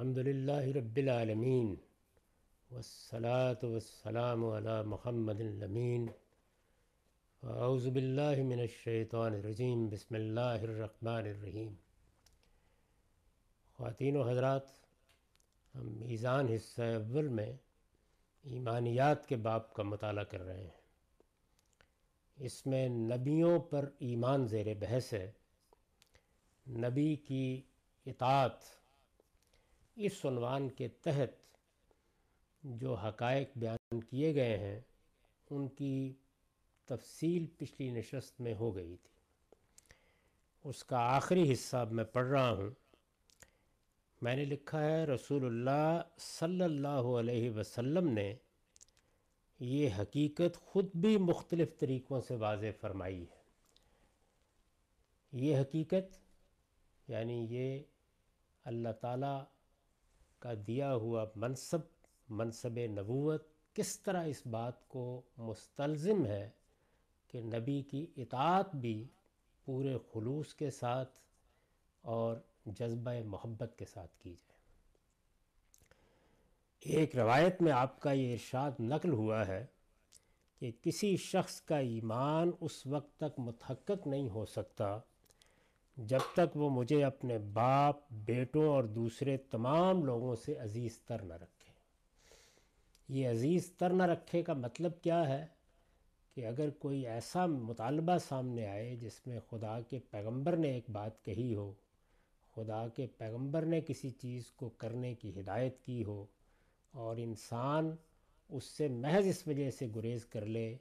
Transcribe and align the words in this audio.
الحمد 0.00 0.18
للہ 0.18 0.76
رب 0.76 0.96
العالمین 0.96 1.74
والصلاة 2.70 3.70
والسلام 3.70 4.44
على 4.44 4.88
محمد 4.88 5.40
الامین 5.40 6.06
اعوذ 7.42 7.88
باللہ 7.88 8.42
من 8.42 8.60
الشیطان 8.60 9.34
الرجیم، 9.34 9.88
بسم 9.88 10.14
اللہ 10.14 10.40
الرحمن 10.40 11.12
الرحیم۔ 11.12 11.74
خواتین 13.72 14.16
و 14.16 14.22
حضرات، 14.22 14.62
ہم 15.74 15.88
میزان 15.88 16.48
حصہ 16.48 16.82
اول 16.82 17.28
میں 17.28 17.52
ایمانیات 18.42 19.26
کے 19.26 19.36
باب 19.36 19.74
کا 19.74 19.82
مطالعہ 19.82 20.24
کر 20.24 20.40
رہے 20.40 20.62
ہیں۔ 20.62 20.80
اس 22.36 22.66
میں 22.66 22.88
نبیوں 22.88 23.58
پر 23.60 23.90
ایمان 23.98 24.46
زیر 24.46 24.66
بحث 24.74 25.12
ہے۔ 25.12 25.32
نبی 26.66 27.16
کی 27.16 27.62
اطاعت 28.06 28.79
اس 30.06 30.26
عنوان 30.26 30.68
کے 30.68 30.88
تحت 30.88 31.56
جو 32.62 32.94
حقائق 32.94 33.48
بیان 33.56 34.00
کیے 34.00 34.34
گئے 34.34 34.58
ہیں، 34.58 34.80
ان 35.50 35.68
کی 35.68 36.12
تفصیل 36.84 37.46
پچھلی 37.58 37.90
نشست 37.90 38.40
میں 38.40 38.54
ہو 38.54 38.76
گئی 38.76 38.96
تھی۔ 38.96 39.10
اس 40.64 40.84
کا 40.84 40.98
آخری 40.98 41.52
حصہ 41.52 41.88
میں 41.90 42.04
پڑھ 42.04 42.26
رہا 42.26 42.50
ہوں۔ 42.50 42.70
میں 44.22 44.36
نے 44.36 44.44
لکھا 44.44 44.84
ہے، 44.84 45.04
رسول 45.04 45.46
اللہ 45.46 46.00
صلی 46.18 46.62
اللہ 46.62 46.88
علیہ 46.88 47.50
وسلم 47.50 48.12
نے 48.12 48.34
یہ 49.60 49.88
حقیقت 49.98 50.56
خود 50.56 50.86
بھی 50.94 51.16
مختلف 51.16 51.78
طریقوں 51.78 52.20
سے 52.20 52.36
واضح 52.36 52.66
فرمائی 52.80 53.22
ہے۔ 53.22 53.40
یہ 55.32 55.60
حقیقت 55.60 56.18
یعنی 57.08 57.46
یہ 57.50 57.82
اللہ 58.64 58.88
تعالیٰ 59.00 59.44
کا 60.40 60.52
دیا 60.66 60.94
ہوا 60.94 61.24
منصب 61.36 61.80
منصب 62.28 62.78
نبوت، 62.78 63.46
کس 63.74 64.00
طرح 64.00 64.24
اس 64.24 64.46
بات 64.46 64.88
کو 64.88 65.22
مستلزم 65.38 66.26
ہے 66.26 66.50
کہ 67.28 67.40
نبی 67.40 67.82
کی 67.82 68.06
اطاعت 68.16 68.76
بھی 68.76 69.04
پورے 69.64 69.96
خلوص 70.12 70.54
کے 70.54 70.70
ساتھ 70.70 71.18
اور 72.00 72.36
جذبہ 72.66 73.12
محبت 73.24 73.78
کے 73.78 73.84
ساتھ 73.84 74.18
کی 74.18 74.30
جائے۔ 74.30 74.50
ایک 76.80 77.16
روایت 77.16 77.62
میں 77.62 77.72
آپ 77.72 78.00
کا 78.00 78.12
یہ 78.12 78.32
ارشاد 78.32 78.70
نقل 78.80 79.12
ہوا 79.12 79.46
ہے 79.46 79.66
کہ 80.58 80.70
کسی 80.82 81.16
شخص 81.16 81.60
کا 81.60 81.76
ایمان 81.76 82.50
اس 82.60 82.86
وقت 82.86 83.16
تک 83.16 83.40
متحقق 83.40 84.06
نہیں 84.06 84.28
ہو 84.28 84.44
سکتا 84.46 84.98
جب 86.06 86.18
تک 86.32 86.56
وہ 86.56 86.70
مجھے 86.70 87.04
اپنے 87.04 87.38
باپ، 87.38 87.96
بیٹوں 88.10 88.68
اور 88.68 88.84
دوسرے 88.84 89.36
تمام 89.36 90.04
لوگوں 90.04 90.36
سے 90.36 90.58
عزیز 90.58 90.98
تر 90.98 91.22
نہ 91.22 91.34
رکھے۔ 91.34 91.72
یہ 93.08 93.30
عزیز 93.30 93.72
تر 93.72 93.90
نہ 93.90 94.02
رکھے 94.02 94.42
کا 94.42 94.52
مطلب 94.52 94.92
کیا 95.02 95.28
ہے؟ 95.28 95.46
کہ 96.34 96.46
اگر 96.46 96.70
کوئی 96.70 97.06
ایسا 97.06 97.46
مطالبہ 97.46 98.18
سامنے 98.18 98.66
آئے 98.66 98.96
جس 98.96 99.26
میں 99.26 99.40
خدا 99.50 99.80
کے 99.80 99.98
پیغمبر 99.98 100.56
نے 100.56 100.68
ایک 100.68 100.90
بات 100.90 101.24
کہی 101.24 101.54
ہو، 101.54 101.72
خدا 102.54 102.88
کے 102.88 103.06
پیغمبر 103.06 103.62
نے 103.62 103.80
کسی 103.80 104.10
چیز 104.10 104.50
کو 104.50 104.68
کرنے 104.68 105.14
کی 105.14 105.40
ہدایت 105.40 105.80
کی 105.80 106.04
ہو، 106.04 106.26
اور 106.90 107.16
انسان 107.16 107.96
اس 108.48 108.64
سے 108.64 108.88
محض 108.88 109.26
اس 109.26 109.46
وجہ 109.46 109.70
سے 109.70 109.88
گریز 109.96 110.26
کر 110.26 110.46
لے 110.46 110.76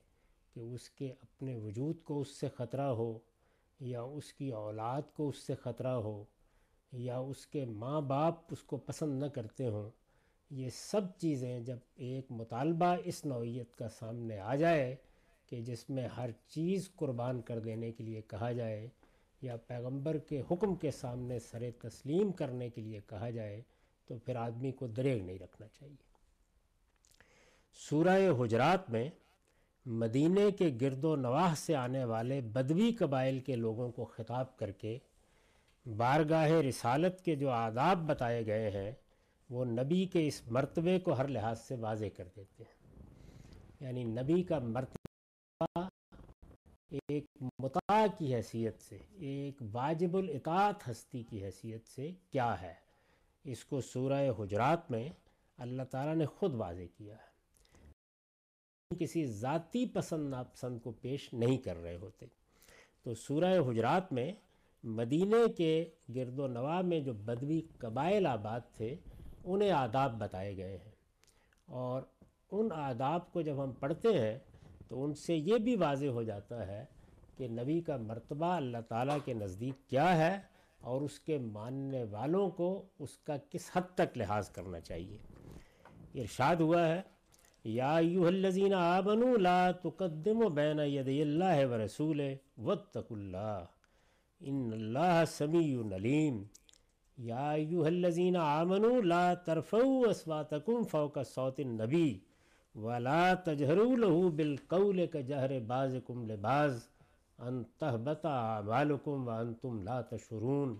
کہ 0.54 0.60
اس 0.60 0.90
کے 0.90 1.14
اپنے 1.22 1.56
وجود 1.56 2.04
کو 2.04 2.22
اس 2.22 2.28
سے 2.28 2.48
خطرہ 2.50 2.88
ہو 2.88 3.20
یا 3.80 4.02
اس 4.02 4.34
کی 4.34 4.50
اولاد 4.50 5.02
کو 5.14 5.28
اس 5.30 5.38
سے 5.38 5.56
خطرہ 5.56 5.94
ہو، 5.98 6.24
یا 6.92 7.18
اس 7.18 7.46
کے 7.48 7.66
ماں 7.66 8.02
باپ 8.02 8.52
اس 8.52 8.64
کو 8.64 8.78
پسند 8.78 9.24
نہ 9.24 9.28
کرتے 9.28 9.68
ہوں، 9.68 9.90
یہ 10.52 10.70
سب 10.70 11.02
چیزیں 11.18 11.60
جب 11.60 11.78
ایک 11.96 12.32
مطالبہ 12.32 12.96
اس 13.04 13.26
نوعیت 13.26 13.76
کا 13.76 13.90
سامنے 13.90 14.40
آ 14.40 14.56
جائے 14.56 14.96
کہ 15.48 15.62
جس 15.62 15.90
میں 15.90 16.08
ہر 16.08 16.30
چیز 16.48 16.90
قربان 16.96 17.42
کر 17.42 17.60
دینے 17.60 17.92
کے 17.92 18.04
لیے 18.04 18.22
کہا 18.22 18.52
جائے، 18.52 18.88
یا 19.42 19.56
پیغمبر 19.58 20.18
کے 20.18 20.42
حکم 20.52 20.76
کے 20.76 20.92
سامنے 20.92 21.40
سر 21.40 21.64
تسلیم 21.82 22.32
کرنے 22.32 22.70
کے 22.70 22.82
لیے 22.82 23.00
کہا 23.08 23.30
جائے، 23.30 23.62
تو 24.08 24.18
پھر 24.18 24.36
آدمی 24.36 24.72
کو 24.72 24.88
دریغ 24.88 25.24
نہیں 25.24 25.40
رکھنا 25.40 25.68
چاہیے۔ 25.68 26.08
سورہ 27.80 28.18
حجرات 28.40 28.90
میں 28.90 29.10
مدینہ 29.90 30.50
کے 30.58 30.78
گرد 30.82 31.04
و 31.04 31.16
نواح 31.16 31.56
سے 31.56 31.76
آنے 31.76 32.04
والے 32.04 32.42
بدوی 32.42 32.92
قبائل 32.92 33.40
کے 33.40 33.56
لوگوں 33.56 33.92
کو 33.92 34.06
خطاب 34.06 34.58
کر 34.58 34.72
کے 34.72 34.98
بارگاہ 35.98 36.50
رسالت 36.50 37.22
کے 37.22 37.36
جو 37.36 37.50
آداب 37.50 37.98
بتائے 37.98 38.46
گئے 38.46 38.72
ہیں، 38.72 38.92
وہ 39.50 39.66
نبی 39.66 40.06
کے 40.06 40.28
اس 40.28 40.42
مرتبے 40.48 41.00
کو 41.00 41.14
ہر 41.14 41.28
لحاظ 41.28 41.62
سے 41.62 41.76
واضح 41.76 42.06
کر 42.18 42.28
دیتے 42.36 42.64
ہیں۔ 42.64 43.04
یعنی 43.80 44.04
نبی 44.04 44.44
کا 44.44 44.60
مرتبہ 44.60 45.88
ایک 46.92 47.26
مطاع 47.60 48.06
کی 48.18 48.36
حیثیت 48.36 48.82
سے، 48.82 49.00
ایک 49.12 49.62
واجب 49.72 50.18
الاطاعت 50.18 50.90
ہستی 50.90 51.24
کی 51.24 51.46
حیثیت 51.46 51.88
سے 51.88 52.12
کیا 52.32 52.62
ہے۔ 52.62 52.74
اس 53.44 53.66
کو 53.66 53.82
سورہ 53.82 54.30
حجرات 54.40 54.92
میں 54.92 55.10
اللہ 55.58 55.84
تعالیٰ 55.84 56.16
نے 56.16 56.26
خود 56.26 56.54
واضح 56.54 56.84
کیا 56.98 57.16
ہے۔ 57.16 57.29
کسی 59.00 59.26
ذاتی 59.26 59.86
پسند 59.86 60.30
ناپسند 60.30 60.80
کو 60.84 60.92
پیش 60.92 61.34
نہیں 61.34 61.58
کر 61.58 61.78
رہے 61.78 61.96
ہوتے۔ 61.96 62.26
تو 63.04 63.16
سورہ 63.16 63.60
حجرات 63.60 64.14
میں 64.14 64.32
مدینہ 64.84 65.36
کے 65.58 65.90
گرد 66.16 66.40
و 66.40 66.48
نواح 66.48 66.82
میں 66.82 67.00
جو 67.00 67.14
بدوی 67.14 67.62
قبائل 67.78 68.26
آباد 68.26 68.60
تھے، 68.74 68.96
انہیں 69.44 69.72
آداب 69.72 70.20
بتائے 70.20 70.58
گئے 70.58 70.78
ہیں۔ 70.78 70.92
اور 71.66 72.02
ان 72.52 72.70
آداب 72.72 73.34
کو 73.34 73.42
جب 73.42 73.64
ہم 73.64 73.72
پڑھتے 73.72 74.20
ہیں، 74.20 74.40
تو 74.88 75.04
ان 75.04 75.14
سے 75.14 75.36
یہ 75.36 75.58
بھی 75.58 75.76
واضح 75.76 76.06
ہو 76.06 76.24
جاتا 76.24 76.68
ہے 76.68 76.86
کہ 77.38 77.48
نبی 77.48 77.82
کا 77.82 77.98
مرتبہ 77.98 78.46
اللہ 78.46 78.78
تعالیٰ 78.88 79.18
کے 79.26 79.34
نزدیک 79.34 79.90
کیا 79.90 80.18
ہے 80.18 80.40
اور 80.80 81.02
اس 81.02 81.20
کے 81.20 81.38
ماننے 81.38 82.04
والوں 82.04 82.50
کو 82.50 82.86
اس 83.00 83.18
کا 83.18 83.38
کس 83.50 83.70
حد 83.74 83.96
تک 83.96 84.18
لحاظ 84.18 84.50
کرنا 84.50 84.80
چاہیے۔ 84.80 85.18
ارشاد 86.16 86.56
ہوا 86.56 86.88
ہے 86.88 87.02
یا 87.66 87.96
ایوہ 87.98 88.28
الذین 88.28 88.74
آمنوا 88.74 89.36
لا 89.38 89.72
تقدموا 89.82 90.48
بین 90.56 90.80
یدی 90.80 91.22
اللہ 91.22 91.66
و 91.66 91.78
رسول 91.84 92.22
واتقوا 92.58 93.18
اللہ 93.18 93.64
ان 94.42 94.70
اللہ 94.74 95.24
سمیع 95.28 95.96
علیم 95.96 96.44
یا 97.18 97.50
ایوہ 97.52 97.86
الذین 97.86 98.36
آمنوا 98.36 99.02
لا 99.04 99.34
ترفعوا 99.46 100.10
اسواتکم 100.10 100.84
فوق 100.92 101.18
صوت 101.34 101.60
النبی 101.60 102.18
ولا 102.76 103.34
تجہروا 103.46 103.96
له 103.98 104.30
بالقول 104.30 105.06
كجهر 105.06 105.60
بعضكم 105.60 106.26
لبعض 106.32 106.78
ان 107.40 107.64
تهبط 107.80 108.26
اعمالكم 108.26 109.28
وانتم 109.28 109.84
لا 109.84 110.02
تشعرون 110.02 110.78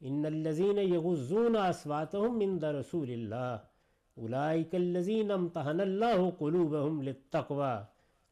ان 0.00 0.26
الذين 0.26 0.78
يغضون 0.78 1.56
اصواتهم 1.56 2.42
عند 2.42 2.64
رسول 2.64 3.10
الله 3.10 3.71
اولئک 4.14 4.74
الذین 4.74 5.30
امتحن 5.30 5.80
اللہ 5.80 6.30
قلوبهم 6.38 7.02
للتقوى 7.02 7.74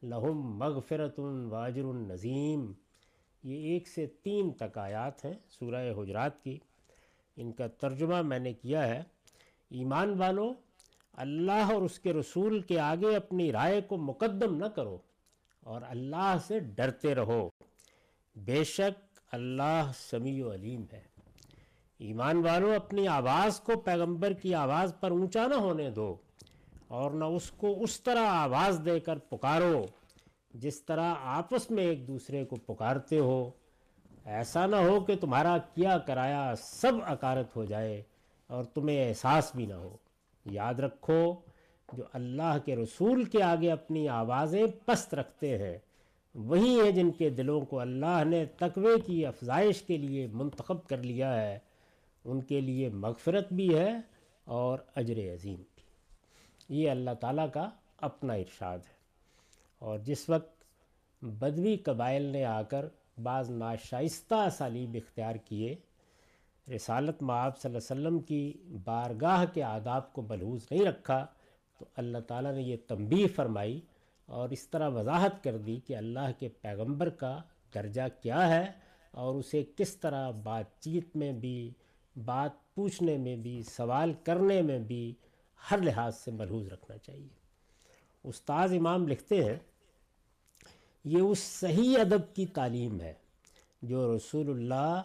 لهم 0.03 0.57
مغفرت 0.57 1.19
واجر 1.49 1.83
نظیم۔ 1.83 2.73
یہ 3.43 3.55
ایک 3.55 3.87
سے 3.87 4.07
تین 4.07 4.51
تک 4.51 4.77
آیات 4.77 5.25
ہیں 5.25 5.33
سورہ 5.49 6.01
حجرات 6.01 6.43
کی۔ 6.43 6.59
ان 7.37 7.51
کا 7.51 7.67
ترجمہ 7.67 8.21
میں 8.21 8.39
نے 8.39 8.53
کیا 8.53 8.87
ہے۔ 8.87 9.03
ایمان 9.69 10.17
والو، 10.17 10.53
اللہ 11.13 11.73
اور 11.73 11.81
اس 11.81 11.99
کے 11.99 12.13
رسول 12.13 12.61
کے 12.61 12.79
آگے 12.79 13.15
اپنی 13.15 13.51
رائے 13.51 13.81
کو 13.81 13.97
مقدم 13.97 14.55
نہ 14.55 14.65
کرو 14.65 14.97
اور 15.59 15.81
اللہ 15.87 16.35
سے 16.47 16.59
ڈرتے 16.59 17.15
رہو۔ 17.15 17.49
بے 18.35 18.63
شک 18.63 19.19
اللہ 19.31 19.91
سمیع 19.95 20.45
و 20.45 20.53
علیم 20.53 20.85
ہے۔ 20.93 21.10
ایمان 22.01 22.37
والو، 22.37 22.71
اپنی 22.71 23.07
آواز 23.07 23.59
کو 23.59 23.79
پیغمبر 23.79 24.33
کی 24.33 24.55
آواز 24.55 24.93
پر 24.99 25.11
اونچا 25.11 25.47
نہ 25.47 25.55
ہونے 25.55 25.89
دو 25.89 26.15
اور 26.87 27.11
نہ 27.11 27.25
اس 27.25 27.51
کو 27.51 27.83
اس 27.83 28.01
طرح 28.01 28.25
آواز 28.27 28.81
دے 28.85 28.99
کر 28.99 29.17
پکارو 29.17 29.85
جس 30.53 30.83
طرح 30.83 31.13
آپس 31.23 31.71
میں 31.71 31.83
ایک 31.83 32.07
دوسرے 32.07 32.45
کو 32.45 32.55
پکارتے 32.55 33.19
ہو۔ 33.19 33.49
ایسا 34.25 34.65
نہ 34.65 34.75
ہو 34.75 34.99
کہ 34.99 35.15
تمہارا 35.15 35.57
کیا 35.57 35.97
کرایا 35.97 36.53
سب 36.57 36.91
اکارت 37.05 37.55
ہو 37.55 37.65
جائے 37.65 38.01
اور 38.47 38.63
تمہیں 38.63 39.09
احساس 39.09 39.51
بھی 39.55 39.65
نہ 39.65 39.73
ہو۔ 39.73 39.97
یاد 40.45 40.73
رکھو، 40.73 41.35
جو 41.93 42.03
اللہ 42.13 42.57
کے 42.65 42.75
رسول 42.75 43.23
کے 43.23 43.43
آگے 43.43 43.71
اپنی 43.71 44.09
آوازیں 44.09 44.67
پست 44.85 45.13
رکھتے 45.13 45.57
ہیں، 45.57 45.77
وہی 46.35 46.79
ہیں 46.81 46.91
جن 46.91 47.11
کے 47.11 47.29
دلوں 47.29 47.61
کو 47.61 47.79
اللہ 47.79 48.23
نے 48.25 48.45
تقوی 48.45 49.01
کی 49.05 49.25
افزائش 49.25 49.81
کے 49.81 49.97
لیے 49.97 50.27
منتخب 50.27 50.87
کر 50.87 50.97
لیا 50.97 51.41
ہے۔ 51.41 51.59
ان 52.25 52.41
کے 52.41 52.61
لیے 52.61 52.89
مغفرت 52.89 53.53
بھی 53.53 53.77
ہے 53.77 53.93
اور 54.43 54.79
اجر 54.95 55.33
عظیم 55.33 55.55
بھی۔ 55.55 55.83
یہ 56.69 56.91
اللہ 56.91 57.11
تعالیٰ 57.19 57.51
کا 57.53 57.69
اپنا 57.97 58.33
ارشاد 58.33 58.79
ہے۔ 58.79 58.93
اور 59.79 59.99
جس 59.99 60.29
وقت 60.29 60.63
بدوی 61.21 61.75
قبائل 61.75 62.21
نے 62.21 62.45
آ 62.45 62.61
کر 62.61 62.85
بعض 63.23 63.49
ناشائستہ 63.49 64.35
اسالیب 64.35 64.95
اختیار 64.95 65.35
کیے، 65.35 65.75
رسالت 66.75 67.21
معاب 67.21 67.57
صلی 67.57 67.75
اللہ 67.75 67.93
علیہ 67.93 68.07
وسلم 68.07 68.19
کی 68.19 68.53
بارگاہ 68.83 69.45
کے 69.53 69.63
آداب 69.63 70.13
کو 70.13 70.21
بلوز 70.21 70.61
نہیں 70.71 70.85
رکھا، 70.85 71.25
تو 71.79 71.85
اللہ 71.95 72.17
تعالیٰ 72.17 72.53
نے 72.53 72.61
یہ 72.61 72.77
تنبیہ 72.87 73.27
فرمائی 73.35 73.81
اور 74.25 74.49
اس 74.49 74.67
طرح 74.67 74.89
وضاحت 74.89 75.43
کر 75.43 75.57
دی 75.57 75.79
کہ 75.87 75.95
اللہ 75.95 76.31
کے 76.39 76.49
پیغمبر 76.49 77.09
کا 77.09 77.41
درجہ 77.75 78.01
کیا 78.21 78.55
ہے 78.55 78.71
اور 79.11 79.35
اسے 79.35 79.63
کس 79.75 79.95
طرح 79.95 80.31
بات 80.31 80.79
چیت 80.79 81.15
میں 81.15 81.31
بھی 81.31 81.71
بات 82.15 82.75
پوچھنے 82.75 83.17
میں 83.17 83.35
بھی، 83.35 83.63
سوال 83.63 84.13
کرنے 84.23 84.61
میں 84.61 84.79
بھی 84.79 85.13
ہر 85.71 85.77
لحاظ 85.77 86.17
سے 86.17 86.31
ملحوظ 86.31 86.67
رکھنا 86.67 86.97
چاہیے۔ 86.97 87.27
استاذ 88.23 88.73
امام 88.73 89.07
لکھتے 89.07 89.43
ہیں، 89.43 89.59
یہ 91.05 91.19
اس 91.19 91.39
صحیح 91.39 91.97
ادب 91.99 92.35
کی 92.35 92.45
تعلیم 92.45 93.01
ہے 93.01 93.13
جو 93.81 94.17
رسول 94.17 94.49
اللہ 94.49 95.01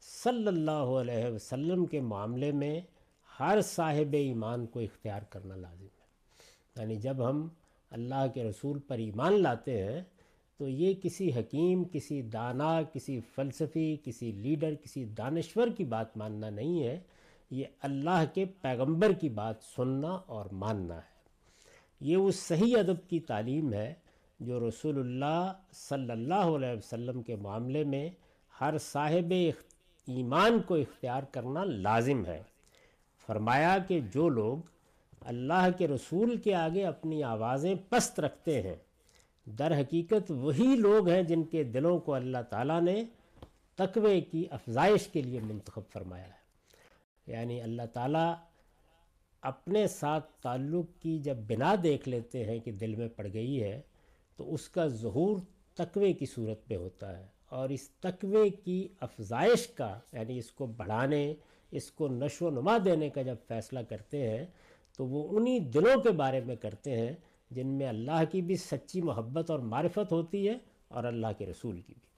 صلی 0.00 0.46
اللہ 0.46 0.70
علیہ 0.70 1.34
وسلم 1.34 1.86
کے 1.86 2.00
معاملے 2.00 2.52
میں 2.52 2.80
ہر 3.40 3.60
صاحب 3.60 4.12
ایمان 4.12 4.66
کو 4.66 4.80
اختیار 4.80 5.22
کرنا 5.22 5.56
لازم 5.56 5.84
ہے۔ 5.84 6.06
یعنی 6.76 6.96
جب 6.96 7.28
ہم 7.28 7.48
اللہ 7.90 8.26
کے 8.34 8.44
رسول 8.44 8.78
پر 8.78 8.98
ایمان 8.98 9.42
لاتے 9.42 9.84
ہیں 9.84 10.02
تو 10.58 10.68
یہ 10.68 10.94
کسی 11.02 11.30
حکیم، 11.32 11.84
کسی 11.84 12.22
دانا، 12.22 12.82
کسی 12.82 13.20
فلسفی، 13.34 13.96
کسی 14.04 14.32
لیڈر، 14.32 14.74
کسی 14.74 15.04
دانشور 15.04 15.68
کی 15.76 15.84
بات 15.84 16.16
ماننا 16.16 16.50
نہیں 16.50 16.82
ہے، 16.82 17.00
یہ 17.50 17.64
اللہ 17.82 18.24
کے 18.34 18.44
پیغمبر 18.44 19.12
کی 19.12 19.28
بات 19.28 19.62
سننا 19.76 20.08
اور 20.08 20.46
ماننا 20.52 20.96
ہے۔ 20.96 21.18
یہ 22.00 22.16
اس 22.16 22.36
صحیح 22.36 22.76
ادب 22.78 23.08
کی 23.08 23.20
تعلیم 23.20 23.72
ہے 23.72 23.94
جو 24.40 24.68
رسول 24.68 24.98
اللہ 24.98 25.52
صلی 25.72 26.10
اللہ 26.10 26.34
علیہ 26.34 26.78
وسلم 26.78 27.22
کے 27.22 27.36
معاملے 27.36 27.84
میں 27.84 28.10
ہر 28.60 28.78
صاحب 28.78 29.32
ایمان 30.06 30.62
کو 30.62 30.74
اختیار 30.74 31.22
کرنا 31.22 31.64
لازم 31.64 32.26
ہے۔ 32.26 32.42
فرمایا 33.26 33.78
کہ 33.88 34.00
جو 34.00 34.28
لوگ 34.28 34.58
اللہ 35.20 35.68
کے 35.78 35.88
رسول 35.88 36.36
کے 36.36 36.54
آگے 36.54 36.84
اپنی 36.84 37.22
آوازیں 37.22 37.74
پست 37.88 38.20
رکھتے 38.20 38.62
ہیں 38.62 38.76
در 39.58 39.80
حقیقت 39.80 40.30
وہی 40.30 40.76
لوگ 40.76 41.08
ہیں 41.08 41.22
جن 41.22 41.44
کے 41.44 41.64
دلوں 41.64 41.98
کو 41.98 42.14
اللہ 42.14 42.38
تعالیٰ 42.50 42.82
نے 42.82 43.04
تقوی 43.76 44.20
کی 44.20 44.44
افزائش 44.50 45.06
کے 45.06 45.22
لیے 45.22 45.40
منتخب 45.40 45.82
فرمایا 45.92 46.26
ہے۔ 46.26 46.38
یعنی 47.26 47.62
اللہ 47.62 47.82
تعالیٰ 47.92 48.34
اپنے 49.42 49.86
ساتھ 49.86 50.42
تعلق 50.42 51.02
کی 51.02 51.18
جب 51.18 51.36
بنا 51.36 51.74
دیکھ 51.82 52.08
لیتے 52.08 52.44
ہیں 52.44 52.58
کہ 52.58 52.72
دل 52.72 52.94
میں 52.94 53.08
پڑ 53.08 53.26
گئی 53.32 53.62
ہے، 53.62 53.80
تو 54.36 54.54
اس 54.54 54.68
کا 54.68 54.86
ظہور 54.86 55.38
تقوی 55.74 56.12
کی 56.12 56.26
صورت 56.26 56.60
میں 56.68 56.76
ہوتا 56.76 57.18
ہے۔ 57.18 57.26
اور 57.48 57.68
اس 57.68 57.90
تقوی 57.90 58.50
کی 58.50 58.88
افزائش 59.00 59.66
کا 59.66 59.98
یعنی 60.12 60.38
اس 60.38 60.50
کو 60.50 60.66
بڑھانے، 60.66 61.34
اس 61.70 61.90
کو 61.90 62.08
نشو 62.08 62.46
و 62.46 62.50
نما 62.50 62.78
دینے 62.84 63.10
کا 63.10 63.22
جب 63.22 63.36
فیصلہ 63.48 63.80
کرتے 63.88 64.30
ہیں، 64.30 64.46
تو 64.96 65.06
وہ 65.06 65.38
انہی 65.38 65.58
دلوں 65.58 66.02
کے 66.02 66.10
بارے 66.10 66.40
میں 66.40 66.56
کرتے 66.56 66.96
ہیں 66.96 67.12
جن 67.50 67.66
میں 67.66 67.88
اللہ 67.88 68.24
کی 68.30 68.42
بھی 68.42 68.56
سچی 68.56 69.00
محبت 69.00 69.50
اور 69.50 69.58
معرفت 69.58 70.12
ہوتی 70.12 70.48
ہے 70.48 70.54
اور 70.88 71.04
اللہ 71.04 71.26
کے 71.38 71.46
رسول 71.46 71.80
کی 71.80 71.94
بھی۔ 71.94 72.08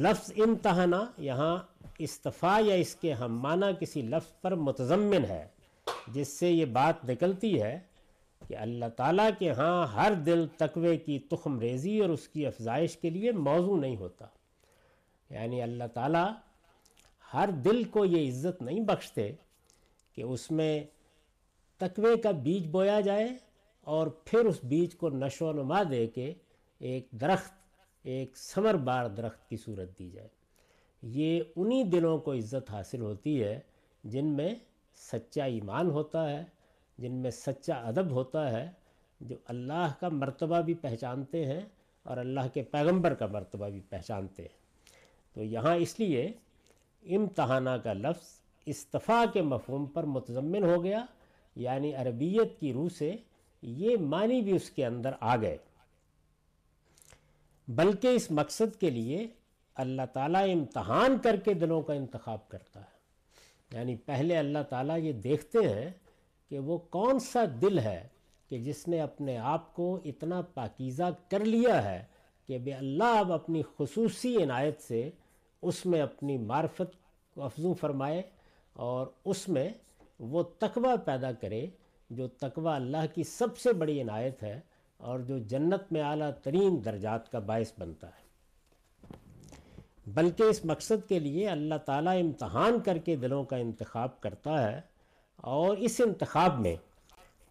لفظ 0.00 0.32
امتحانہ 0.36 0.96
یہاں 1.18 1.58
استفاع 1.98 2.60
یا 2.64 2.74
اس 2.74 2.96
کے 2.96 3.12
ہم 3.12 3.38
معنی 3.38 3.66
کسی 3.80 4.02
لفظ 4.02 4.40
پر 4.40 4.54
متضمن 4.54 5.24
ہے، 5.28 5.48
جس 6.08 6.28
سے 6.28 6.50
یہ 6.50 6.64
بات 6.64 7.04
نکلتی 7.04 7.62
ہے 7.62 7.78
کہ 8.48 8.56
اللہ 8.56 8.84
تعالیٰ 8.96 9.30
کے 9.38 9.50
ہاں 9.50 9.86
ہر 9.86 10.12
دل 10.14 10.46
تقوی 10.56 10.96
کی 10.96 11.18
تخم 11.18 11.60
ریزی 11.60 12.00
اور 12.00 12.08
اس 12.08 12.28
کی 12.28 12.46
افزائش 12.46 12.96
کے 12.96 13.10
لیے 13.10 13.32
موضوع 13.32 13.76
نہیں 13.76 13.96
ہوتا۔ 13.96 14.26
یعنی 15.30 15.62
اللہ 15.62 15.84
تعالیٰ 15.94 16.32
ہر 17.34 17.48
دل 17.50 17.84
کو 17.84 18.04
یہ 18.04 18.28
عزت 18.28 18.62
نہیں 18.62 18.80
بخشتے 18.80 19.32
کہ 20.12 20.22
اس 20.22 20.50
میں 20.50 20.84
تقوی 21.78 22.16
کا 22.16 22.30
بیج 22.30 22.66
بویا 22.66 23.00
جائے 23.00 23.28
اور 23.86 24.06
پھر 24.06 24.44
اس 24.44 24.64
بیج 24.64 24.94
کو 24.94 25.08
نشو 25.08 25.46
و 25.46 25.52
نما 25.52 25.82
دے 25.90 26.06
کے 26.06 26.34
ایک 26.78 27.06
درخت، 27.10 27.52
ایک 28.02 28.36
سمر 28.36 28.74
بار 28.74 29.08
درخت 29.08 29.48
کی 29.48 29.56
صورت 29.56 29.98
دی 29.98 30.10
جائے۔ 30.10 30.28
یہ 31.02 31.40
انہی 31.56 31.82
دلوں 31.82 32.18
کو 32.18 32.32
عزت 32.32 32.70
حاصل 32.70 33.00
ہوتی 33.00 33.44
ہے 33.44 33.60
جن 34.04 34.26
میں 34.26 34.54
سچا 34.94 35.44
ایمان 35.44 35.90
ہوتا 35.90 36.30
ہے، 36.30 36.44
جن 36.98 37.12
میں 37.12 37.30
سچا 37.30 37.74
ادب 37.74 38.10
ہوتا 38.10 38.50
ہے، 38.50 38.70
جو 39.20 39.36
اللہ 39.44 39.92
کا 40.00 40.08
مرتبہ 40.08 40.60
بھی 40.60 40.74
پہچانتے 40.74 41.44
ہیں 41.44 41.60
اور 42.02 42.16
اللہ 42.16 42.48
کے 42.54 42.62
پیغمبر 42.62 43.14
کا 43.14 43.26
مرتبہ 43.26 43.68
بھی 43.68 43.80
پہچانتے 43.88 44.42
ہیں۔ 44.42 44.56
تو 45.34 45.42
یہاں 45.42 45.76
اس 45.76 46.00
لیے 46.00 46.32
امتحانہ 47.04 47.70
کا 47.70 47.92
لفظ 47.92 48.28
استفاع 48.66 49.24
کے 49.32 49.42
مفہوم 49.42 49.86
پر 49.86 50.04
متضمن 50.04 50.64
ہو 50.64 50.84
گیا 50.84 51.04
یعنی 51.56 51.94
عربیت 51.94 52.60
کی 52.60 52.72
روح 52.72 52.88
سے 52.88 53.16
یہ 53.62 53.96
معنی 53.96 54.40
بھی 54.40 54.56
اس 54.56 54.70
کے 54.70 54.86
اندر 54.86 55.10
آ 55.20 55.36
گئے۔ 55.36 55.58
بلکہ 57.68 58.06
اس 58.06 58.30
مقصد 58.30 58.80
کے 58.80 58.90
لیے 58.90 59.26
اللہ 59.74 60.02
تعالیٰ 60.12 60.48
امتحان 60.48 61.18
کر 61.18 61.36
کے 61.36 61.54
دلوں 61.54 61.82
کا 61.82 61.92
انتخاب 61.92 62.48
کرتا 62.48 62.80
ہے۔ 62.80 62.96
یعنی 63.72 63.96
پہلے 63.96 64.38
اللہ 64.38 64.58
تعالیٰ 64.68 64.98
یہ 64.98 65.12
دیکھتے 65.12 65.58
ہیں 65.58 65.90
کہ 66.48 66.58
وہ 66.58 66.78
کون 66.78 67.18
سا 67.18 67.44
دل 67.62 67.78
ہے 67.78 68.08
کہ 68.48 68.58
جس 68.58 68.88
نے 68.88 69.00
اپنے 69.00 69.38
آپ 69.38 69.74
کو 69.74 70.00
اتنا 70.04 70.42
پاکیزہ 70.42 71.02
کر 71.30 71.44
لیا 71.44 71.84
ہے 71.84 72.04
کہ 72.46 72.58
بے 72.58 72.72
اللہ 72.72 73.04
اب 73.04 73.32
اپنی 73.32 73.62
خصوصی 73.78 74.42
عنایت 74.42 74.82
سے 74.82 75.10
اس 75.62 75.86
میں 75.86 76.00
اپنی 76.00 76.38
معرفت 76.38 76.96
کو 77.34 77.42
افزوں 77.42 77.74
فرمائے 77.74 78.22
اور 78.72 79.06
اس 79.24 79.48
میں 79.48 79.68
وہ 80.20 80.42
تقوی 80.42 80.88
پیدا 81.04 81.32
کرے 81.32 81.66
جو 82.10 82.28
تقوی 82.28 82.72
اللہ 82.74 83.06
کی 83.14 83.24
سب 83.24 83.58
سے 83.58 83.72
بڑی 83.72 84.02
عنایت 84.02 84.42
ہے 84.42 84.60
اور 84.96 85.20
جو 85.20 85.38
جنت 85.38 85.92
میں 85.92 86.02
اعلیٰ 86.02 86.30
ترین 86.42 86.84
درجات 86.84 87.32
کا 87.32 87.38
باعث 87.38 87.72
بنتا 87.78 88.06
ہے۔ 88.06 88.26
بلکہ 90.06 90.42
اس 90.42 90.64
مقصد 90.64 91.08
کے 91.08 91.18
لیے 91.18 91.48
اللہ 91.48 91.74
تعالیٰ 91.74 92.20
امتحان 92.20 92.80
کر 92.80 92.98
کے 92.98 93.16
دلوں 93.16 93.44
کا 93.44 93.56
انتخاب 93.56 94.20
کرتا 94.20 94.72
ہے 94.72 94.80
اور 95.36 95.76
اس 95.76 96.00
انتخاب 96.04 96.60
میں 96.60 96.76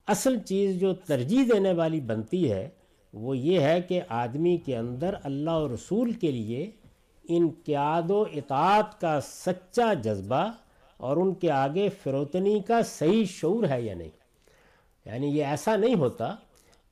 اصل 0.07 0.39
چیز 0.39 0.79
جو 0.79 0.93
ترجیح 0.93 1.43
دینے 1.53 1.73
والی 1.73 2.01
بنتی 2.01 2.51
ہے 2.51 2.69
وہ 3.13 3.37
یہ 3.37 3.59
ہے 3.59 3.81
کہ 3.81 4.01
آدمی 4.09 4.57
کے 4.57 4.77
اندر 4.77 5.15
اللہ 5.23 5.49
اور 5.49 5.69
رسول 5.69 6.11
کے 6.11 6.31
لیے 6.31 6.71
انقیاد 7.29 8.09
و 8.09 8.21
اطاعت 8.21 9.01
کا 9.01 9.19
سچا 9.21 9.93
جذبہ 9.93 10.51
اور 10.97 11.17
ان 11.17 11.33
کے 11.33 11.51
آگے 11.51 11.89
فروتنی 12.03 12.59
کا 12.59 12.81
صحیح 12.81 13.25
شعور 13.25 13.63
ہے 13.69 13.81
یا 13.81 13.93
نہیں۔ 13.93 14.24
یعنی 15.05 15.27
یہ 15.27 15.45
ایسا 15.45 15.75
نہیں 15.75 15.95
ہوتا 15.95 16.35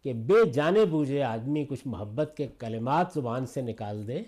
کہ 0.04 0.14
بے 0.14 0.50
جانے 0.50 0.86
بوجھے 0.86 1.24
آدمی 1.24 1.66
کچھ 1.66 1.82
محبت 1.86 2.34
کے 2.38 2.48
کلمات 2.58 3.08
زبان 3.14 3.46
سے 3.46 3.62
نکال 3.62 4.08
دے، 4.08 4.22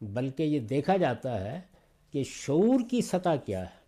بلکہ 0.00 0.42
یہ 0.42 0.60
دیکھا 0.60 0.96
جاتا 0.96 1.40
ہے 1.40 1.60
کہ 2.12 2.22
شعور 2.24 2.80
کی 2.90 3.00
سطح 3.00 3.36
کیا 3.44 3.60
ہے۔ 3.60 3.82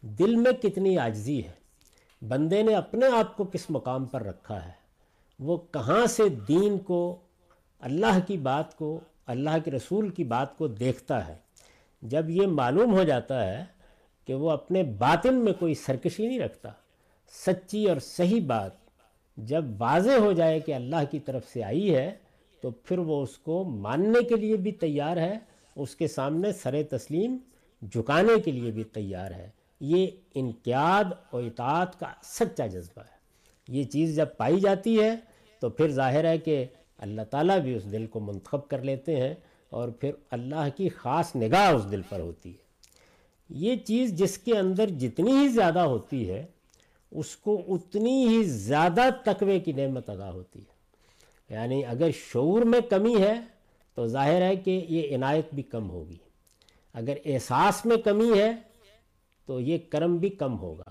دل 0.00 0.36
میں 0.36 0.52
کتنی 0.52 0.98
عاجزی 0.98 1.44
ہے۔ 1.44 1.52
بندے 2.28 2.62
نے 2.62 2.74
اپنے 2.74 3.06
آپ 3.06 3.36
کو 3.36 3.44
کس 3.44 3.70
مقام 3.70 4.04
پر 4.04 4.22
رکھا 4.22 4.64
ہے؟ 4.64 4.72
وہ 5.38 5.56
کہاں 5.70 6.06
سے 6.06 6.28
دین 6.28 6.78
کو، 6.78 7.16
اللہ 7.80 8.18
کی 8.26 8.36
بات 8.36 8.76
کو، 8.76 9.00
اللہ 9.26 9.50
کے 9.64 9.70
رسول 9.70 10.08
کی 10.08 10.24
بات 10.24 10.58
کو 10.58 10.68
دیکھتا 10.68 11.28
ہے؟ 11.28 11.36
جب 12.02 12.30
یہ 12.30 12.46
معلوم 12.46 12.94
ہو 12.94 13.04
جاتا 13.04 13.46
ہے 13.46 13.64
کہ 14.26 14.34
وہ 14.34 14.50
اپنے 14.50 14.82
باطن 14.82 15.34
میں 15.34 15.52
کوئی 15.52 15.74
سرکشی 15.74 16.26
نہیں 16.26 16.40
رکھتا۔ 16.40 16.70
سچی 17.46 17.88
اور 17.88 17.96
صحیح 17.96 18.40
بات 18.46 18.70
جب 19.36 19.64
واضح 19.78 20.10
ہو 20.10 20.32
جائے 20.32 20.60
کہ 20.60 20.74
اللہ 20.74 20.96
کی 21.10 21.18
طرف 21.18 21.42
سے 21.52 21.64
آئی 21.64 21.94
ہے، 21.94 22.14
تو 22.60 22.70
پھر 22.70 22.98
وہ 22.98 23.22
اس 23.22 23.38
کو 23.38 23.64
ماننے 23.64 24.24
کے 24.24 24.36
لیے 24.36 24.56
بھی 24.56 24.72
تیار 24.72 25.16
ہے، 25.16 25.38
اس 25.76 25.96
کے 25.96 26.08
سامنے 26.08 26.52
سر 26.52 26.82
تسلیم 26.90 27.36
جھکانے 27.92 28.40
کے 28.40 28.52
لیے 28.52 28.70
بھی 28.70 28.84
تیار 28.84 29.30
ہے۔ 29.30 29.50
یہ 29.80 30.06
انقیاد 30.34 31.04
و 31.32 31.36
اطاعت 31.36 32.00
کا 32.00 32.06
سچا 32.22 32.66
جذبہ 32.66 33.00
ہے۔ 33.00 33.14
یہ 33.68 33.84
چیز 33.84 34.16
جب 34.16 34.26
پائی 34.36 34.60
جاتی 34.60 35.02
ہے، 35.02 35.16
تو 35.60 35.70
پھر 35.70 35.88
ظاہر 35.88 36.24
ہے 36.24 36.38
کہ 36.38 36.64
اللہ 36.98 37.22
تعالیٰ 37.22 37.60
بھی 37.60 37.74
اس 37.74 37.92
دل 37.92 38.06
کو 38.06 38.20
منتخب 38.20 38.68
کر 38.68 38.82
لیتے 38.82 39.16
ہیں 39.16 39.34
اور 39.70 39.88
پھر 39.88 40.12
اللہ 40.30 40.68
کی 40.76 40.88
خاص 40.88 41.36
نگاہ 41.36 41.70
اس 41.70 41.90
دل 41.90 42.00
پر 42.08 42.20
ہوتی 42.20 42.50
ہے۔ 42.50 42.56
یہ 43.48 43.76
چیز 43.76 44.14
جس 44.14 44.38
کے 44.38 44.58
اندر 44.58 44.88
جتنی 44.88 45.32
ہی 45.32 45.48
زیادہ 45.48 45.78
ہوتی 45.78 46.30
ہے 46.30 46.46
اس 47.14 47.36
کو 47.36 47.62
اتنی 47.68 48.28
ہی 48.28 48.42
زیادہ 48.44 49.02
تقوی 49.24 49.60
کی 49.60 49.72
نعمت 49.72 50.10
ادا 50.10 50.32
ہوتی 50.32 50.58
ہے۔ 50.58 50.74
یعنی 51.54 51.84
اگر 51.84 52.10
شعور 52.32 52.62
میں 52.62 52.80
کمی 52.80 53.22
ہے 53.22 53.34
تو 53.94 54.06
ظاہر 54.06 54.42
ہے 54.42 54.56
کہ 54.56 54.86
یہ 54.88 55.16
عنایت 55.16 55.54
بھی 55.54 55.62
کم 55.62 55.90
ہوگی۔ 55.90 56.16
اگر 56.94 57.14
احساس 57.24 57.86
میں 57.86 57.96
کمی 57.96 58.38
ہے 58.38 58.52
تو 59.46 59.60
یہ 59.60 59.78
کرم 59.90 60.16
بھی 60.16 60.28
کم 60.28 60.58
ہوگا۔ 60.58 60.90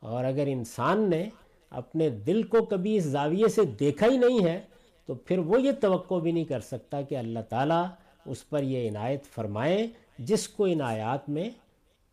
اور 0.00 0.24
اگر 0.24 0.46
انسان 0.46 1.10
نے 1.10 1.28
اپنے 1.70 2.10
دل 2.10 2.42
کو 2.42 2.64
کبھی 2.64 2.96
اس 2.96 3.04
زاویے 3.04 3.48
سے 3.48 3.64
دیکھا 3.64 4.06
ہی 4.06 4.16
نہیں 4.16 4.44
ہے 4.44 4.60
تو 5.06 5.14
پھر 5.14 5.38
وہ 5.38 5.62
یہ 5.62 5.72
توقع 5.80 6.14
بھی 6.14 6.32
نہیں 6.32 6.44
کر 6.44 6.60
سکتا 6.60 7.02
کہ 7.02 7.16
اللہ 7.16 7.38
تعالیٰ 7.48 7.86
اس 8.26 8.48
پر 8.48 8.62
یہ 8.62 8.88
عنایت 8.88 9.24
فرمائیں 9.24 9.86
جس 10.18 10.48
کو 10.48 10.64
ان 10.64 10.80
آیات 10.80 11.28
میں 11.28 11.50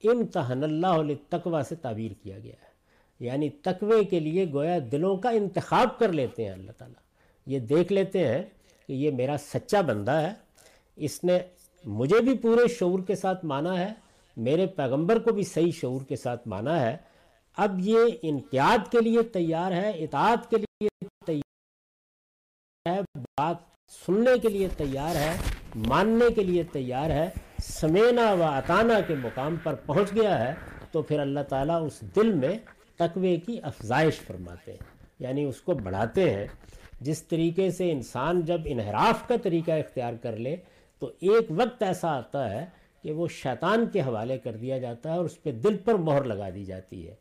امتحن 0.04 0.64
اللہ 0.64 0.96
تقوی 1.30 1.62
سے 1.70 1.76
تعبیر 1.76 2.12
کیا 2.24 2.40
گیا 2.40 2.54
ہے۔ 2.54 2.73
یعنی 3.20 3.50
تقوی 3.50 4.06
کے 4.06 4.20
لیے 4.20 4.46
گویا 4.54 4.80
دلوں 4.92 5.18
کا 5.18 5.30
انتخاب 5.30 6.00
کر 6.00 6.12
لیتے 6.12 6.46
ہیں 6.46 6.52
اللہ 6.52 6.72
تعالیٰ۔ 6.72 7.02
یہ 7.46 7.60
دیکھ 7.60 7.94
لیتے 7.94 8.28
ہیں 8.28 8.44
کہ 8.88 8.94
یہ 8.94 9.12
میرا 9.12 9.36
سچا 9.40 9.82
بندہ 9.82 10.12
ہے۔ 10.12 10.34
اس 10.96 11.24
نے 11.24 11.40
مجھے 11.86 12.22
بھی 12.22 12.38
پورے 12.38 12.68
شعور 12.68 13.00
کے 13.00 13.16
ساتھ 13.16 13.46
مانا 13.46 13.80
ہے، 13.80 13.94
میرے 14.38 14.66
پیغمبر 14.66 15.20
کو 15.20 15.32
بھی 15.32 15.44
صحیح 15.44 15.72
شعور 15.72 16.02
کے 16.02 16.16
ساتھ 16.16 16.48
مانا 16.48 16.82
ہے۔ 16.82 16.98
اب 17.58 17.80
یہ 17.80 17.98
انقیاد 18.22 18.92
کے 18.92 19.00
لیے 19.02 19.24
تیار 19.24 19.72
ہے، 19.72 19.90
اطاعت 19.90 20.50
کے 20.50 20.58
لیے 20.58 20.90
تیار 21.26 22.96
ہے، 22.96 23.02
بات 23.38 23.56
سننے 24.06 24.40
کے 24.40 24.50
لیے 24.50 24.68
تیار 24.78 25.16
ہے، 25.16 25.38
ماننے 25.76 26.34
کے 26.34 26.44
لیے 26.44 26.64
تیار 26.64 27.10
ہے۔ 27.10 27.30
سمینا 27.64 28.34
و 28.34 28.44
اطانہ 28.44 28.94
کے 29.08 29.16
مقام 29.16 29.56
پر 29.64 29.76
پہنچ 29.76 30.16
گیا 30.16 30.48
ہے 30.48 30.54
تو 30.92 31.02
پھر 31.02 31.20
اللہ 31.20 31.40
تعالیٰ 31.40 31.86
اس 31.86 32.02
دل 32.16 32.34
میں 32.34 32.58
تقوی 32.98 33.38
کی 33.38 33.60
افزائش 33.64 34.16
فرماتے 34.16 34.72
ہیں۔ 34.72 34.80
یعنی 35.20 35.44
اس 35.44 35.62
کو 35.62 35.74
بڑھاتے 35.74 36.34
ہیں۔ 36.34 36.48
جس 37.02 37.24
طریقے 37.24 37.72
سے 37.72 37.92
انسان 37.92 38.42
جب 38.42 38.62
انحراف 38.66 39.28
کا 39.28 39.36
طریقہ 39.44 39.72
اختیار 39.72 40.14
کر 40.22 40.38
لے، 40.38 40.56
تو 41.00 41.08
ایک 41.08 41.46
وقت 41.50 41.84
ایسا 41.84 42.18
آتا 42.18 42.50
ہے 42.50 42.66
کہ 43.04 43.12
وہ 43.12 43.28
شیطان 43.28 43.86
کے 43.94 44.02
حوالے 44.02 44.38
کر 44.38 44.56
دیا 44.56 44.78
جاتا 44.78 45.12
ہے 45.12 45.18
اور 45.18 45.26
اس 45.26 45.44
پہ 45.44 45.52
دل 45.52 45.78
پر 45.78 45.94
مہر 45.96 46.24
لگا 46.24 46.50
دی 46.56 46.66
جاتی 46.66 47.08
ہے۔ 47.08 47.16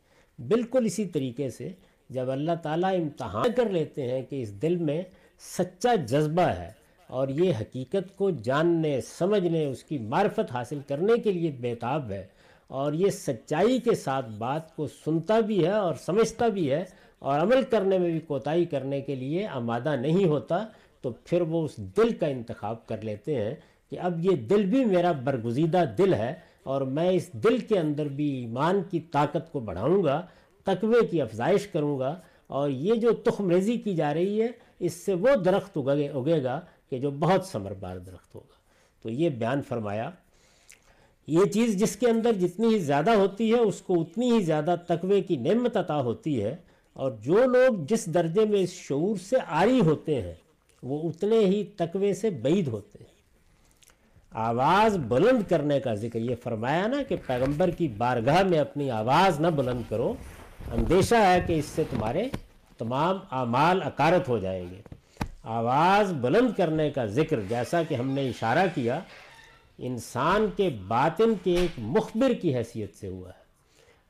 بالکل 0.49 0.87
اسی 0.87 1.05
طریقے 1.05 1.51
سے 1.51 1.69
جب 2.11 2.31
اللہ 2.31 2.53
تعالیٰ 2.63 2.95
امتحان 2.95 3.53
کر 3.57 3.69
لیتے 3.69 4.11
ہیں 4.11 4.23
کہ 4.23 4.43
اس 4.43 4.63
دل 4.63 4.77
میں 4.77 5.03
سچا 5.39 5.95
جذبہ 5.95 6.43
ہے 6.43 6.71
اور 7.07 7.29
یہ 7.29 7.53
حقیقت 7.61 8.17
کو 8.17 8.31
جاننے، 8.31 9.01
سمجھنے، 9.01 9.67
اس 9.67 9.85
کی 9.85 9.99
معرفت 9.99 10.53
حاصل 10.53 10.79
کرنے 10.89 11.19
کے 11.19 11.33
لیے 11.33 11.51
بیتاب 11.51 12.11
ہے 12.11 12.27
اور 12.73 12.93
یہ 12.93 13.11
سچائی 13.11 13.79
کے 13.79 13.95
ساتھ 13.95 14.29
بات 14.39 14.75
کو 14.77 14.87
سنتا 15.05 15.39
بھی 15.41 15.65
ہے 15.65 15.73
اور 15.73 15.95
سمجھتا 16.01 16.47
بھی 16.49 16.71
ہے 16.71 16.83
اور 17.19 17.41
عمل 17.41 17.63
کرنے 17.71 17.99
میں 17.99 18.11
بھی 18.11 18.21
کوتاہی 18.21 18.65
کرنے 18.65 19.01
کے 19.01 19.15
لیے 19.15 19.47
آمادہ 19.47 19.95
نہیں 19.97 20.25
ہوتا، 20.29 20.65
تو 21.03 21.11
پھر 21.25 21.41
وہ 21.41 21.65
اس 21.65 21.77
دل 21.97 22.13
کا 22.19 22.27
انتخاب 22.27 22.87
کر 22.87 23.03
لیتے 23.03 23.35
ہیں 23.35 23.55
کہ 23.93 23.99
اب 24.01 24.25
یہ 24.25 24.37
دل 24.51 24.65
بھی 24.67 24.85
میرا 24.85 25.13
برگزیدہ 25.25 25.83
دل 25.99 26.15
ہے 26.15 26.33
اور 26.65 26.81
میں 26.97 27.09
اس 27.11 27.33
دل 27.45 27.59
کے 27.59 27.79
اندر 27.79 28.09
بھی 28.09 28.29
ایمان 28.37 28.83
کی 28.91 29.01
طاقت 29.13 29.51
کو 29.53 29.61
بڑھاؤں 29.61 30.03
گا، 30.05 30.21
تقوی 30.67 31.07
کی 31.11 31.23
افزائش 31.23 31.67
کروں 31.67 31.99
گا 31.99 32.15
اور 32.47 32.71
یہ 32.71 32.95
جو 32.95 33.13
تخم 33.25 33.51
ریزی 33.51 33.77
کی 33.79 33.95
جا 33.95 34.13
رہی 34.15 34.41
ہے، 34.43 34.49
اس 34.81 34.95
سے 35.05 35.15
وہ 35.15 35.35
درخت 35.45 35.79
اگے 35.79 36.09
اگے 36.09 36.43
گا 36.45 36.59
کہ 36.91 36.99
جو 36.99 37.11
بہت 37.11 37.47
ثمربار 37.47 37.97
درخت 37.99 38.35
ہوگا۔ 38.35 38.61
تو 39.05 39.11
یہ 39.11 39.29
بیان 39.29 39.63
فرمایا 39.63 40.11
یہ 41.27 41.45
چیز 41.45 41.77
جس 41.77 41.97
کے 41.97 42.07
اندر 42.09 42.33
جتنی 42.33 42.67
ہی 42.67 42.79
زیادہ 42.79 43.11
ہوتی 43.11 43.53
ہے، 43.53 43.59
اس 43.59 43.81
کو 43.81 44.01
اتنی 44.01 44.33
ہی 44.33 44.41
زیادہ 44.41 44.75
تقوی 44.87 45.21
کی 45.21 45.37
نعمت 45.37 45.77
عطا 45.77 46.01
ہوتی 46.01 46.45
ہے۔ 46.45 46.57
اور 46.93 47.13
جو 47.13 47.47
لوگ 47.47 47.75
جس 47.89 48.07
درجے 48.07 48.45
میں 48.45 48.59
اس 48.59 48.73
شعور 48.73 49.17
سے 49.17 49.37
آری 49.47 49.81
ہوتے 49.81 50.23
ہیں، 50.23 50.35
وہ 50.83 51.09
اتنے 51.09 51.39
ہی 51.39 51.65
تقوی 51.65 52.15
سے 52.15 52.31
بعید 52.31 52.69
ہوتے 52.69 52.99
ہیں۔ 53.01 53.13
آواز 54.33 54.97
بلند 54.97 55.51
کرنے 55.51 55.81
کا 55.81 55.95
ذکر، 55.95 56.21
یہ 56.21 56.35
فرمایا 56.43 56.87
نا 56.87 57.03
کہ 57.09 57.17
پیغمبر 57.27 57.71
کی 57.71 57.89
بارگاہ 57.89 58.43
میں 58.43 58.59
اپنی 58.59 58.91
آواز 58.91 59.41
نہ 59.41 59.47
بلند 59.47 59.83
کرو، 59.89 60.15
اندیشہ 60.73 61.15
ہے 61.15 61.41
کہ 61.47 61.53
اس 61.59 61.65
سے 61.65 61.83
تمہارے 61.91 62.29
تمام 62.79 63.17
اعمال 63.31 63.83
اکارت 63.83 64.29
ہو 64.29 64.39
جائیں 64.39 64.67
گے۔ 64.71 64.81
آواز 65.43 66.13
بلند 66.13 66.51
کرنے 66.57 66.91
کا 66.91 67.07
ذکر، 67.07 67.41
جیسا 67.49 67.83
کہ 67.83 67.95
ہم 67.95 68.11
نے 68.11 68.29
اشارہ 68.29 68.67
کیا 68.75 69.01
انسان 69.79 70.47
کے 70.57 70.71
باطن 70.89 71.33
کے 71.43 71.55
ایک 71.55 71.71
مخبر 71.79 72.33
کی 72.33 72.57
حیثیت 72.57 72.95
سے 72.95 73.09
ہوا 73.09 73.29
ہے۔ 73.29 73.43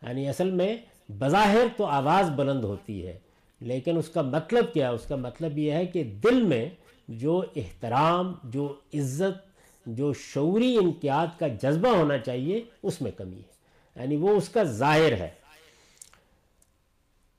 یعنی 0.09 0.29
اصل 0.29 0.51
میں 0.51 0.77
بظاہر 1.09 1.67
تو 1.77 1.85
آواز 1.87 2.31
بلند 2.31 2.65
ہوتی 2.65 3.07
ہے، 3.07 3.19
لیکن 3.61 3.97
اس 3.97 4.09
کا 4.09 4.23
مطلب 4.23 4.73
کیا؟ 4.73 4.91
اس 4.91 5.03
کا 5.09 5.17
مطلب 5.17 5.59
یہ 5.59 5.73
ہے 5.73 5.87
کہ 5.87 6.05
دل 6.05 6.43
میں 6.43 6.69
جو 7.09 7.45
احترام، 7.57 8.35
جو 8.45 8.75
عزت، 8.95 9.53
جو 9.87 10.13
شعوری 10.13 10.77
انقیاد 10.77 11.27
کا 11.39 11.49
جذبہ 11.49 11.89
ہونا 11.89 12.19
چاہیے، 12.19 12.65
اس 12.83 13.03
میں 13.03 13.11
کمی 13.11 13.37
ہے۔ 13.37 13.53
یعنی 13.97 14.17
وہ 14.17 14.29
اس 14.29 14.49
کا 14.49 14.63
ظاہر 14.63 15.13
ہے۔ 15.13 15.31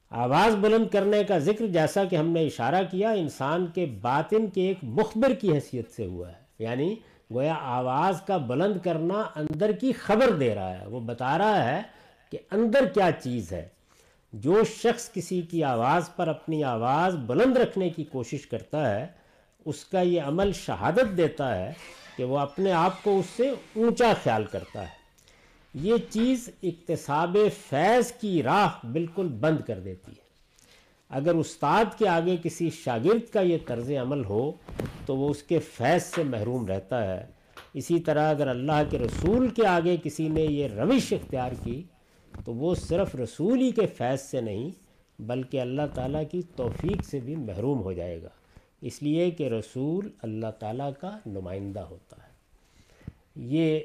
آواز 0.10 0.56
بلند 0.56 0.88
کرنے 0.88 1.24
کا 1.24 1.38
ذکر 1.38 1.68
جیسا 1.68 2.04
کہ 2.04 2.16
ہم 2.16 2.28
نے 2.28 2.46
اشارہ 2.46 2.82
کیا، 2.92 3.12
انسان 3.12 3.68
کے 3.68 3.86
باطن 3.86 4.48
کے 4.48 4.62
ایک 4.62 4.78
مخبر 4.84 5.34
کی 5.34 5.54
حیثیت 5.54 5.92
سے 5.92 6.06
ہوا 6.06 6.30
ہے۔ 6.30 6.44
یعنی 6.60 6.96
گویا 7.34 7.54
آواز 7.62 8.22
کا 8.22 8.38
بلند 8.38 8.80
کرنا 8.84 9.24
اندر 9.36 9.72
کی 9.72 9.94
خبر 9.94 10.30
دے 10.30 10.56
رہا 10.56 10.82
ہے۔ 10.82 10.88
وہ 10.88 11.00
بتا 11.00 11.38
رہا 11.38 11.72
ہے 11.72 11.82
کہ 12.32 12.38
اندر 12.52 12.86
کیا 12.86 13.10
چیز 13.24 13.52
ہے۔ 13.52 13.68
جو 14.34 14.64
شخص 14.64 15.12
کسی 15.14 15.42
کی 15.42 15.64
آواز 15.64 16.16
پر 16.16 16.28
اپنی 16.28 16.64
آواز 16.64 17.16
بلند 17.16 17.58
رکھنے 17.58 17.90
کی 17.90 18.04
کوشش 18.04 18.48
کرتا 18.48 18.96
ہے، 18.96 19.08
اس 19.66 19.86
کا 19.86 20.02
یہ 20.02 20.22
عمل 20.22 20.52
شہادت 20.52 21.18
دیتا 21.18 21.58
ہے 21.58 21.74
کہ 22.18 22.24
وہ 22.24 22.40
اپنے 22.40 22.72
آپ 22.72 23.04
کو 23.04 23.20
اس 23.20 23.26
سے 23.26 23.50
اونچا 23.50 24.14
خیال 24.24 24.46
کرتا 24.46 24.82
ہے۔ 24.82 25.04
یہ 25.74 25.96
چیز 26.10 26.50
اقتصاب 26.64 27.38
فیض 27.70 28.12
کی 28.12 28.44
راہ 28.44 28.86
بالکل 28.86 29.28
بند 29.28 29.58
کر 29.68 29.80
دیتی 29.80 30.12
ہے۔ 30.12 30.24
اگر 31.10 31.34
استاد 31.34 31.86
کے 31.98 32.08
آگے 32.08 32.38
کسی 32.44 32.70
شاگرد 32.70 33.34
کا 33.34 33.42
یہ 33.42 33.58
طرز 33.66 33.92
عمل 33.92 34.26
ہو 34.26 34.52
تو 35.06 35.18
وہ 35.18 35.30
اس 35.30 35.44
کے 35.44 35.60
فیض 35.60 36.04
سے 36.04 36.24
محروم 36.24 36.66
رہتا 36.66 37.16
ہے۔ 37.16 37.26
اسی 37.74 38.00
طرح 38.00 38.30
اگر 38.30 38.48
اللہ 38.48 38.84
کے 38.90 39.00
رسول 39.00 39.48
کے 39.48 39.68
آگے 39.68 39.98
کسی 40.04 40.30
نے 40.30 40.42
یہ 40.42 40.68
روش 40.68 41.14
اختیار 41.14 41.52
کی، 41.64 41.84
تو 42.46 42.54
وہ 42.54 42.76
صرف 42.76 43.16
رسول 43.16 43.62
ہی 43.62 43.72
کے 43.72 43.86
فیض 43.86 44.22
سے 44.22 44.42
نہیں، 44.42 44.70
بلکہ 45.20 45.62
اللہ 45.62 45.82
تعالیٰ 45.94 46.24
کی 46.32 46.42
توفیق 46.56 47.06
سے 47.06 47.20
بھی 47.20 47.36
محروم 47.36 47.82
ہو 47.82 47.94
جائے 47.94 48.24
گا۔ 48.24 48.30
اس 48.82 49.04
لیے 49.04 49.32
کہ 49.32 49.50
رسول 49.50 50.10
اللہ 50.22 50.52
تعالیٰ 50.60 50.92
کا 51.00 51.18
نمائندہ 51.26 51.80
ہوتا 51.80 52.18
ہے۔ 52.24 52.34
یہ 53.36 53.80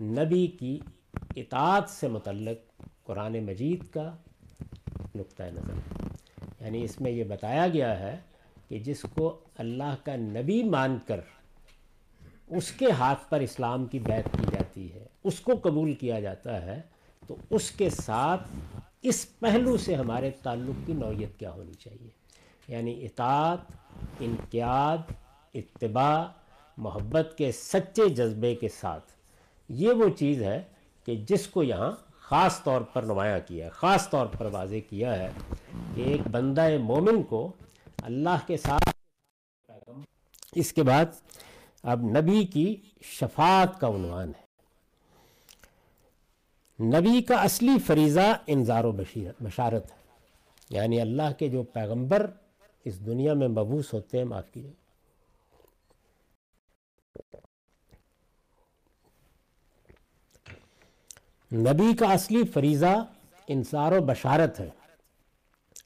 نبی 0.00 0.46
کی 0.46 0.80
اطاعت 1.36 1.90
سے 1.90 2.08
متعلق 2.08 2.82
قرآن 3.04 3.32
مجید 3.32 3.84
کا 3.92 4.16
نقطۂ 5.14 5.42
نظر 5.42 5.72
ہے۔ 5.72 6.06
یعنی 6.60 6.84
اس 6.84 7.00
میں 7.00 7.10
یہ 7.10 7.24
بتایا 7.24 7.68
گیا 7.68 8.00
ہے 8.00 8.16
کہ 8.70 8.78
جس 8.78 9.02
کو 9.02 9.38
اللہ 9.58 9.94
کا 10.04 10.16
نبی 10.16 10.62
مان 10.62 10.98
کر 11.06 11.20
اس 12.46 12.72
کے 12.72 12.90
ہاتھ 12.90 13.30
پر 13.30 13.40
اسلام 13.40 13.86
کی 13.86 13.98
بیعت 13.98 14.32
کی 14.32 14.44
جاتی 14.52 14.92
ہے، 14.92 15.06
اس 15.24 15.40
کو 15.40 15.52
قبول 15.62 15.94
کیا 15.94 16.20
جاتا 16.20 16.62
ہے، 16.62 16.80
تو 17.26 17.36
اس 17.50 17.70
کے 17.70 17.90
ساتھ 17.90 18.48
اس 19.02 19.38
پہلو 19.38 19.76
سے 19.76 19.94
ہمارے 19.94 20.30
تعلق 20.42 20.86
کی 20.86 20.92
نوعیت 20.92 21.38
کیا 21.38 21.52
ہونی 21.52 21.72
چاہیے؟ 21.72 22.08
یعنی 22.68 23.04
اطاعت، 23.04 23.58
انقیاد، 24.20 25.12
اتباع، 25.54 26.24
محبت 26.76 27.34
کے 27.38 27.52
سچے 27.52 28.08
جذبے 28.08 28.54
کے 28.54 28.68
ساتھ۔ 28.68 29.12
یہ 29.68 29.88
وہ 29.88 30.08
چیز 30.08 30.42
ہے 30.42 30.62
کہ 31.06 31.16
جس 31.16 31.46
کو 31.46 31.62
یہاں 31.62 31.92
خاص 32.20 32.62
طور 32.62 32.80
پر 32.80 33.02
نمایاں 33.02 33.38
کیا 33.46 33.64
ہے، 33.64 33.70
خاص 33.70 34.10
طور 34.10 34.26
پر 34.26 34.46
واضح 34.52 34.76
کیا 34.90 35.18
ہے 35.18 35.30
کہ 35.94 36.00
ایک 36.00 36.20
بندہ 36.30 36.78
مومن 36.78 37.22
کو 37.22 37.52
اللہ 38.02 38.46
کے 38.46 38.56
ساتھ 38.56 38.88
اس 40.54 40.72
کے 40.72 40.82
بعد 40.82 41.04
اب 41.82 42.00
نبی 42.00 42.46
کی 42.46 42.76
شفاعت 43.02 43.80
کا 43.80 43.88
عنوان 43.88 44.32
ہے۔ 44.38 44.50
نبی 46.84 47.22
کا 47.22 47.34
اصلی 47.34 47.78
فریضہ 47.86 48.42
انذار 48.46 48.84
و 48.84 48.92
بشارت 48.92 49.84
ہے۔ 49.84 49.96
یعنی 50.70 51.00
اللہ 51.00 51.32
کے 51.38 51.48
جو 51.48 51.62
پیغمبر 51.62 52.30
اس 52.84 53.06
دنیا 53.06 53.34
میں 53.34 53.48
مبوس 53.48 53.94
ہوتے 53.94 54.18
ہیں، 54.18 54.24
معاف 54.24 54.50
کیجیے 54.52 54.72
نبی 61.52 61.96
کا 61.96 62.06
اصلی 62.06 62.42
فریضہ 62.46 63.10
انصار 63.48 63.92
و 63.92 64.04
بشارت 64.04 64.60
ہے۔ 64.60 64.70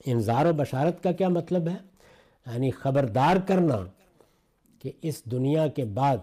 انظار 0.06 0.47
و 0.47 0.52
بشارت 0.52 1.02
کا 1.02 1.12
کیا 1.12 1.28
مطلب 1.28 1.68
ہے؟ 1.68 1.94
یعنی 2.47 2.71
خبردار 2.71 3.37
کرنا 3.49 3.77
کہ 4.79 4.93
اس 5.03 5.25
دنیا 5.25 5.67
کے 5.69 5.85
بعد 5.85 6.17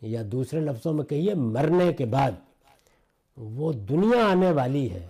یا 0.00 0.22
دوسرے 0.26 0.60
لفظوں 0.60 0.92
میں 0.92 1.04
کہیے 1.04 1.34
مرنے 1.34 1.92
کے 1.92 2.04
بعد 2.04 2.30
وہ 3.36 3.72
دنیا 3.72 4.30
آنے 4.30 4.50
والی 4.50 4.90
ہے 4.90 5.08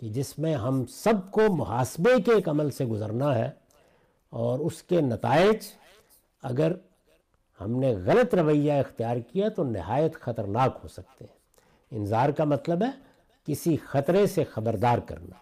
کہ 0.00 0.08
جس 0.08 0.38
میں 0.38 0.54
ہم 0.54 0.86
سب 0.86 1.30
کو 1.30 1.56
محاسبے 1.56 2.22
کے 2.22 2.32
ایک 2.32 2.48
عمل 2.48 2.70
سے 2.70 2.84
گزرنا 2.84 3.34
ہے 3.34 3.50
اور 4.30 4.58
اس 4.58 4.82
کے 4.82 5.00
نتائج 5.00 5.56
اگر 6.42 6.72
ہم 7.60 7.70
نے 7.70 7.94
غلط 7.94 8.34
رویہ 8.34 8.72
اختیار 8.72 9.16
کیا 9.16 9.48
تو 9.48 9.64
نہایت 9.64 10.14
خطرناک 10.14 10.78
ہو 10.82 10.88
سکتے 10.88 11.24
ہیں۔ 11.24 11.36
انظار 11.90 12.30
کا 12.30 12.44
مطلب 12.44 12.82
ہے 12.82 12.90
کسی 13.46 13.76
خطرے 13.76 14.26
سے 14.26 14.44
خبردار 14.44 14.98
کرنا، 14.98 15.36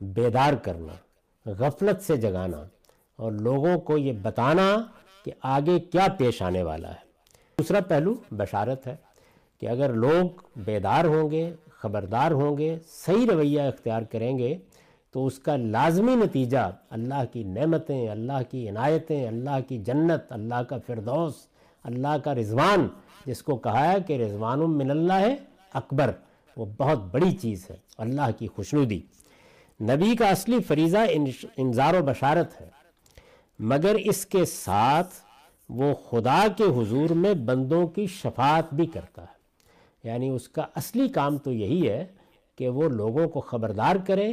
بیدار 0.00 0.52
کرنا، 0.52 0.92
غفلت 1.46 2.02
سے 2.02 2.16
جگانا۔ 2.16 2.64
اور 3.20 3.32
لوگوں 3.32 3.78
کو 3.78 3.98
یہ 3.98 4.12
بتانا 4.22 4.82
کہ 5.24 5.32
آگے 5.42 5.78
کیا 5.80 6.06
پیش 6.18 6.42
آنے 6.42 6.62
والا 6.62 6.88
ہے۔ 6.88 7.02
دوسرا 7.58 7.80
پہلو 7.80 8.14
بشارت 8.30 8.86
ہے 8.86 8.96
کہ 9.60 9.68
اگر 9.68 9.92
لوگ 9.92 10.40
بیدار 10.56 11.04
ہوں 11.04 11.30
گے، 11.30 11.54
خبردار 11.70 12.30
ہوں 12.30 12.58
گے، 12.58 12.78
صحیح 12.88 13.26
رویہ 13.30 13.62
اختیار 13.62 14.02
کریں 14.02 14.38
گے، 14.38 14.56
تو 15.12 15.26
اس 15.26 15.38
کا 15.38 15.56
لازمی 15.56 16.14
نتیجہ 16.14 16.70
اللہ 16.90 17.22
کی 17.32 17.44
نعمتیں، 17.44 18.08
اللہ 18.08 18.40
کی 18.50 18.68
عنایتیں، 18.68 19.26
اللہ 19.28 19.58
کی 19.68 19.78
جنت، 19.78 20.32
اللہ 20.32 20.62
کا 20.68 20.76
فردوس، 20.86 21.34
اللہ 21.84 22.18
کا 22.24 22.34
رضوان، 22.34 22.88
جس 23.26 23.42
کو 23.42 23.56
کہا 23.56 23.92
ہے 23.92 23.96
کہ 24.06 24.22
رضوان 24.22 24.60
من 24.60 24.90
اللہ 24.90 25.20
ہے 25.20 25.36
اکبر، 25.74 26.10
وہ 26.56 26.66
بہت 26.78 26.98
بڑی 27.10 27.32
چیز 27.32 27.70
ہے، 27.70 27.76
اللہ 27.98 28.30
کی 28.38 28.46
خوشنودی۔ 28.46 29.00
نبی 29.80 30.16
کا 30.16 30.28
اصلی 30.28 30.58
فریضہ 30.60 30.98
انذار 31.56 31.94
و 31.94 32.02
بشارت 32.02 32.60
ہے۔ 32.60 32.79
مگر 33.62 33.96
اس 34.04 34.26
کے 34.26 34.44
ساتھ 34.44 35.14
وہ 35.68 35.94
خدا 35.94 36.46
کے 36.56 36.64
حضور 36.64 37.10
میں 37.10 37.34
بندوں 37.34 37.86
کی 37.86 38.06
شفاعت 38.06 38.74
بھی 38.74 38.86
کرتا 38.86 39.22
ہے۔ 39.22 39.40
یعنی 40.04 40.28
اس 40.28 40.48
کا 40.48 40.66
اصلی 40.74 41.08
کام 41.08 41.38
تو 41.38 41.52
یہی 41.52 41.88
ہے 41.88 42.06
کہ 42.56 42.68
وہ 42.68 42.88
لوگوں 42.88 43.28
کو 43.28 43.40
خبردار 43.40 43.96
کرے 44.06 44.32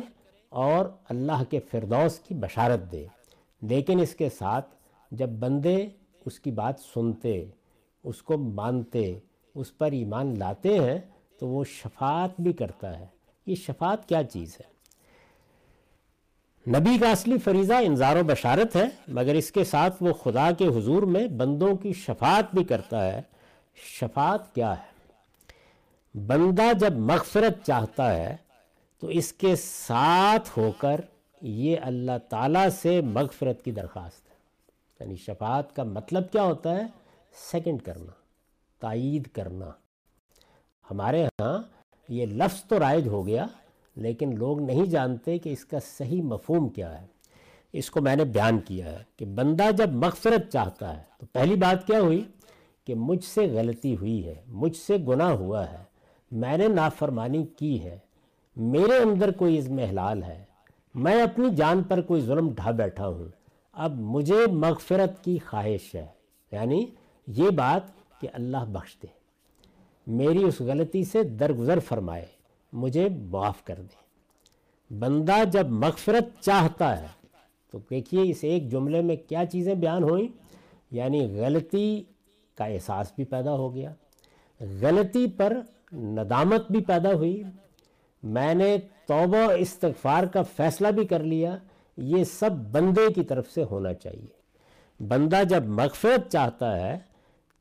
اور 0.49 0.85
اللہ 1.09 1.43
کے 1.49 1.59
فردوس 1.59 2.19
کی 2.19 2.33
بشارت 2.33 2.91
دے۔ 2.91 3.07
لیکن 3.61 3.99
اس 3.99 4.15
کے 4.15 4.29
ساتھ 4.29 4.75
جب 5.11 5.29
بندے 5.29 5.87
اس 6.25 6.39
کی 6.39 6.51
بات 6.51 6.79
سنتے، 6.79 7.45
اس 8.03 8.21
کو 8.21 8.37
مانتے، 8.37 9.19
اس 9.55 9.77
پر 9.77 9.91
ایمان 9.91 10.39
لاتے 10.39 10.79
ہیں 10.79 10.99
تو 11.39 11.47
وہ 11.47 11.63
شفاعت 11.63 12.41
بھی 12.41 12.53
کرتا 12.53 12.99
ہے۔ 12.99 13.05
یہ 13.45 13.55
شفاعت 13.55 14.09
کیا 14.09 14.23
چیز 14.23 14.57
ہے؟ 14.59 14.76
نبی 16.67 16.97
کا 16.97 17.11
اصلی 17.11 17.37
فریضہ 17.37 17.73
انذار 17.73 18.15
و 18.15 18.23
بشارت 18.23 18.75
ہے، 18.75 18.85
مگر 19.07 19.33
اس 19.33 19.51
کے 19.51 19.63
ساتھ 19.63 20.03
وہ 20.03 20.13
خدا 20.13 20.51
کے 20.51 20.67
حضور 20.67 21.03
میں 21.03 21.27
بندوں 21.27 21.75
کی 21.75 21.93
شفاعت 21.93 22.55
بھی 22.55 22.63
کرتا 22.63 23.05
ہے۔ 23.05 23.21
شفاعت 23.75 24.55
کیا 24.55 24.73
ہے؟ 24.73 25.13
بندہ 26.19 26.73
جب 26.79 26.93
مغفرت 26.93 27.65
چاہتا 27.65 28.15
ہے، 28.15 28.35
تو 28.99 29.07
اس 29.07 29.33
کے 29.33 29.55
ساتھ 29.55 30.59
ہو 30.59 30.71
کر 30.77 31.01
یہ 31.41 31.77
اللہ 31.81 32.11
تعالیٰ 32.29 32.69
سے 32.69 33.01
مغفرت 33.01 33.63
کی 33.63 33.71
درخواست 33.71 34.29
ہے۔ 34.29 34.35
یعنی 34.99 35.15
شفاعت 35.15 35.75
کا 35.75 35.83
مطلب 35.83 36.31
کیا 36.31 36.43
ہوتا 36.43 36.75
ہے؟ 36.75 36.83
سیکنڈ 37.51 37.81
کرنا، 37.81 38.11
تائید 38.79 39.27
کرنا۔ 39.27 39.69
ہمارے 40.91 41.25
ہاں 41.25 41.57
یہ 42.09 42.25
لفظ 42.25 42.63
تو 42.63 42.79
رائج 42.79 43.07
ہو 43.07 43.27
گیا 43.27 43.45
لیکن 43.97 44.35
لوگ 44.35 44.61
نہیں 44.61 44.85
جانتے 44.85 45.37
کہ 45.37 45.49
اس 45.49 45.65
کا 45.65 45.77
صحیح 45.97 46.21
مفہوم 46.21 46.69
کیا 46.69 47.01
ہے۔ 47.01 47.07
اس 47.73 47.91
کو 47.91 48.01
میں 48.01 48.15
نے 48.15 48.25
بیان 48.25 48.59
کیا 48.59 48.91
ہے 48.91 48.97
کہ 49.17 49.25
بندہ 49.25 49.71
جب 49.77 49.89
مغفرت 49.91 50.51
چاہتا 50.51 50.97
ہے 50.97 51.03
تو 51.19 51.25
پہلی 51.25 51.55
بات 51.55 51.87
کیا 51.87 51.99
ہوئی؟ 51.99 52.23
کہ 52.85 52.95
مجھ 52.95 53.23
سے 53.23 53.41
غلطی 53.41 53.95
ہوئی 53.95 54.27
ہے، 54.27 54.35
مجھ 54.47 54.77
سے 54.77 54.97
گناہ 55.07 55.31
ہوا 55.31 55.71
ہے، 55.71 55.83
میں 56.31 56.57
نے 56.57 56.67
نافرمانی 56.67 57.45
کی 57.45 57.83
ہے، 57.83 57.99
میرے 58.55 58.97
اندر 58.97 59.31
کوئی 59.31 59.57
عزم 59.57 59.79
حلال 59.79 60.23
ہے، 60.23 60.43
میں 60.95 61.21
اپنی 61.21 61.55
جان 61.55 61.83
پر 61.83 62.01
کوئی 62.01 62.21
ظلم 62.21 62.53
ڈھا 62.53 62.71
بیٹھا 62.71 63.07
ہوں۔ 63.07 63.25
اب 63.73 63.95
مجھے 63.95 64.47
مغفرت 64.51 65.23
کی 65.23 65.37
خواہش 65.49 65.95
ہے۔ 65.95 66.05
یعنی 66.51 66.85
یہ 67.27 67.49
بات 67.49 67.81
کہ 68.21 68.27
اللہ 68.33 68.65
بخش 68.67 68.97
دے 69.03 69.07
میری 70.07 70.43
اس 70.43 70.61
غلطی 70.61 71.03
سے 71.03 71.23
درگزر 71.23 71.79
فرمائے۔ 71.79 72.36
مجھے 72.77 73.09
معاف 73.09 73.63
کر 73.63 73.75
دیں۔ 73.75 74.07
بندہ 74.93 75.43
جب 75.51 75.69
مغفرت 75.69 76.43
چاہتا 76.43 77.01
ہے، 77.01 77.07
تو 77.71 77.79
دیکھیے 77.89 78.31
اس 78.31 78.37
ایک 78.41 78.71
جملے 78.71 79.01
میں 79.01 79.15
کیا 79.15 79.45
چیزیں 79.45 79.75
بیان 79.75 80.03
ہوئیں۔ 80.03 80.27
یعنی 80.91 81.39
غلطی 81.39 82.03
کا 82.57 82.65
احساس 82.65 83.11
بھی 83.15 83.25
پیدا 83.25 83.53
ہو 83.53 83.75
گیا۔ 83.75 83.93
غلطی 84.59 85.27
پر 85.27 85.61
ندامت 85.93 86.71
بھی 86.71 86.81
پیدا 86.81 87.13
ہوئی۔ 87.13 87.43
میں 88.23 88.53
نے 88.53 88.77
توبہ 89.05 89.51
استغفار 89.51 90.23
کا 90.23 90.41
فیصلہ 90.41 90.87
بھی 90.87 91.05
کر 91.05 91.19
لیا۔ 91.19 91.57
یہ 91.97 92.23
سب 92.23 92.51
بندے 92.51 93.13
کی 93.13 93.23
طرف 93.23 93.51
سے 93.51 93.63
ہونا 93.63 93.93
چاہیے۔ 93.93 94.37
بندہ 95.03 95.43
جب 95.49 95.65
مغفرت 95.65 96.31
چاہتا 96.31 96.87
ہے، 96.87 96.99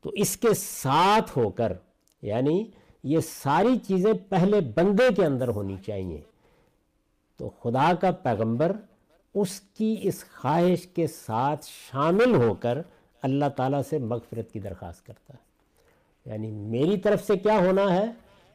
تو 0.01 0.09
اس 0.13 0.37
کے 0.37 0.53
ساتھ 0.53 1.37
ہو 1.37 1.49
کر 1.49 1.73
یعنی 2.21 2.71
یہ 3.07 3.19
ساری 3.19 3.77
چیزیں 3.77 4.13
پہلے 4.29 4.61
بندے 4.61 5.13
کے 5.15 5.25
اندر 5.25 5.47
ہونی 5.47 5.75
چاہیے۔ 5.85 6.21
تو 7.37 7.49
خدا 7.49 7.93
کا 8.01 8.11
پیغمبر 8.11 8.71
اس 9.33 9.59
کی 9.59 9.95
اس 10.01 10.25
خواہش 10.35 10.87
کے 10.87 11.07
ساتھ 11.07 11.65
شامل 11.65 12.35
ہو 12.35 12.53
کر 12.53 12.77
اللہ 13.21 13.45
تعالیٰ 13.55 13.81
سے 13.89 13.97
مغفرت 13.97 14.51
کی 14.51 14.59
درخواست 14.59 15.05
کرتا 15.05 15.33
ہے۔ 15.33 15.39
یعنی 16.29 16.51
میری 16.51 16.97
طرف 16.97 17.27
سے 17.27 17.37
کیا 17.37 17.57
ہونا 17.57 17.93
ہے؟ 17.93 18.05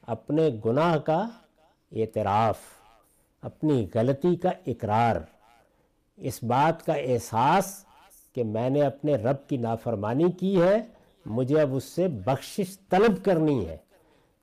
اپنے 0.06 0.50
گناہ 0.66 0.98
کا 0.98 1.28
اعتراف، 1.92 2.58
اپنی 3.42 3.86
غلطی 3.94 4.36
کا 4.36 4.50
اقرار، 4.66 5.16
اس 6.16 6.42
بات 6.42 6.86
کا 6.86 6.92
احساس 6.92 7.84
کہ 8.34 8.44
میں 8.44 8.70
نے 8.70 8.82
اپنے 8.82 9.14
رب 9.14 9.48
کی 9.48 9.56
نافرمانی 9.56 10.30
کی 10.32 10.62
ہے، 10.62 10.76
مجھے 11.26 11.60
اب 11.60 11.74
اس 11.74 11.84
سے 11.84 12.08
بخشش 12.08 12.78
طلب 12.88 13.24
کرنی 13.24 13.66
ہے۔ 13.66 13.76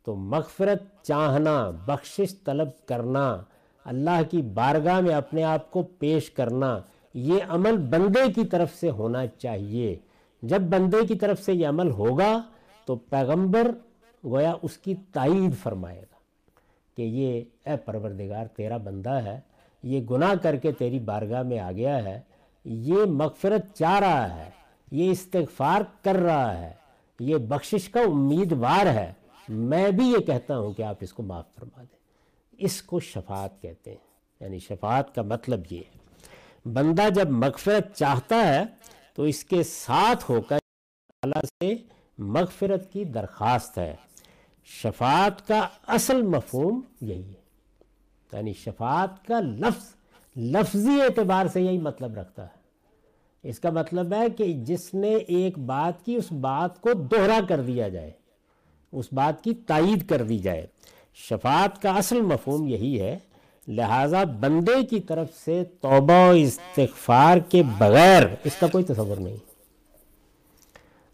تو 0.09 0.15
مغفرت 0.15 1.03
چاہنا، 1.03 1.71
بخشش 1.85 2.43
طلب 2.43 2.67
کرنا، 2.85 3.43
اللہ 3.85 4.21
کی 4.31 4.41
بارگاہ 4.41 4.99
میں 4.99 5.13
اپنے 5.15 5.43
آپ 5.43 5.71
کو 5.71 5.83
پیش 5.83 6.31
کرنا، 6.31 6.79
یہ 7.13 7.39
عمل 7.49 7.77
بندے 7.77 8.33
کی 8.33 8.45
طرف 8.45 8.73
سے 8.75 8.89
ہونا 8.89 9.27
چاہیے۔ 9.27 9.95
جب 10.41 10.61
بندے 10.61 11.05
کی 11.07 11.15
طرف 11.15 11.41
سے 11.41 11.53
یہ 11.53 11.67
عمل 11.67 11.91
ہوگا 11.91 12.41
تو 12.85 12.95
پیغمبر 12.95 13.71
گویا 14.25 14.53
اس 14.61 14.77
کی 14.77 14.95
تائید 15.13 15.55
فرمائے 15.63 16.01
گا 16.01 16.17
کہ 16.97 17.01
یہ، 17.01 17.43
اے 17.65 17.77
پروردگار، 17.77 18.45
تیرا 18.45 18.77
بندہ 18.77 19.13
ہے، 19.23 19.39
یہ 19.83 20.01
گناہ 20.11 20.33
کر 20.41 20.55
کے 20.55 20.71
تیری 20.71 20.99
بارگاہ 20.99 21.43
میں 21.43 21.59
آ 21.59 21.71
گیا 21.71 22.03
ہے، 22.03 22.21
یہ 22.65 23.05
مغفرت 23.05 23.73
چاہ 23.75 23.99
رہا 23.99 24.35
ہے، 24.35 24.49
یہ 24.91 25.11
استغفار 25.11 25.81
کر 26.03 26.15
رہا 26.15 26.59
ہے، 26.59 26.73
یہ 27.19 27.37
بخشش 27.37 27.89
کا 27.89 27.99
امیدوار 27.99 28.85
ہے۔ 28.85 29.11
میں 29.49 29.91
بھی 29.91 30.05
یہ 30.05 30.17
کہتا 30.17 30.57
ہوں 30.57 30.73
کہ 30.73 30.81
آپ 30.81 30.95
اس 30.99 31.13
کو 31.13 31.23
معاف 31.23 31.45
فرما 31.55 31.81
دیں۔ 31.81 31.99
اس 32.57 32.81
کو 32.81 32.99
شفاعت 32.99 33.61
کہتے 33.61 33.91
ہیں۔ 33.91 33.97
یعنی 34.39 34.59
شفاعت 34.59 35.15
کا 35.15 35.21
مطلب 35.21 35.59
یہ 35.69 35.77
ہے۔ 35.77 35.99
بندہ 36.73 37.09
جب 37.09 37.29
مغفرت 37.29 37.95
چاہتا 37.95 38.47
ہے 38.47 38.63
تو 39.15 39.23
اس 39.23 39.43
کے 39.43 39.63
ساتھ 39.63 40.31
ہو 40.31 40.41
کر 40.41 40.57
اللہ 41.21 41.45
سے 41.45 41.75
مغفرت 42.17 42.93
کی 42.93 43.03
درخواست 43.03 43.77
ہے۔ 43.77 43.95
شفاعت 44.65 45.47
کا 45.47 45.67
اصل 45.87 46.21
مفہوم 46.21 46.81
یہی 47.01 47.29
ہے۔ 47.29 47.39
یعنی 48.33 48.53
شفاعت 48.53 49.25
کا 49.25 49.39
لفظ، 49.39 49.95
لفظی 50.37 51.01
اعتبار 51.01 51.45
سے 51.45 51.61
یہی 51.61 51.77
مطلب 51.77 52.17
رکھتا 52.17 52.43
ہے۔ 52.43 52.59
اس 53.49 53.59
کا 53.59 53.69
مطلب 53.69 54.13
ہے 54.13 54.29
کہ 54.29 54.53
جس 54.53 54.93
نے 54.93 55.15
ایک 55.15 55.59
بات 55.59 56.05
کی، 56.05 56.15
اس 56.15 56.31
بات 56.31 56.81
کو 56.81 56.93
دوہرا 56.93 57.39
کر 57.49 57.61
دیا 57.61 57.89
جائے۔ 57.89 58.11
اس 58.91 59.05
بات 59.11 59.43
کی 59.43 59.53
تائید 59.53 60.09
کر 60.09 60.23
دی 60.23 60.37
جائے۔ 60.37 60.67
شفاعت 61.15 61.81
کا 61.81 61.91
اصل 61.91 62.21
مفہوم 62.21 62.67
یہی 62.67 63.01
ہے، 63.01 63.17
لہٰذا 63.67 64.23
بندے 64.23 64.85
کی 64.85 64.99
طرف 64.99 65.27
سے 65.45 65.63
توبہ 65.63 66.27
و 66.27 66.29
استغفار 66.29 67.37
کے 67.37 67.63
بغیر 67.77 68.23
اس 68.43 68.55
کا 68.59 68.67
کوئی 68.67 68.83
تصور 68.83 69.17
نہیں۔ 69.17 69.35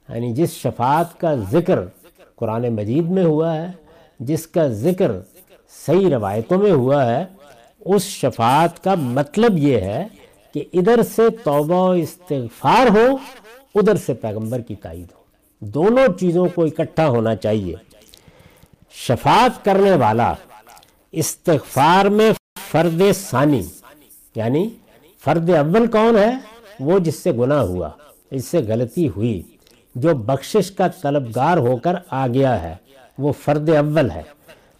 یعنی 0.09 0.33
جس 0.33 0.51
شفاعت 0.51 1.19
کا 1.19 1.35
ذکر 1.35 1.79
قرآن 2.35 2.69
مجید 2.69 3.05
میں 3.05 3.23
ہوا 3.23 3.55
ہے، 3.55 3.71
جس 4.19 4.47
کا 4.47 4.67
ذکر 4.67 5.11
صحیح 5.85 6.09
روایتوں 6.09 6.57
میں 6.57 6.71
ہوا 6.71 7.05
ہے، 7.05 7.25
اس 7.79 8.01
شفاعت 8.01 8.83
کا 8.83 8.95
مطلب 8.95 9.57
یہ 9.57 9.81
ہے 9.81 10.07
کہ 10.53 10.63
ادھر 10.73 11.03
سے 11.03 11.21
توبہ 11.43 11.87
و 11.87 11.91
استغفار 11.91 12.97
ہو، 12.97 13.17
ادھر 13.75 13.95
سے 13.95 14.13
پیغمبر 14.13 14.59
کی 14.59 14.75
تائید 14.75 15.07
ہو۔ 15.15 15.24
دونوں 15.73 16.19
چیزوں 16.19 16.47
کو 16.55 16.65
اکٹھا 16.65 17.07
ہونا 17.07 17.35
چاہیے۔ 17.35 17.75
شفاعت 18.91 19.65
کرنے 19.65 19.91
والا، 19.91 20.33
استغفار 21.11 22.05
میں 22.05 22.31
فرد 22.71 23.01
ثانی 23.15 23.63
یعنی 24.35 24.69
فرد 25.23 25.49
اول 25.49 25.87
کون 25.87 26.17
ہے؟ 26.17 26.37
وہ 26.79 26.99
جس 26.99 27.15
سے 27.15 27.31
گناہ 27.31 27.61
ہوا، 27.61 27.89
اس 28.31 28.45
سے 28.45 28.57
غلطی 28.57 29.09
ہوئی، 29.09 29.41
جو 29.95 30.15
بخشش 30.15 30.71
کا 30.71 30.87
طلبگار 30.87 31.57
ہو 31.57 31.77
کر 31.77 31.93
آ 32.09 32.27
گیا 32.27 32.63
ہے، 32.63 32.75
وہ 33.17 33.31
فرد 33.31 33.69
اول 33.69 34.11
ہے۔ 34.11 34.21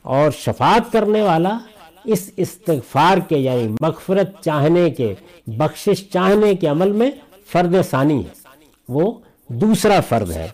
اور 0.01 0.31
شفاعت 0.31 0.91
کرنے 0.91 1.21
والا، 1.21 1.57
اس 2.05 2.31
استغفار 2.37 3.17
کے 3.17 3.37
یعنی 3.37 3.67
مغفرت 3.81 4.43
چاہنے 4.43 4.89
کے، 4.89 5.13
بخشش 5.47 6.09
چاہنے 6.09 6.55
کے 6.55 6.67
عمل 6.67 6.91
میں 6.91 7.11
فرد 7.51 7.75
ثانی 7.89 8.25
ہے۔ 8.25 8.29
وہ 8.89 9.11
دوسرا 9.47 9.99
فرد 9.99 10.31
ہے۔ 10.31 10.47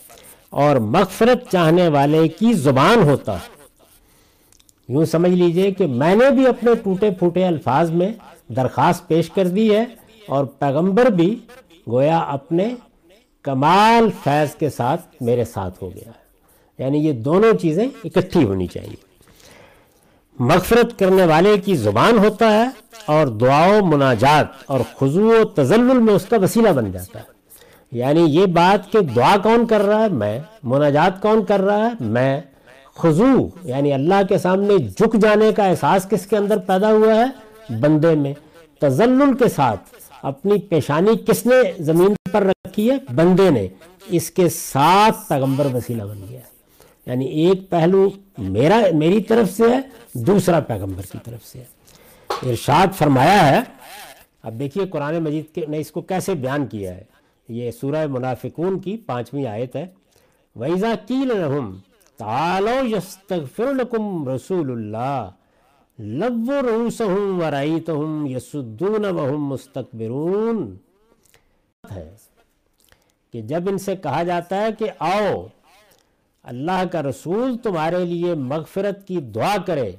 اور 0.51 0.75
مغفرت 0.75 1.51
چاہنے 1.51 1.87
والے 1.87 2.27
کی 2.27 2.53
زبان 2.53 3.03
ہوتا 3.03 3.33
ہے۔ 3.33 3.61
یوں 4.89 5.05
سمجھ 5.05 5.31
لیجیے 5.31 5.71
کہ 5.71 5.87
میں 5.87 6.15
نے 6.15 6.29
بھی 6.31 6.47
اپنے 6.47 6.71
ٹوٹے 6.83 7.11
پھوٹے 7.11 7.45
الفاظ 7.45 7.91
میں 7.91 8.13
درخواست 8.47 9.07
پیش 9.07 9.29
کر 9.29 9.47
دی 9.47 9.75
ہے 9.75 9.85
اور 10.27 10.45
پیغمبر 10.45 11.05
بھی 11.05 11.39
گویا 11.91 12.17
اپنے 12.17 12.75
کمال 13.43 14.09
فیض 14.23 14.55
کے 14.55 14.69
ساتھ 14.69 15.01
میرے 15.21 15.45
ساتھ 15.45 15.83
ہو 15.83 15.89
گیا 15.95 16.07
ہے۔ 16.07 16.21
یعنی 16.83 16.97
یہ 17.07 17.13
دونوں 17.13 17.53
چیزیں 17.53 17.87
اکٹھی 18.03 18.43
ہونی 18.43 18.67
چاہیے۔ 18.67 18.95
مغفرت 20.39 20.99
کرنے 20.99 21.25
والے 21.25 21.57
کی 21.65 21.75
زبان 21.75 22.17
ہوتا 22.17 22.53
ہے 22.53 22.69
اور 23.05 23.27
دعاؤں 23.27 23.81
مناجات 23.81 24.45
اور 24.65 24.79
خضوع 24.99 25.39
و 25.39 25.43
تزلل 25.43 25.99
میں 25.99 26.13
اس 26.13 26.25
کا 26.25 26.37
وسیلہ 26.37 26.69
بن 26.69 26.91
جاتا 26.91 27.19
ہے۔ 27.19 27.30
یعنی 27.91 28.21
یہ 28.21 28.45
بات 28.45 28.91
کہ 28.91 28.99
دعا 28.99 29.37
کون 29.37 29.67
کر 29.67 29.81
رہا 29.81 30.03
ہے؟ 30.03 30.09
میں. 30.09 30.39
مناجات 30.63 31.21
کون 31.21 31.45
کر 31.45 31.59
رہا 31.59 31.85
ہے؟ 31.85 31.91
میں. 31.99 32.41
خضوع. 32.95 33.47
یعنی 33.63 33.93
اللہ 33.93 34.23
کے 34.29 34.37
سامنے 34.37 34.77
جھک 34.77 35.15
جانے 35.21 35.51
کا 35.51 35.65
احساس 35.65 36.07
کس 36.09 36.25
کے 36.25 36.37
اندر 36.37 36.57
پیدا 36.57 36.91
ہوا 36.91 37.15
ہے؟ 37.15 37.25
بندے 37.79 38.15
میں. 38.15 38.33
تزلل 38.79 39.37
کے 39.37 39.49
ساتھ 39.49 39.79
اپنی 40.21 40.59
پیشانی 40.59 41.17
کس 41.17 41.45
نے 41.45 41.83
زمین 41.83 42.13
پر 42.31 42.43
رکھی 42.43 42.91
ہے؟ 42.91 42.97
بندے 43.15 43.49
نے. 43.49 43.67
اس 44.07 44.31
کے 44.31 44.49
ساتھ 44.49 45.29
پیغمبر 45.29 45.65
وسیلہ 45.65 46.03
بن 46.03 46.21
گیا. 46.29 46.39
یعنی 47.05 47.25
ایک 47.25 47.69
پہلو 47.69 48.09
میرا، 48.37 48.81
میری 48.93 49.23
طرف 49.23 49.57
سے 49.57 49.63
ہے، 49.63 49.79
دوسرا 50.13 50.59
پیغمبر 50.59 51.01
کی 51.01 51.17
طرف 51.23 51.47
سے 51.47 51.59
ہے. 51.59 51.65
ارشاد 52.49 52.87
فرمایا 52.97 53.49
ہے، 53.49 53.59
اب 54.43 54.59
دیکھیے 54.59 54.85
قرآن 54.85 55.15
مجید 55.15 55.55
کے 55.55 55.65
نے 55.67 55.77
اس 55.77 55.91
کو 55.91 56.01
کیسے 56.01 56.33
بیان 56.33 56.67
کیا 56.67 56.95
ہے؟ 56.95 57.03
یہ 57.51 57.71
سورہ 57.71 58.07
منافقون 58.07 58.79
کی 58.79 58.97
پانچویں 58.97 59.45
آیت 59.45 59.75
ہے۔ 59.75 59.85
وَإِذَا 60.55 60.95
قِيلَ 61.07 61.33
لَهُمْ 61.33 61.77
تَعَالَوْ 62.17 62.85
يَسْتَغْفِرْ 62.85 63.73
لَكُمْ 63.73 64.29
رَسُولُ 64.29 64.71
اللَّهِ 64.71 65.29
لَوُّ 65.99 66.61
رُؤُوسَهُمْ 66.61 67.43
وَرَأَيْتَهُمْ 67.43 68.29
يَسُدُّونَ 68.29 69.07
وَهُمْ 69.07 69.51
مُسْتَكْبِرُونَ۔ 69.53 70.65
ہے 71.95 72.15
کہ 73.33 73.41
جب 73.41 73.69
ان 73.69 73.77
سے 73.77 73.95
کہا 73.95 74.23
جاتا 74.23 74.61
ہے 74.61 74.71
کہ 74.79 74.89
آؤ، 74.99 75.47
اللہ 76.43 76.83
کا 76.91 77.03
رسول 77.03 77.57
تمہارے 77.57 78.05
لیے 78.05 78.33
مغفرت 78.33 79.07
کی 79.07 79.17
دعا 79.17 79.55
کرے، 79.65 79.91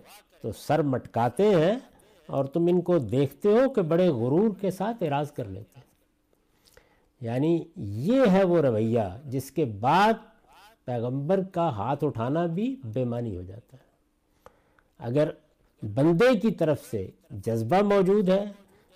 تو 0.42 0.52
سر 0.52 0.82
مٹکاتے 0.82 1.48
ہیں 1.48 1.76
اور 2.26 2.44
تم 2.44 2.66
ان 2.66 2.80
کو 2.80 2.98
دیکھتے 2.98 3.48
ہو 3.48 3.68
کہ 3.68 3.82
بڑے 3.82 4.08
غرور 4.08 4.50
کے 4.60 4.70
ساتھ 4.70 5.02
اراض 5.02 5.32
کر 5.32 5.44
لیتے 5.44 5.71
یعنی 7.22 7.64
یہ 7.76 8.22
ہے 8.32 8.44
وہ 8.44 8.62
رویہ 8.62 9.00
جس 9.24 9.50
کے 9.50 9.64
بعد 9.64 10.12
پیغمبر 10.84 11.42
کا 11.52 11.68
ہاتھ 11.68 12.04
اٹھانا 12.04 12.46
بھی 12.46 12.76
بے 12.84 13.04
معنی 13.04 13.36
ہو 13.36 13.42
جاتا 13.42 13.76
ہے۔ 13.76 13.82
اگر 14.98 15.30
بندے 15.94 16.38
کی 16.38 16.50
طرف 16.50 16.78
سے 16.90 17.10
جذبہ 17.30 17.82
موجود 17.82 18.28
ہے، 18.28 18.44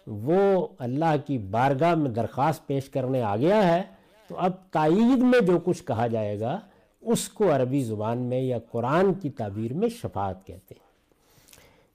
وہ 0.07 0.67
اللہ 0.79 1.15
کی 1.27 1.39
بارگاہ 1.39 1.95
میں 1.95 2.11
درخواست 2.11 2.67
پیش 2.67 2.89
کرنے 2.89 3.23
آ 3.23 3.37
گیا 3.37 3.69
ہے، 3.69 3.83
تو 4.29 4.39
اب 4.39 4.53
تائید 4.71 5.19
میں 5.19 5.41
جو 5.41 5.59
کچھ 5.65 5.85
کہا 5.85 6.07
جائے 6.07 6.41
گا، 6.41 6.61
اس 7.01 7.29
کو 7.29 7.57
عربی 7.57 7.83
زبان 7.85 8.19
میں 8.19 8.41
یا 8.41 8.59
قرآن 8.71 9.15
کی 9.15 9.31
تعبیر 9.31 9.73
میں 9.73 9.89
شفاعت 9.89 10.47
کہتے 10.47 10.75
ہیں۔ 10.75 10.87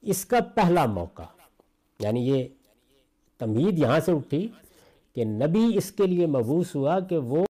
اس 0.01 0.25
کا 0.25 0.37
پہلا 0.55 0.85
موقع 0.85 1.23
یعنی 1.99 2.29
یہ 2.29 2.47
تمہید 3.39 3.79
یہاں 3.79 3.99
سے 3.99 4.11
اٹھی 4.11 4.47
کہ 5.15 5.25
نبی 5.25 5.77
اس 5.77 5.91
کے 5.91 6.07
لیے 6.07 6.25
مبوس 6.25 6.75
ہوا 6.75 6.99
کہ 6.99 7.17
وہ 7.17 7.45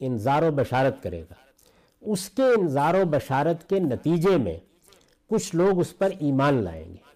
انذار 0.00 0.42
و 0.42 0.50
بشارت 0.50 1.02
کرے 1.02 1.22
گا۔ 1.22 1.34
اس 2.00 2.28
کے 2.28 2.42
انذار 2.42 2.94
و 2.94 3.04
بشارت 3.04 3.68
کے 3.68 3.78
نتیجے 3.78 4.36
میں 4.36 4.58
کچھ 5.26 5.56
لوگ 5.56 5.78
اس 5.78 5.98
پر 5.98 6.10
ایمان 6.18 6.62
لائیں 6.62 6.84
گے۔ 6.84 7.06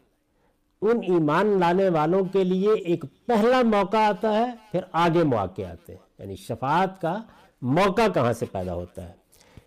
ان 0.83 0.97
ایمان 1.03 1.47
لانے 1.47 1.89
والوں 1.89 2.25
کے 2.25 2.45
لیے 2.45 2.73
ایک 2.73 3.05
پہلا 3.27 3.63
موقع 3.63 3.97
آتا 3.97 4.33
ہے، 4.33 4.51
پھر 4.73 4.81
آگے 4.93 5.25
مواقع 5.25 5.63
آتے 5.63 5.93
ہیں۔ 5.93 6.01
یعنی 6.19 6.37
شفاعت 6.37 7.01
کا 7.01 7.23
موقع 7.63 8.09
کہاں 8.15 8.33
سے 8.33 8.47
پیدا 8.53 8.75
ہوتا 8.75 9.09
ہے؟ 9.09 9.13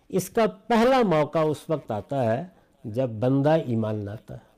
اس 0.08 0.30
کا 0.30 0.46
پہلا 0.46 1.02
موقع 1.02 1.38
اس 1.38 1.56
وقت 1.68 1.90
آتا 1.90 2.36
ہے 2.36 2.44
جب 2.84 3.08
بندہ 3.10 3.50
ایمان 3.50 4.04
لاتا 4.04 4.34
ہے۔ 4.34 4.54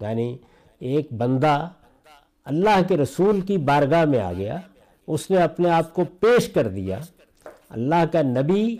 یعنی 0.00 0.38
ایک 0.78 1.12
بندہ 1.12 1.68
اللہ 2.50 2.82
کے 2.88 2.96
رسول 2.96 3.40
کی 3.40 3.58
بارگاہ 3.58 4.04
میں 4.04 4.20
آ 4.20 4.32
گیا، 4.32 4.56
اس 5.06 5.30
نے 5.30 5.36
اپنے 5.36 5.70
آپ 5.70 5.94
کو 5.94 6.04
پیش 6.04 6.48
کر 6.48 6.68
دیا۔ 6.68 6.98
اللہ 7.68 8.04
کا 8.12 8.22
نبی 8.22 8.76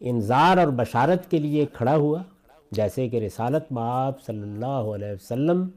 انذار 0.00 0.58
اور 0.58 0.66
بشارت 0.66 1.30
کے 1.30 1.38
لیے 1.38 1.66
کھڑا 1.66 1.96
ہوا، 1.96 2.22
جیسے 2.72 3.08
کہ 3.08 3.16
رسالت 3.16 3.72
معاب 3.72 4.22
صلی 4.22 4.42
اللہ 4.42 4.66
علیہ 4.66 5.12
وسلم 5.12 5.68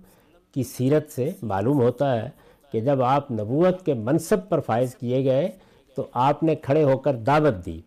کی 0.53 0.63
سیرت 0.63 1.11
سے 1.11 1.31
معلوم 1.41 1.81
ہوتا 1.81 2.23
ہے 2.23 2.29
کہ 2.71 2.79
جب 2.79 3.01
آپ 3.01 3.31
نبوت 3.31 3.85
کے 3.85 3.93
منصب 3.93 4.49
پر 4.49 4.59
فائز 4.59 4.95
کیے 4.95 5.25
گئے، 5.25 5.51
تو 5.95 6.07
آپ 6.13 6.43
نے 6.43 6.55
کھڑے 6.55 6.83
ہو 6.83 6.97
کر 6.97 7.15
دعوت 7.15 7.65
دی۔ 7.65 7.81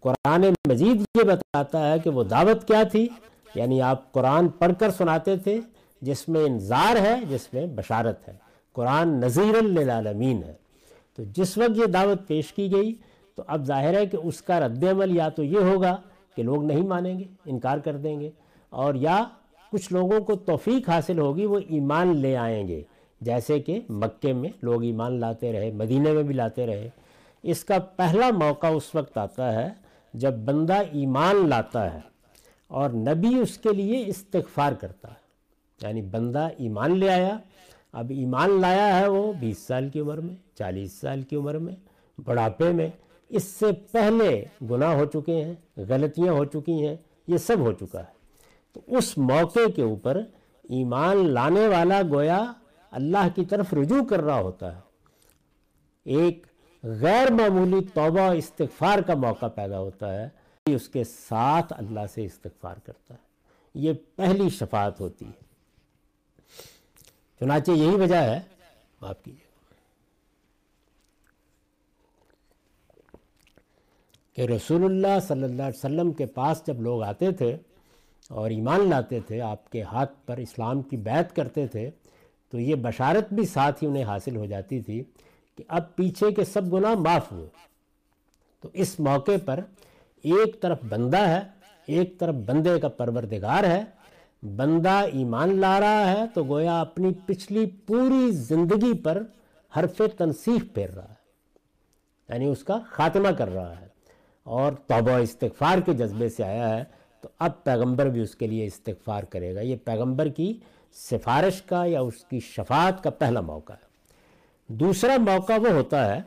قرآن 0.00 0.44
مجید 0.68 1.00
یہ 1.00 1.22
بتاتا 1.22 1.92
ہے 1.92 1.98
کہ 1.98 2.10
وہ 2.10 2.24
دعوت 2.24 2.68
کیا 2.68 2.82
تھی؟ 2.82 3.08
یعنی 3.54 3.82
آپ 3.82 4.12
قرآن 4.12 4.48
پڑھ 4.48 4.72
کر 4.78 4.90
سناتے 4.90 5.36
تھے، 5.36 5.60
جس 6.02 6.28
میں 6.28 6.44
انذار 6.44 6.96
ہے، 6.96 7.16
جس 7.28 7.54
میں 7.54 7.66
بشارت 7.66 8.28
ہے۔ 8.28 8.49
قرآن 8.72 9.08
نذیر 9.08 9.62
للعالمین 9.62 10.42
ہے۔ 10.44 10.52
تو 11.16 11.22
جس 11.24 11.58
وقت 11.58 11.78
یہ 11.78 11.86
دعوت 11.86 12.28
پیش 12.28 12.52
کی 12.52 12.72
گئی، 12.72 12.94
تو 13.34 13.42
اب 13.46 13.64
ظاہر 13.64 13.94
ہے 13.94 14.06
کہ 14.06 14.16
اس 14.16 14.42
کا 14.42 14.60
رد 14.60 14.84
عمل 14.84 15.16
یا 15.16 15.28
تو 15.28 15.44
یہ 15.44 15.58
ہوگا 15.58 15.96
کہ 16.36 16.42
لوگ 16.42 16.64
نہیں 16.64 16.82
مانیں 16.82 17.18
گے، 17.18 17.24
انکار 17.46 17.78
کر 17.78 17.96
دیں 17.96 18.20
گے، 18.20 18.30
اور 18.70 18.94
یا 18.94 19.24
کچھ 19.72 19.92
لوگوں 19.92 20.20
کو 20.20 20.34
توفیق 20.36 20.88
حاصل 20.88 21.18
ہوگی، 21.18 21.46
وہ 21.46 21.58
ایمان 21.68 22.16
لے 22.16 22.36
آئیں 22.36 22.68
گے۔ 22.68 22.82
جیسے 23.20 23.60
کہ 23.60 23.80
مکے 23.88 24.32
میں 24.32 24.50
لوگ 24.62 24.82
ایمان 24.82 25.20
لاتے 25.20 25.52
رہے، 25.52 25.70
مدینہ 25.72 26.12
میں 26.12 26.22
بھی 26.22 26.34
لاتے 26.34 26.66
رہے۔ 26.66 26.88
اس 27.42 27.64
کا 27.64 27.78
پہلا 27.78 28.30
موقع 28.30 28.66
اس 28.66 28.94
وقت 28.94 29.18
آتا 29.18 29.52
ہے 29.52 29.68
جب 30.14 30.32
بندہ 30.32 30.82
ایمان 30.92 31.48
لاتا 31.48 31.94
ہے 31.94 31.98
اور 32.66 32.90
نبی 32.90 33.38
اس 33.38 33.58
کے 33.58 33.72
لیے 33.72 34.04
استغفار 34.06 34.72
کرتا 34.72 35.08
ہے۔ 35.08 35.30
یعنی 35.82 36.02
بندہ 36.02 36.48
ایمان 36.58 36.98
لے 36.98 37.10
آیا 37.10 37.38
اب 37.92 38.10
ایمان 38.10 38.60
لایا 38.60 39.00
ہے 39.00 39.08
وہ 39.08 39.32
بیس 39.32 39.58
سال 39.58 39.88
کی 39.88 40.00
عمر 40.00 40.18
میں، 40.18 40.34
چالیس 40.54 40.92
سال 40.92 41.22
کی 41.22 41.36
عمر 41.36 41.58
میں، 41.58 41.76
بڑھاپے 42.24 42.72
میں، 42.72 42.88
اس 43.28 43.44
سے 43.44 43.66
پہلے 43.72 44.44
گناہ 44.70 44.94
ہو 44.94 45.04
چکے 45.04 45.44
ہیں، 45.44 45.54
غلطیاں 45.76 46.32
ہو 46.32 46.44
چکی 46.44 46.86
ہیں، 46.86 46.96
یہ 47.26 47.36
سب 47.36 47.56
ہو 47.58 47.72
چکا 47.72 47.98
ہے۔ 47.98 48.20
تو 48.72 48.80
اس 48.86 49.18
موقع 49.18 49.70
کے 49.76 49.82
اوپر 49.82 50.20
ایمان 50.62 51.16
لانے 51.16 51.68
والا 51.68 52.02
گویا 52.02 52.52
اللہ 52.90 53.28
کی 53.34 53.44
طرف 53.44 53.74
رجوع 53.74 54.04
کر 54.04 54.20
رہا 54.20 54.40
ہوتا 54.40 54.76
ہے۔ 54.76 54.80
ایک 56.04 56.46
غیر 56.82 57.32
معمولی 57.32 57.84
توبہ، 57.94 58.20
استغفار 58.20 58.98
کا 58.98 59.14
موقع 59.14 59.46
پیدا 59.46 59.78
ہوتا 59.78 60.14
ہے۔ 60.14 60.28
اس 60.66 60.88
کے 60.88 61.04
ساتھ 61.04 61.72
اللہ 61.76 62.00
سے 62.14 62.24
استغفار 62.24 62.74
کرتا 62.84 63.14
ہے۔ 63.14 63.18
یہ 63.74 63.92
پہلی 64.16 64.48
شفاعت 64.48 65.00
ہوتی 65.00 65.24
ہے۔ 65.24 65.49
چنانچہ 67.40 67.70
یہی 67.70 67.94
وجہ 67.94 68.14
ہے۔ 68.14 68.40
معاف 69.00 69.22
کیجیے۔ 69.22 69.50
کہ 74.32 74.52
رسول 74.52 74.84
اللہ 74.84 75.20
صلی 75.22 75.42
اللہ 75.42 75.62
علیہ 75.62 75.78
وسلم 75.78 76.12
کے 76.12 76.26
پاس 76.26 76.62
جب 76.66 76.82
لوگ 76.82 77.02
آتے 77.02 77.32
تھے 77.32 77.56
اور 78.28 78.50
ایمان 78.50 78.90
لاتے 78.90 79.20
تھے، 79.20 79.40
آپ 79.40 79.70
کے 79.70 79.82
ہاتھ 79.82 80.26
پر 80.26 80.36
اسلام 80.36 80.82
کی 80.82 80.96
بیعت 80.96 81.36
کرتے 81.36 81.66
تھے، 81.66 81.90
تو 82.50 82.58
یہ 82.58 82.74
بشارت 82.74 83.32
بھی 83.32 83.46
ساتھ 83.46 83.84
ہی 83.84 83.88
انہیں 83.88 84.04
حاصل 84.04 84.36
ہو 84.36 84.46
جاتی 84.46 84.82
تھی 84.82 85.04
کہ 85.56 85.64
اب 85.68 85.96
پیچھے 85.96 86.32
کے 86.32 86.44
سب 86.44 86.72
گناہ 86.72 86.94
معاف 86.94 87.32
ہوئے۔ 87.32 87.48
تو 88.60 88.68
اس 88.72 89.00
موقع 89.00 89.30
پر 89.44 89.60
ایک 90.22 90.62
طرف 90.62 90.78
بندہ 90.88 91.28
ہے، 91.28 91.40
ایک 91.86 92.18
طرف 92.18 92.34
بندے 92.34 92.80
کا 92.80 92.88
پروردگار 92.88 93.64
ہے 93.64 93.84
بندہ 94.42 95.02
ایمان 95.12 95.60
لا 95.60 95.80
رہا 95.80 96.12
ہے 96.12 96.24
تو 96.34 96.44
گویا 96.44 96.80
اپنی 96.80 97.12
پچھلی 97.26 97.66
پوری 97.66 98.30
زندگی 98.30 98.98
پر 98.98 99.22
حرف 99.76 100.02
تنصیف 100.16 100.74
پھیر 100.74 100.90
رہا 100.90 101.08
ہے 101.08 101.14
یعنی 102.28 102.46
اس 102.46 102.64
کا 102.64 102.78
خاتمہ 102.90 103.28
کر 103.28 103.48
رہا 103.48 103.80
ہے۔ 103.80 103.86
اور 104.42 104.72
توبہ 104.72 105.10
استغفار 105.10 105.78
کے 105.78 105.92
جذبے 105.92 106.28
سے 106.28 106.44
آیا 106.44 106.78
ہے 106.78 106.84
تو 107.20 107.28
اب 107.38 107.64
پیغمبر 107.64 108.06
بھی 108.06 108.20
اس 108.20 108.34
کے 108.34 108.46
لیے 108.46 108.66
استغفار 108.66 109.22
کرے 109.22 109.54
گا۔ 109.54 109.60
یہ 109.60 109.76
پیغمبر 109.84 110.28
کی 110.28 110.60
سفارش 110.92 111.62
کا 111.62 111.84
یا 111.84 112.00
اس 112.00 112.24
کی 112.24 112.40
شفاعت 112.40 113.02
کا 113.02 113.10
پہلا 113.10 113.40
موقع 113.40 113.72
ہے۔ 113.72 113.90
دوسرا 114.66 115.16
موقع 115.16 115.52
وہ 115.52 115.68
ہوتا 115.68 116.16
ہے 116.16 116.22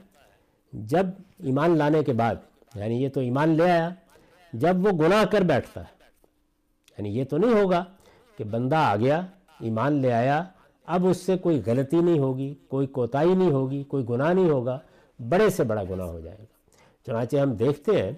جب 0.73 1.06
ایمان 1.39 1.78
لانے 1.78 2.04
کے 2.04 2.13
بعد 2.13 2.36
یعنی 2.76 3.04
یہ 3.04 3.10
تو 3.10 3.19
ایمان 3.19 3.49
لے 3.49 3.71
آیا، 3.71 3.89
جب 4.54 4.86
وہ 4.86 4.91
گناہ 4.91 5.26
کر 5.26 5.41
بیٹھتا 5.41 5.82
ہے 5.82 5.93
یعنی 6.97 7.10
یہ 7.10 7.23
تو 7.23 7.38
نہیں 7.38 7.54
ہوگا 7.54 7.84
کہ 8.38 8.43
بندہ 8.43 8.76
آ 8.76 8.96
گیا، 8.96 9.22
ایمان 9.60 9.93
لے 9.93 10.13
آیا، 10.13 10.43
اب 10.86 11.08
اس 11.08 11.17
سے 11.17 11.38
کوئی 11.38 11.62
غلطی 11.65 12.00
نہیں 12.00 12.19
ہوگی، 12.19 12.56
کوئی 12.67 12.88
کوتاہی 12.88 13.34
نہیں 13.34 13.52
ہوگی، 13.52 13.84
کوئی 13.84 14.06
گناہ 14.10 14.34
نہیں 14.34 14.50
ہوگا، 14.50 14.80
بڑے 15.30 15.50
سے 15.50 15.63
بڑا 15.63 15.84
گناہ 15.89 16.08
ہو 16.08 16.19
جائے 16.19 16.38
گا۔ 16.39 16.46
چنانچہ 17.06 17.38
ہم 17.38 17.52
دیکھتے 17.52 18.04
ہیں 18.04 18.12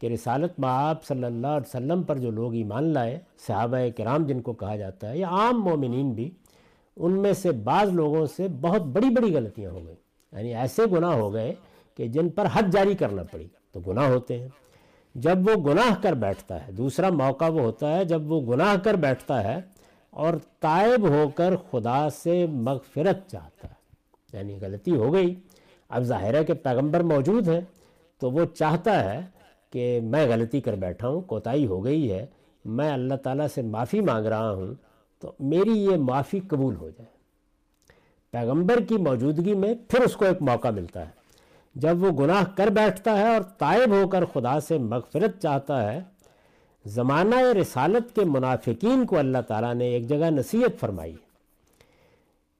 کہ 0.00 0.06
رسالت 0.06 0.60
معاب 0.60 1.04
صلی 1.04 1.24
اللہ 1.24 1.46
علیہ 1.46 1.66
وسلم 1.66 2.02
پر 2.02 2.18
جو 2.18 2.30
لوگ 2.30 2.54
ایمان 2.54 2.84
لائے، 2.84 3.18
صحابہ 3.46 3.76
کرام 3.96 4.26
جن 4.26 4.40
کو 4.40 4.52
کہا 4.52 4.76
جاتا 4.76 5.10
ہے، 5.10 5.18
یا 5.18 5.28
عام 5.28 5.62
مومنین 5.62 6.12
بھی، 6.12 6.30
ان 6.96 7.12
میں 7.12 7.32
سے 7.32 7.52
بعض 7.52 7.88
لوگوں 7.88 8.26
سے 8.26 8.48
بہت 8.60 8.82
بڑی 8.82 9.10
بڑی 9.10 9.34
غلطیاں 9.34 9.70
ہو 9.70 9.86
گئیں۔ 9.86 9.96
یعنی 10.32 10.54
ایسے 10.54 10.82
گناہ 10.92 11.12
ہو 11.12 11.32
گئے 11.32 11.54
کہ 11.96 12.08
جن 12.08 12.28
پر 12.28 12.46
حد 12.52 12.62
جاری 12.72 12.94
کرنا 12.94 13.22
پڑی۔ 13.22 13.48
تو 13.72 13.80
گناہ 13.80 14.08
ہوتے 14.08 14.38
ہیں۔ 14.38 14.48
جب 15.14 15.38
وہ 15.38 15.70
گناہ 15.70 16.02
کر 16.02 16.12
بیٹھتا 16.12 16.66
ہے، 16.66 16.72
دوسرا 16.72 17.08
موقع 17.08 17.44
وہ 17.44 17.60
ہوتا 17.60 17.96
ہے 17.96 18.04
جب 18.04 18.32
وہ 18.32 18.52
گناہ 18.52 18.76
کر 18.76 18.94
بیٹھتا 18.94 19.44
ہے 19.44 19.60
اور 20.10 20.34
تائب 20.60 21.08
ہو 21.08 21.30
کر 21.34 21.56
خدا 21.70 22.10
سے 22.10 22.46
مغفرت 22.46 23.30
چاہتا 23.30 23.68
ہے۔ 23.68 23.74
یعنی 24.32 24.58
غلطی 24.60 24.96
ہو 24.96 25.14
گئی۔ 25.14 25.34
اب 25.88 26.02
ظاہر 26.02 26.34
ہے 26.34 26.44
کہ 26.44 26.54
پیغمبر 26.54 27.00
موجود 27.00 27.48
ہے 27.48 27.60
تو 28.18 28.30
وہ 28.30 28.44
چاہتا 28.44 29.14
ہے 29.14 29.20
کہ 29.70 30.00
میں 30.02 30.28
غلطی 30.28 30.60
کر 30.60 30.74
بیٹھا 30.74 31.08
ہوں، 31.08 31.20
کوتاہی 31.20 31.66
ہو 31.66 31.84
گئی 31.84 32.12
ہے، 32.12 32.26
میں 32.64 32.90
اللہ 32.90 33.14
تعالیٰ 33.14 33.46
سے 33.54 33.62
معافی 33.62 34.00
مانگ 34.00 34.26
رہا 34.26 34.50
ہوں، 34.50 34.74
تو 35.20 35.32
میری 35.40 35.84
یہ 35.84 35.96
معافی 35.96 36.40
قبول 36.40 36.76
ہو 36.76 36.88
جائے۔ 36.88 37.12
پیغمبر 38.30 38.80
کی 38.80 38.96
موجودگی 38.96 39.54
میں 39.54 39.74
پھر 39.88 40.00
اس 40.00 40.16
کو 40.16 40.24
ایک 40.24 40.42
موقع 40.42 40.68
ملتا 40.68 41.00
ہے۔ 41.00 41.21
جب 41.74 42.02
وہ 42.02 42.10
گناہ 42.10 42.44
کر 42.56 42.66
بیٹھتا 42.66 43.18
ہے 43.18 43.34
اور 43.34 43.42
طائب 43.58 43.90
ہو 43.90 44.08
کر 44.08 44.24
خدا 44.24 44.60
سے 44.60 44.78
مغفرت 44.78 45.42
چاہتا 45.42 45.92
ہے، 45.92 46.00
زمانہ 46.86 47.34
رسالت 47.60 48.14
کے 48.14 48.24
منافقین 48.24 49.06
کو 49.06 49.18
اللہ 49.18 49.38
تعالیٰ 49.48 49.74
نے 49.74 49.84
ایک 49.84 50.08
جگہ 50.08 50.30
نصیحت 50.30 50.80
فرمائی 50.80 51.16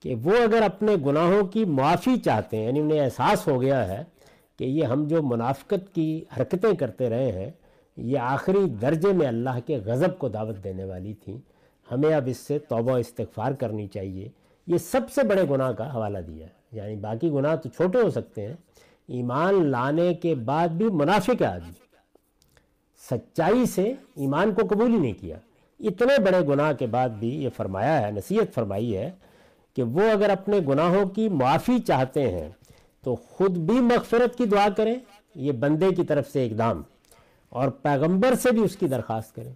کہ 0.00 0.14
وہ 0.14 0.32
اگر 0.36 0.62
اپنے 0.62 0.96
گناہوں 1.06 1.46
کی 1.46 1.64
معافی 1.64 2.16
چاہتے 2.16 2.56
ہیں 2.56 2.66
یعنی 2.66 2.80
انہیں 2.80 3.00
احساس 3.00 3.48
ہو 3.48 3.60
گیا 3.60 3.88
ہے 3.88 4.04
کہ 4.58 4.64
یہ 4.64 4.84
ہم 4.84 5.04
جو 5.04 5.22
منافقت 5.22 5.94
کی 5.94 6.24
حرکتیں 6.36 6.76
کرتے 6.76 7.10
رہے 7.10 7.32
ہیں، 7.32 7.50
یہ 7.96 8.18
آخری 8.18 8.70
درجے 8.82 9.12
میں 9.12 9.26
اللہ 9.26 9.58
کے 9.66 9.76
غضب 9.76 10.18
کو 10.18 10.28
دعوت 10.28 10.64
دینے 10.64 10.84
والی 10.84 11.14
تھیں، 11.14 11.38
ہمیں 11.92 12.14
اب 12.14 12.22
اس 12.26 12.36
سے 12.36 12.58
توبہ 12.58 12.98
استغفار 12.98 13.52
کرنی 13.52 13.86
چاہیے۔ 13.86 14.28
یہ 14.66 14.78
سب 14.78 15.00
سے 15.14 15.22
بڑے 15.22 15.42
گناہ 15.50 15.72
کا 15.72 15.94
حوالہ 15.94 16.18
دیا 16.18 16.46
ہے۔ 16.46 16.52
یعنی 16.72 16.96
باقی 16.96 17.30
گناہ 17.30 17.56
تو 17.56 17.68
چھوٹے 17.68 17.98
ہو 18.00 18.10
سکتے 18.10 18.46
ہیں 18.46 18.54
ایمان 19.12 19.66
لانے 19.66 20.14
کے 20.14 20.34
بعد 20.34 20.68
بھی 20.68 20.86
منافق 20.86 21.42
ہے 21.42 21.46
آدمی۔ 21.46 21.72
سچائی 23.10 23.66
سے 23.66 23.94
ایمان 24.14 24.54
کو 24.54 24.62
قبول 24.70 24.92
ہی 24.92 24.98
نہیں 24.98 25.12
کیا۔ 25.12 25.36
اتنے 25.80 26.20
بڑے 26.22 26.46
گناہ 26.46 26.72
کے 26.72 26.86
بعد 26.86 27.08
بھی 27.08 27.44
یہ 27.44 27.48
فرمایا 27.56 28.06
ہے، 28.06 28.10
نصیحت 28.10 28.54
فرمائی 28.54 28.96
ہے 28.96 29.10
کہ 29.76 29.82
وہ 29.82 30.10
اگر 30.12 30.30
اپنے 30.30 30.58
گناہوں 30.68 31.08
کی 31.08 31.28
معافی 31.28 31.78
چاہتے 31.78 32.32
ہیں 32.32 32.48
تو 33.02 33.14
خود 33.14 33.50
بھی 33.50 33.80
مغفرت 33.80 34.38
کی 34.38 34.44
دعا 34.44 34.68
کریں، 34.76 34.94
یہ 35.34 35.52
بندے 35.52 35.90
کی 35.90 36.04
طرف 36.04 36.30
سے 36.30 36.46
اقدام 36.46 36.82
اور 37.48 37.68
پیغمبر 37.68 38.34
سے 38.34 38.52
بھی 38.52 38.60
اس 38.60 38.76
کی 38.76 38.88
درخواست 38.88 39.34
کریں۔ 39.34 39.52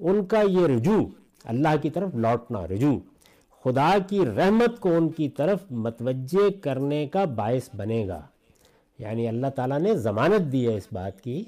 ان 0.00 0.24
کا 0.24 0.40
یہ 0.40 0.66
رجوع، 0.66 1.04
اللہ 1.44 1.76
کی 1.82 1.90
طرف 1.90 2.14
لوٹنا 2.14 2.66
رجوع۔ 2.66 2.98
خدا 3.64 3.96
کی 4.08 4.26
رحمت 4.26 4.80
کو 4.80 4.96
ان 4.96 5.08
کی 5.08 5.28
طرف 5.28 5.58
متوجہ 5.70 6.62
کرنے 6.62 7.06
کا 7.06 7.24
باعث 7.24 7.68
بنے 7.76 8.08
گا۔ 8.08 8.20
یعنی 8.98 9.28
اللہ 9.28 9.46
تعالیٰ 9.56 9.78
نے 9.78 9.94
ضمانت 9.94 10.52
دی 10.52 10.66
ہے 10.68 10.76
اس 10.76 10.86
بات 10.92 11.20
کی 11.20 11.42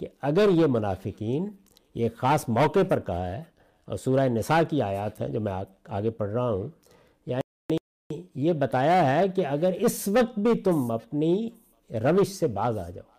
کہ 0.00 0.08
اگر 0.28 0.48
یہ 0.48 0.66
منافقین 0.66 1.48
یہ 1.94 2.08
خاص 2.16 2.48
موقع 2.48 2.82
پر 2.88 3.00
کہا 3.00 3.26
ہے 3.26 3.42
اور 3.88 3.96
سورہ 3.96 4.26
نساء 4.28 4.60
کی 4.70 4.82
آیات 4.82 5.20
ہے 5.20 5.28
جو 5.28 5.40
میں 5.40 5.52
آگے 5.96 6.10
پڑھ 6.10 6.30
رہا 6.30 6.50
ہوں 6.50 6.68
یعنی 7.26 7.76
یہ 8.44 8.52
بتایا 8.52 8.98
ہے 9.08 9.28
کہ 9.28 9.46
اگر 9.46 9.72
اس 9.86 10.06
وقت 10.08 10.38
بھی 10.38 10.54
تم 10.60 10.90
اپنی 10.90 11.48
روش 11.90 12.28
سے 12.28 12.46
باز 12.46 12.78
آ 12.78 12.88
جاؤ، 12.90 13.14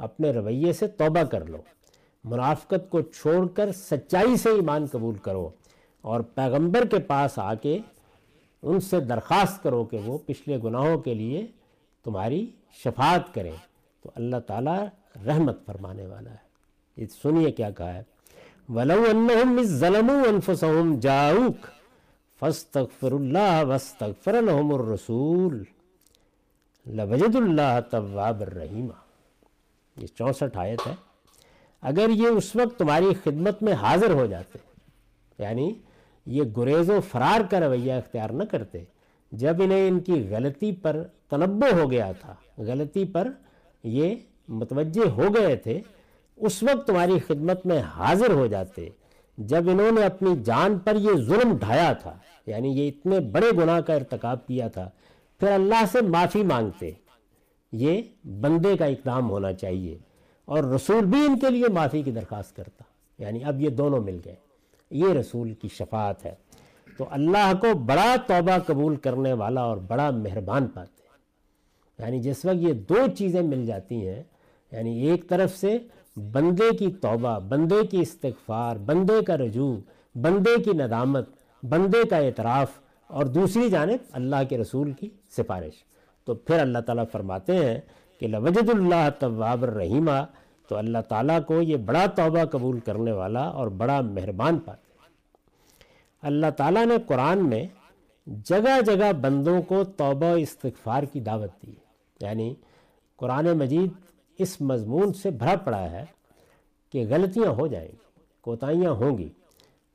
اپنے 0.00 0.30
رویے 0.32 0.72
سے 0.72 0.86
توبہ 0.86 1.22
کر 1.30 1.44
لو، 1.44 1.58
منافقت 2.24 2.88
کو 2.90 3.00
چھوڑ 3.02 3.46
کر 3.54 3.72
سچائی 3.72 4.36
سے 4.36 4.50
ایمان 4.50 4.86
قبول 4.92 5.16
کرو 5.22 5.48
اور 6.04 6.20
پیغمبر 6.34 6.86
کے 6.90 6.98
پاس 7.06 7.38
آ 7.38 7.52
کے 7.54 7.78
ان 8.62 8.80
سے 8.80 9.00
درخواست 9.00 9.62
کرو 9.62 9.84
کہ 9.84 9.98
وہ 10.04 10.18
پچھلے 10.26 10.58
گناہوں 10.64 10.96
کے 10.98 11.14
لیے 11.14 11.46
تمہاری 12.04 12.44
شفاعت 12.72 13.34
کریں 13.34 13.56
تو 14.02 14.10
اللہ 14.14 14.36
تعالیٰ 14.36 14.86
رحمت 15.26 15.66
فرمانے 15.66 16.06
والا 16.06 16.30
ہے۔ 16.30 16.52
یہ 16.96 17.06
سنیے 17.22 17.50
کیا 17.50 17.70
کہا 17.70 17.94
ہے۔ 17.94 18.02
وَلَوْ 18.68 19.10
أَنَّهُمْ 19.10 19.62
ظَلَمُوا 19.62 20.30
أَنفُسَهُمْ 20.30 21.00
جَاؤُكَ 21.00 21.68
فَاسْتَغْفِرُ 22.38 23.12
اللَّهَ 23.12 23.66
وَاسْتَغْفِرَ 23.66 24.40
لَهُمُ 24.40 24.74
الرَّسُولُ 24.74 25.64
لَوَجَدُ 26.86 27.36
اللَّهَ 27.36 27.80
تَوَّابَ 27.80 28.42
الرَّحِيمَ 28.42 28.92
یہ 29.96 30.06
چونسٹھ 30.06 30.58
آیت 30.58 30.86
ہے۔ 30.86 30.94
اگر 31.82 32.08
یہ 32.08 32.26
اس 32.26 32.56
وقت 32.56 32.78
تمہاری 32.78 33.14
خدمت 33.24 33.62
میں 33.62 33.72
حاضر 33.72 34.10
ہو 34.10 34.26
جاتے 34.26 34.58
یعنی 35.38 35.74
یہ 36.26 36.42
گریز 36.56 36.90
و 36.90 37.00
فرار 37.00 37.40
کا 37.50 37.60
رویہ 37.60 37.92
اختیار 37.92 38.30
نہ 38.30 38.44
کرتے 38.44 38.84
جب 39.32 39.62
انہیں 39.62 39.88
ان 39.88 40.00
کی 40.00 40.28
غلطی 40.30 40.72
پر 40.72 41.02
تنبع 41.30 41.80
ہو 41.80 41.90
گیا 41.90 42.12
تھا، 42.12 42.34
غلطی 42.58 43.04
پر 43.04 43.28
یہ 43.84 44.14
متوجہ 44.48 45.08
ہو 45.08 45.34
گئے 45.34 45.56
تھے، 45.56 45.80
اس 46.36 46.62
وقت 46.62 46.86
تمہاری 46.86 47.18
خدمت 47.18 47.66
میں 47.66 47.78
حاضر 47.78 48.32
ہو 48.32 48.46
جاتے۔ 48.46 48.88
جب 49.38 49.70
انہوں 49.70 49.90
نے 49.90 50.04
اپنی 50.04 50.30
جان 50.44 50.78
پر 50.78 50.96
یہ 50.96 51.10
ظلم 51.14 51.56
ڈھایا 51.56 51.92
تھا 51.92 52.14
یعنی 52.46 52.68
یہ 52.68 52.88
اتنے 52.88 53.20
بڑے 53.20 53.50
گناہ 53.56 53.80
کا 53.80 53.94
ارتکاب 53.94 54.46
کیا 54.46 54.68
تھا، 54.68 54.90
پھر 55.40 55.48
اللہ 55.48 55.84
سے 55.92 56.00
معافی 56.00 56.42
مانگتے۔ 56.42 56.90
یہ 57.72 58.02
بندے 58.24 58.76
کا 58.76 58.84
اقدام 58.84 59.30
ہونا 59.30 59.52
چاہیے 59.52 59.98
اور 60.44 60.64
رسول 60.64 61.04
بھی 61.04 61.26
ان 61.26 61.38
کے 61.38 61.50
لیے 61.50 61.64
معافی 61.72 62.02
کی 62.02 62.10
درخواست 62.10 62.56
کرتا۔ 62.56 62.84
یعنی 63.18 63.44
اب 63.44 63.60
یہ 63.60 63.68
دونوں 63.68 64.00
مل 64.00 64.18
گئے۔ 64.24 64.34
یہ 64.90 65.08
رسول 65.08 65.54
کی 65.54 65.68
شفاعت 65.68 66.26
ہے۔ 66.26 66.34
تو 66.98 67.06
اللہ 67.10 67.52
کو 67.60 67.74
بڑا 67.78 68.14
توبہ 68.26 68.58
قبول 68.66 68.96
کرنے 68.96 69.32
والا 69.32 69.60
اور 69.60 69.76
بڑا 69.76 70.10
مہربان 70.10 70.66
پاتے 70.66 71.02
یعنی 71.98 72.20
جس 72.20 72.44
وقت 72.44 72.56
یہ 72.56 72.72
دو 72.72 73.06
چیزیں 73.18 73.42
مل 73.42 73.66
جاتی 73.66 74.08
ہیں 74.08 74.22
یعنی 74.72 75.06
ایک 75.06 75.28
طرف 75.28 75.56
سے 75.56 75.78
بندے 76.16 76.76
کی 76.76 76.92
توبہ، 76.92 77.38
بندے 77.38 77.86
کی 77.86 78.00
استغفار، 78.00 78.76
بندے 78.76 79.24
کا 79.24 79.36
رجوع، 79.36 79.76
بندے 80.14 80.62
کی 80.62 80.70
ندامت، 80.70 81.28
بندے 81.62 82.08
کا 82.08 82.16
اعتراف، 82.16 82.68
اور 83.06 83.24
دوسری 83.24 83.70
جانب 83.70 83.96
اللہ 84.12 84.36
کے 84.48 84.58
رسول 84.58 84.92
کی 84.92 85.08
سفارش۔ 85.36 85.72
تو 86.24 86.34
پھر 86.34 86.58
اللہ 86.58 86.78
تعالیٰ 86.78 87.04
فرماتے 87.12 87.56
ہیں 87.56 87.80
کہ 88.18 88.26
لوجد 88.26 88.70
اللہ 88.70 89.08
طواب 89.18 89.62
الرحیمہ 89.62 90.24
تو 90.68 90.76
اللہ 90.76 90.98
تعالیٰ 91.08 91.38
کو 91.46 91.62
یہ 91.62 91.76
بڑا 91.76 92.06
توبہ 92.06 92.44
قبول 92.44 92.80
کرنے 92.80 93.12
والا 93.12 93.40
اور 93.40 93.66
بڑا 93.66 94.00
مہربان 94.00 94.58
پاتے 94.58 94.81
اللہ 96.22 96.50
تعالیٰ 96.56 96.86
نے 96.86 96.94
قرآن 97.06 97.48
میں 97.48 97.66
جگہ 98.26 98.80
جگہ 98.86 99.12
بندوں 99.12 99.62
کو 99.62 99.84
توبہ 99.84 100.24
استغفار 100.24 101.02
کی 101.02 101.20
دعوت 101.20 101.66
دی۔ 101.66 101.72
یعنی 102.20 102.54
قرآن 103.16 103.58
مجید 103.58 103.90
اس 104.38 104.60
مضمون 104.60 105.12
سے 105.12 105.30
بھرا 105.30 105.56
پڑا 105.56 105.90
ہے 105.90 106.04
کہ 106.92 107.06
غلطیاں 107.10 107.50
ہو 107.50 107.66
جائیں 107.66 107.88
گی، 107.88 108.20
کوتاہیاں 108.40 108.90
ہوں 108.90 109.18
گی۔ 109.18 109.28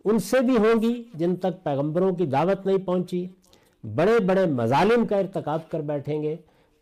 ان 0.06 0.20
سے 0.20 0.40
بھی 0.40 0.58
ہوں 0.58 0.82
گی 0.82 1.04
جن 1.14 1.36
تک 1.36 1.64
پیغمبروں 1.64 2.16
کی 2.16 2.26
دعوت 2.26 2.66
نہیں 2.66 2.78
پہنچی۔ 2.78 3.28
بڑے 3.96 4.20
بڑے 4.20 4.46
مظالم 4.46 5.08
کا 5.08 5.18
ارتکاب 5.18 5.60
کر 5.70 5.80
بیٹھیں 5.80 6.24
گے۔ 6.24 6.36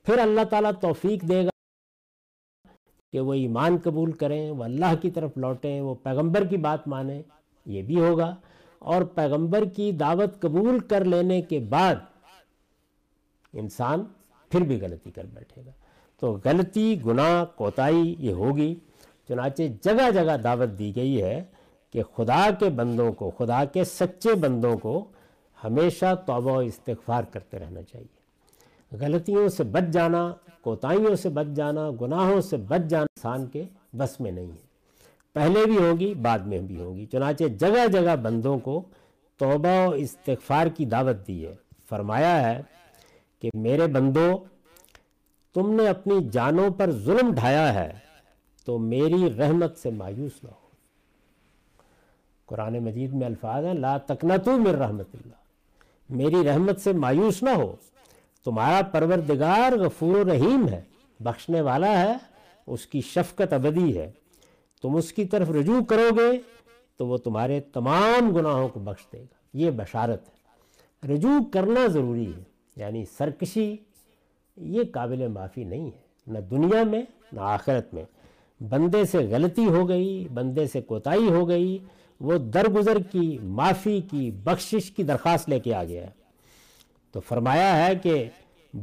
پھر 0.03 0.17
اللہ 0.17 0.41
تعالیٰ 0.49 0.71
توفیق 0.81 1.21
دے 1.21 1.45
گا 1.45 1.49
کہ 3.11 3.19
وہ 3.19 3.33
ایمان 3.33 3.77
قبول 3.83 4.11
کریں، 4.11 4.51
وہ 4.51 4.63
اللہ 4.63 4.95
کی 5.01 5.11
طرف 5.11 5.37
لوٹیں، 5.37 5.81
وہ 5.81 5.95
پیغمبر 6.03 6.45
کی 6.45 6.57
بات 6.57 6.87
مانیں۔ 6.87 7.21
یہ 7.65 7.81
بھی 7.81 7.99
ہوگا۔ 7.99 8.35
اور 8.85 9.01
پیغمبر 9.01 9.65
کی 9.65 9.91
دعوت 9.91 10.41
قبول 10.41 10.79
کر 10.79 11.05
لینے 11.05 11.41
کے 11.41 11.59
بعد 11.59 11.95
انسان 13.53 14.03
پھر 14.49 14.61
بھی 14.61 14.81
غلطی 14.81 15.11
کر 15.11 15.25
بیٹھے 15.33 15.61
گا۔ 15.65 15.71
تو 16.19 16.37
غلطی، 16.45 16.99
گناہ، 17.05 17.45
کوتاہی 17.57 18.15
یہ 18.19 18.33
ہوگی۔ 18.33 18.75
چنانچہ 19.27 19.63
جگہ 19.81 20.11
جگہ 20.11 20.37
دعوت 20.43 20.79
دی 20.79 20.95
گئی 20.95 21.23
ہے 21.23 21.43
کہ 21.93 22.03
خدا 22.03 22.49
کے 22.59 22.69
بندوں 22.69 23.13
کو، 23.13 23.31
خدا 23.37 23.65
کے 23.65 23.83
سچے 23.83 24.33
بندوں 24.33 24.77
کو 24.77 25.05
ہمیشہ 25.63 26.15
توبہ 26.25 26.51
و 26.51 26.59
استغفار 26.59 27.23
کرتے 27.23 27.59
رہنا 27.59 27.81
چاہیے۔ 27.81 28.15
غلطیوں 28.99 29.47
سے 29.47 29.63
بچ 29.63 29.93
جانا، 29.93 30.33
کوتاہیوں 30.61 31.15
سے 31.15 31.29
بچ 31.29 31.47
جانا، 31.55 31.89
گناہوں 32.01 32.41
سے 32.41 32.57
بچ 32.57 32.89
جانا 32.89 33.03
انسان 33.03 33.47
کے 33.47 33.63
بس 33.97 34.19
میں 34.19 34.31
نہیں 34.31 34.51
ہے۔ 34.51 34.64
پہلے 35.35 35.65
بھی 35.65 35.77
ہوگی، 35.77 36.13
بعد 36.13 36.39
میں 36.39 36.59
بھی 36.59 36.79
ہوگی۔ 36.79 37.05
چنانچہ 37.05 37.43
جگہ 37.43 37.87
جگہ 37.87 38.15
بندوں 38.15 38.59
کو 38.59 38.83
توبہ 39.37 39.87
و 39.87 39.91
استغفار 39.91 40.67
کی 40.67 40.85
دعوت 40.85 41.27
دی 41.27 41.47
ہے۔ 41.47 41.55
فرمایا 41.89 42.49
ہے 42.49 42.61
کہ 43.39 43.49
میرے 43.53 43.87
بندو، 43.87 44.43
تم 45.53 45.73
نے 45.73 45.87
اپنی 45.87 46.29
جانوں 46.31 46.69
پر 46.69 46.91
ظلم 46.91 47.33
ڈھایا 47.33 47.73
ہے 47.73 47.93
تو 48.65 48.77
میری 48.77 49.37
رحمت 49.37 49.77
سے 49.77 49.89
مایوس 49.89 50.43
نہ 50.43 50.49
ہو۔ 50.49 50.67
قرآن 52.45 52.79
مجید 52.79 53.13
میں 53.13 53.27
الفاظ 53.27 53.65
ہیں، 53.65 53.73
لا 53.73 53.97
تکنتو 53.97 54.57
من 54.57 54.75
رحمت 54.75 55.07
اللہ۔ 55.13 55.35
میری 56.09 56.49
رحمت 56.49 56.81
سے 56.81 56.93
مایوس 56.93 57.43
نہ 57.43 57.49
ہو۔ 57.49 57.75
تمہارا 58.43 58.81
پروردگار 58.81 59.73
غفور 59.77 60.27
و 60.27 60.29
رحیم 60.31 60.67
ہے، 60.67 60.81
بخشنے 61.19 61.61
والا 61.61 62.01
ہے، 62.01 62.13
اس 62.67 62.85
کی 62.85 63.01
شفقت 63.01 63.53
ابدی 63.53 63.97
ہے۔ 63.97 64.11
تم 64.85 64.95
اس 64.95 65.13
کی 65.13 65.25
طرف 65.25 65.49
رجوع 65.49 65.83
کرو 65.83 66.09
گے 66.17 66.39
تو 66.97 67.07
وہ 67.07 67.17
تمہارے 67.17 67.59
تمام 67.59 68.35
گناہوں 68.35 68.67
کو 68.67 68.79
بخش 68.79 69.07
دے 69.13 69.19
گا۔ 69.19 69.35
یہ 69.53 69.71
بشارت 69.71 70.29
ہے۔ 70.29 70.35
رجوع 71.13 71.51
کرنا 71.53 71.87
ضروری 71.87 72.31
ہے 72.37 72.43
یعنی 72.75 73.05
سرکشی، 73.05 73.75
یہ 74.57 74.83
قابل 74.91 75.27
معافی 75.27 75.63
نہیں 75.63 75.85
ہے۔ 75.85 76.01
نہ 76.27 76.39
دنیا 76.39 76.83
میں، 76.83 77.01
نہ 77.33 77.39
آخرت 77.39 77.93
میں۔ 77.93 78.03
بندے 78.63 79.05
سے 79.05 79.17
غلطی 79.17 79.65
ہو 79.65 79.89
گئی، 79.89 80.27
بندے 80.33 80.67
سے 80.67 80.81
کوتاہی 80.81 81.29
ہو 81.29 81.47
گئی، 81.47 81.77
وہ 82.19 82.37
درگزر 82.37 82.97
کی، 83.11 83.37
معافی 83.43 84.01
کی، 84.01 84.31
بخشش 84.31 84.91
کی 84.91 85.03
درخواست 85.03 85.49
لے 85.49 85.59
کے 85.59 85.73
آ 85.73 85.83
گیا 85.83 86.05
تو 87.11 87.19
فرمایا 87.19 87.87
ہے 87.87 87.95
کہ 87.95 88.29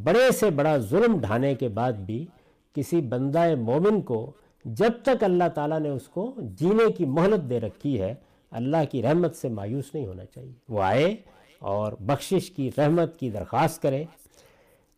بڑے 0.03 0.33
سے 0.33 0.51
بڑا 0.51 0.79
ظلم 0.79 1.21
ڈھانے 1.21 1.55
کے 1.55 1.69
بعد 1.69 1.93
بھی 1.93 2.27
کسی 2.75 3.01
بندہ 3.01 3.55
مومن 3.55 4.01
کو 4.01 4.33
جب 4.65 4.91
تک 5.03 5.25
اللہ 5.25 5.45
تعالیٰ 5.55 5.81
نے 5.81 5.89
اس 5.89 6.09
کو 6.09 6.35
جینے 6.39 6.93
کی 6.93 7.05
مہلت 7.05 7.51
دے 7.51 7.61
رکھی 7.61 8.01
ہے، 8.01 8.15
اللہ 8.51 8.77
کی 8.91 9.03
رحمت 9.03 9.37
سے 9.37 9.49
مایوس 9.49 9.95
نہیں 9.95 10.07
ہونا 10.07 10.25
چاہیے۔ 10.25 10.53
وہ 10.69 10.83
آئے 10.83 11.17
اور 11.59 11.93
بخشش 12.01 12.51
کی، 12.51 12.71
رحمت 12.79 13.19
کی 13.19 13.31
درخواست 13.31 13.83
کرے۔ 13.83 14.05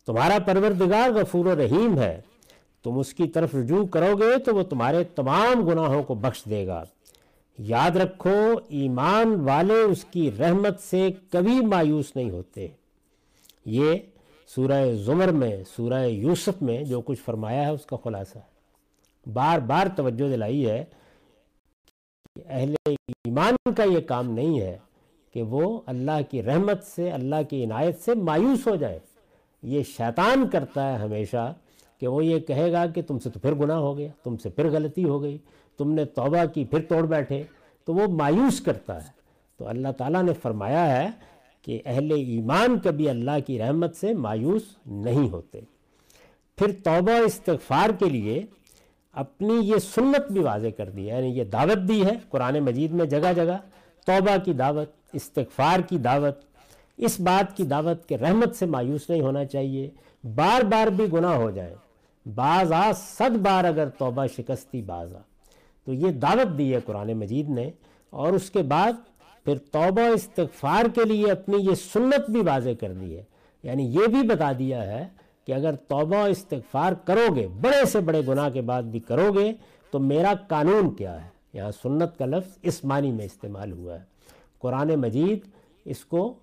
تمہارا 0.05 0.37
پروردگار 0.45 1.09
غفور 1.09 1.45
و 1.45 1.55
رحیم 1.55 1.99
ہے۔ 1.99 2.21
تم 2.83 2.99
اس 2.99 3.13
کی 3.13 3.27
طرف 3.27 3.55
رجوع 3.55 3.85
کرو 3.85 4.15
گے 4.15 4.39
تو 4.39 4.55
وہ 4.55 4.63
تمہارے 4.63 5.03
تمام 5.03 5.69
گناہوں 5.69 6.03
کو 6.03 6.15
بخش 6.15 6.43
دے 6.49 6.67
گا۔ 6.67 6.83
یاد 7.57 7.91
رکھو، 7.91 8.53
ایمان 8.67 9.35
والے 9.39 9.81
اس 9.81 10.05
کی 10.05 10.31
رحمت 10.39 10.79
سے 10.79 11.09
کبھی 11.31 11.65
مایوس 11.65 12.15
نہیں 12.15 12.29
ہوتے۔ 12.29 12.67
یہ 13.65 13.93
سورہ 14.47 14.91
زمر 14.91 15.27
میں، 15.27 15.63
سورہ 15.75 16.07
یوسف 16.07 16.61
میں 16.61 16.83
جو 16.83 17.01
کچھ 17.01 17.19
فرمایا 17.19 17.61
ہے، 17.61 17.69
اس 17.69 17.85
کا 17.85 17.97
خلاصہ 18.03 18.37
ہے۔ 18.37 18.54
بار 19.33 19.59
بار 19.59 19.87
توجہ 19.95 20.29
دلائی 20.29 20.69
ہے 20.69 20.85
کہ 22.35 22.41
اہل 22.45 22.75
ایمان 22.87 23.73
کا 23.73 23.83
یہ 23.83 23.99
کام 23.99 24.31
نہیں 24.31 24.61
ہے 24.61 24.77
کہ 25.33 25.41
وہ 25.41 25.81
اللہ 25.85 26.31
کی 26.31 26.43
رحمت 26.43 26.83
سے، 26.83 27.11
اللہ 27.11 27.35
کی 27.49 27.65
عنایت 27.65 28.01
سے 28.01 28.13
مایوس 28.13 28.67
ہو 28.67 28.75
جائے 28.75 28.99
یہ 29.63 29.83
شیطان 29.83 30.49
کرتا 30.49 30.93
ہے 30.93 30.97
ہمیشہ 30.97 31.53
کہ 31.99 32.07
وہ 32.07 32.25
یہ 32.25 32.39
کہے 32.39 32.71
گا 32.71 32.85
کہ 32.85 33.01
تم 33.01 33.19
سے 33.19 33.29
تو 33.29 33.39
پھر 33.39 33.55
گناہ 33.55 33.77
ہو 33.77 33.97
گیا، 33.97 34.07
تم 34.23 34.37
سے 34.37 34.49
پھر 34.49 34.69
غلطی 34.69 35.03
ہو 35.03 35.21
گئی، 35.21 35.37
تم 35.77 35.91
نے 35.91 36.05
توبہ 36.05 36.45
کی 36.53 36.65
پھر 36.65 36.81
توڑ 36.81 37.03
بیٹھے۔ 37.03 37.43
تو 37.85 37.93
وہ 37.93 38.07
مایوس 38.07 38.61
کرتا 38.61 39.03
ہے۔ 39.03 39.09
تو 39.57 39.67
اللہ 39.67 39.87
تعالیٰ 39.97 40.23
نے 40.23 40.33
فرمایا 40.33 40.97
ہے 40.97 41.09
کہ 41.61 41.81
اہل 41.85 42.11
ایمان 42.11 42.79
کبھی 42.79 43.09
اللہ 43.09 43.31
کی 43.47 43.59
رحمت 43.59 43.95
سے 43.95 44.13
مایوس 44.13 44.61
نہیں 44.85 45.29
ہوتے۔ 45.29 45.59
پھر 46.57 46.67
توبہ 46.83 47.11
استغفار 47.11 47.89
کے 47.89 48.05
لیے 48.05 48.43
اپنی 49.15 49.53
یہ 49.53 49.77
سنت 49.77 50.31
بھی 50.31 50.39
واضح 50.39 50.67
کر 50.77 50.89
دی 50.89 51.11
ہے 51.11 51.15
یعنی 51.15 51.27
یہ 51.27 51.43
دعوت 51.43 51.87
دی 51.87 52.05
ہے، 52.05 52.11
قرآن 52.29 52.59
مجید 52.59 52.91
میں 52.91 53.05
جگہ 53.05 53.33
جگہ، 53.35 53.57
توبہ 54.05 54.37
کی 54.45 54.53
دعوت، 54.53 54.89
استغفار 55.13 55.79
کی 55.79 55.97
دعوت، 55.97 56.37
اس 56.97 57.19
بات 57.19 57.57
کی 57.57 57.63
دعوت 57.63 58.09
کہ 58.09 58.15
رحمت 58.15 58.55
سے 58.55 58.65
مایوس 58.65 59.09
نہیں 59.09 59.21
ہونا 59.21 59.45
چاہیے۔ 59.45 59.89
بار 60.35 60.61
بار 60.61 60.87
بھی 60.87 61.05
گناہ 61.13 61.35
ہو 61.35 61.51
جائے 61.51 61.75
بعض 62.35 62.71
آ 62.71 62.91
صد 62.93 63.37
بار 63.37 63.63
اگر 63.63 63.89
توبہ 63.89 64.25
شکستی 64.37 64.81
باز 64.81 65.15
آ 65.15 65.19
تو 65.85 65.93
یہ 65.93 66.11
دعوت 66.11 66.57
دی 66.57 66.73
ہے 66.75 66.79
قرآن 66.85 67.13
مجید 67.13 67.49
نے۔ 67.49 67.71
اور 68.09 68.33
اس 68.33 68.49
کے 68.49 68.61
بعد 68.61 68.91
پھر 69.45 69.57
توبہ 69.57 70.01
استغفار 70.01 70.83
کے 70.95 71.01
لیے 71.03 71.31
اپنی 71.31 71.57
یہ 71.57 71.75
سنت 71.75 72.29
بھی 72.29 72.41
واضح 72.41 72.69
کر 72.79 72.93
دی 72.93 73.17
ہے۔ 73.17 73.23
یعنی 73.63 73.83
یہ 73.83 74.07
بھی 74.07 74.27
بتا 74.27 74.51
دیا 74.59 74.83
ہے 74.83 75.07
کہ 75.45 75.53
اگر 75.53 75.75
توبہ 75.75 76.17
و 76.17 76.23
استغفار 76.23 76.93
کرو 76.93 77.35
گے 77.35 77.47
بڑے 77.47 77.85
سے 77.85 77.99
بڑے 77.99 78.21
گناہ 78.27 78.49
کے 78.49 78.61
بعد 78.61 78.83
بھی 78.83 78.99
کرو 78.99 79.33
گے 79.33 79.53
تو 79.91 79.99
میرا 79.99 80.33
قانون 80.47 80.95
کیا 80.95 81.23
ہے؟ 81.23 81.29
یہاں 81.53 81.71
سنت 81.71 82.17
کا 82.17 82.25
لفظ 82.25 82.57
اس 82.61 82.83
معنی 82.83 83.11
میں 83.11 83.25
استعمال 83.25 83.71
ہوا 83.71 83.93
ہے۔ 83.93 84.03
قرآن 84.59 84.95
مجید 84.95 85.39
اس 85.85 86.05
کو 86.05 86.33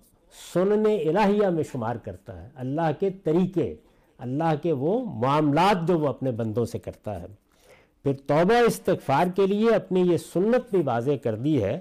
سنن 0.53 0.85
الہیہ 0.85 1.47
میں 1.47 1.63
شمار 1.71 1.95
کرتا 1.95 2.43
ہے۔ 2.43 2.49
اللہ 2.55 2.91
کے 2.99 3.09
طریقے، 3.09 3.75
اللہ 4.17 4.53
کے 4.61 4.71
وہ 4.71 5.05
معاملات 5.05 5.87
جو 5.87 5.99
وہ 5.99 6.07
اپنے 6.07 6.31
بندوں 6.31 6.65
سے 6.65 6.79
کرتا 6.79 7.21
ہے۔ 7.21 7.27
پھر 8.03 8.13
توبہ 8.13 8.53
استغفار 8.53 9.25
کے 9.35 9.47
لیے 9.47 9.75
اپنی 9.75 10.01
یہ 10.01 10.17
سنت 10.17 10.75
بھی 10.75 10.81
واضح 10.81 11.11
کر 11.23 11.35
دی 11.35 11.63
ہے 11.63 11.79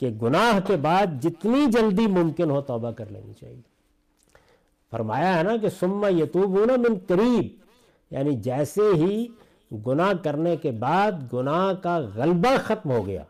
کہ 0.00 0.10
گناہ 0.22 0.66
کے 0.66 0.76
بعد 0.76 1.22
جتنی 1.22 1.66
جلدی 1.66 2.06
ممکن 2.06 2.50
ہو 2.50 2.60
توبہ 2.60 2.90
کر 2.90 3.06
لینی 3.10 3.32
چاہیے۔ 3.34 3.75
فرمایا 4.92 5.36
ہے 5.38 5.42
نا 5.42 5.56
کہ 5.56 5.68
سما 5.68 6.08
یتوبون 6.08 6.68
من 6.82 6.98
قریب 7.06 7.46
یعنی 8.10 8.34
جیسے 8.36 8.82
ہی 8.94 9.26
گناہ 9.86 10.12
کرنے 10.22 10.56
کے 10.56 10.70
بعد 10.70 11.12
گناہ 11.32 11.72
کا 11.72 11.98
غلبہ 12.14 12.56
ختم 12.64 12.90
ہو 12.90 13.06
گیا، 13.06 13.22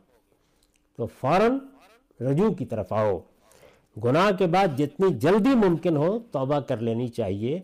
تو 0.99 1.07
فوراً 1.21 1.59
رجوع 2.21 2.53
کی 2.55 2.65
طرف 2.65 2.93
آؤ۔ 2.93 3.19
گناہ 4.05 4.31
کے 4.39 4.47
بعد 4.47 4.79
جتنی 4.79 5.09
جلدی 5.15 5.55
ممکن 5.55 5.97
ہو 5.97 6.19
توبہ 6.33 6.61
کر 6.61 6.77
لینی 6.77 7.09
چاہیے۔ 7.09 7.61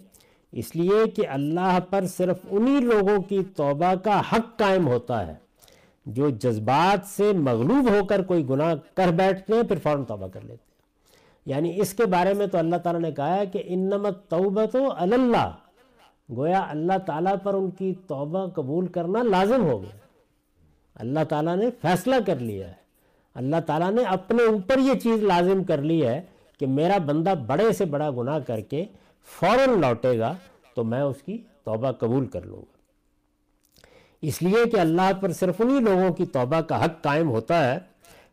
اس 0.53 0.77
لیے 0.77 1.07
کہ 1.17 1.29
اللہ 1.29 1.79
پر 1.91 2.07
صرف 2.07 2.39
انہی 2.51 2.81
لوگوں 2.81 3.23
کی 3.23 3.43
توبہ 3.57 3.95
کا 3.95 4.21
حق 4.21 4.59
قائم 4.59 4.87
ہوتا 4.87 5.27
ہے 5.27 5.35
جو 6.07 6.31
جذبات 6.31 7.07
سے 7.07 7.33
مغلوب 7.33 7.89
ہو 7.91 8.05
کر 8.05 8.23
کوئی 8.23 8.49
گناہ 8.49 8.75
کر 8.95 9.09
بیٹھتے 9.09 9.55
ہیں، 9.55 9.63
پھر 9.63 9.79
فوراً 9.83 10.05
توبہ 10.05 10.29
کر 10.29 10.41
لیتے 10.41 10.53
ہیں۔ 10.53 10.72
یعنی 11.47 11.81
اس 11.81 11.95
کے 11.95 12.07
بارے 12.07 12.35
میں 12.35 12.47
تو 12.47 12.59
اللہ 12.59 12.77
تعالیٰ 12.77 13.01
نے 13.01 13.13
کہا 13.13 13.37
ہے 13.37 13.47
کہ 13.47 13.63
انمت 13.65 14.31
توبت 14.31 14.77
و 14.77 14.89
اللہ۔ 14.97 15.51
گویا 16.37 16.67
اللہ 16.71 16.99
تعالیٰ 17.07 17.35
پر 17.43 17.55
ان 17.55 17.71
کی 17.71 17.95
توبہ 18.07 18.47
قبول 18.47 18.87
کرنا 18.87 19.23
لازم 19.23 19.65
ہو 19.65 19.83
گیا۔ 19.83 19.97
اللہ 20.95 21.25
تعالیٰ 21.29 21.57
نے 21.57 21.71
فیصلہ 21.83 22.15
کر 22.27 22.37
لیا 22.37 22.69
ہے۔ 22.69 22.83
اللہ 23.35 23.57
تعالیٰ 23.67 23.91
نے 23.91 24.03
اپنے 24.03 24.43
اوپر 24.43 24.79
یہ 24.79 24.95
چیز 24.95 25.23
لازم 25.23 25.65
کر 25.65 25.79
لی 25.79 26.07
ہے 26.07 26.23
کہ 26.59 26.67
میرا 26.67 26.99
بندہ 26.99 27.35
بڑے 27.47 27.73
سے 27.73 27.85
بڑا 27.85 28.11
گناہ 28.11 28.39
کر 28.39 28.61
کے 28.61 28.85
فوراً 29.41 29.81
لوٹے 29.81 30.19
گا 30.19 30.35
تو 30.75 30.85
میں 30.85 31.01
اس 31.01 31.23
کی 31.23 31.39
توبہ 31.65 31.93
قبول 31.93 32.27
کر 32.27 32.43
لوں 32.43 32.59
گا۔ 32.59 32.73
اس 34.23 34.43
لیے 34.43 34.71
کہ 34.71 34.81
اللہ 34.81 35.13
پر 35.21 35.33
صرف 35.33 35.61
انہی 35.61 35.81
لوگوں 35.81 36.13
کی 36.13 36.27
توبہ 36.27 36.61
کا 36.61 36.85
حق 36.85 37.03
قائم 37.03 37.31
ہوتا 37.31 37.75
ہے 37.75 37.79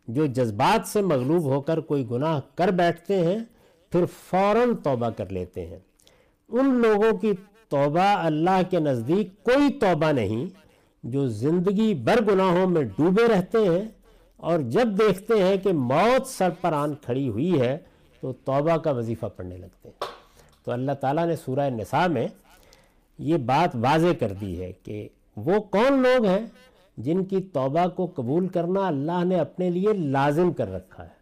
جو 0.10 0.26
جذبات 0.26 0.88
سے 0.88 1.02
مغلوب 1.02 1.44
ہو 1.44 1.62
کر 1.62 1.80
کوئی 1.80 2.10
گناہ 2.12 2.40
کر 2.56 2.68
بیٹھتے 2.68 3.18
ہیں، 3.20 3.40
پھر 3.92 4.06
فوراً 4.06 4.76
توبہ 4.76 5.10
کر 5.10 5.30
لیتے 5.30 5.66
ہیں۔ 5.66 5.80
ان 6.50 6.74
لوگوں 6.74 7.18
کی 7.18 7.32
توبہ 7.70 8.00
اللہ 8.00 8.62
کے 8.70 8.80
نزدیک 8.80 9.44
کوئی 9.44 9.74
توبہ 9.74 10.12
نہیں، 10.12 10.46
جو 11.04 11.28
زندگی 11.28 11.94
بر 11.94 12.20
گناہوں 12.32 12.70
میں 12.70 12.84
ڈوبے 12.84 13.28
رہتے 13.28 13.58
ہیں 13.58 13.90
اور 14.38 14.60
جب 14.60 14.88
دیکھتے 15.00 15.44
ہیں 15.44 15.58
کہ 15.58 15.74
موت 15.74 16.28
سر 16.28 16.50
پر 16.62 16.74
آن 16.74 16.94
کھڑی 16.96 17.30
ہوئی 17.30 17.62
ہے، 17.62 17.78
تو 18.22 18.34
توبہ 18.34 18.78
کا 18.78 18.92
وظیفہ 18.92 19.26
پڑھنے 19.26 19.58
لگتے 19.58 19.90
ہیں۔ 19.90 20.08
تو 20.66 20.72
اللہ 20.72 20.92
تعالیٰ 20.92 21.26
نے 21.26 21.36
سورہ 21.36 21.70
نساء 21.70 22.08
میں 22.08 22.28
یہ 23.20 23.38
بات 23.38 23.76
واضح 23.76 24.14
کر 24.20 24.34
دی 24.34 24.62
ہے 24.62 24.72
کہ 24.84 25.08
وہ 25.36 25.60
کون 25.60 26.00
لوگ 26.00 26.26
ہیں؟ 26.26 26.46
جن 27.00 27.24
کی 27.24 27.42
توبہ 27.42 27.88
کو 27.88 28.12
قبول 28.16 28.48
کرنا 28.48 28.88
اللہ 28.88 29.24
نے 29.24 29.40
اپنے 29.40 29.70
لیے 29.70 29.94
لازم 29.94 30.54
کر 30.54 30.74
رکھا 30.74 31.04
ہے۔ 31.04 31.20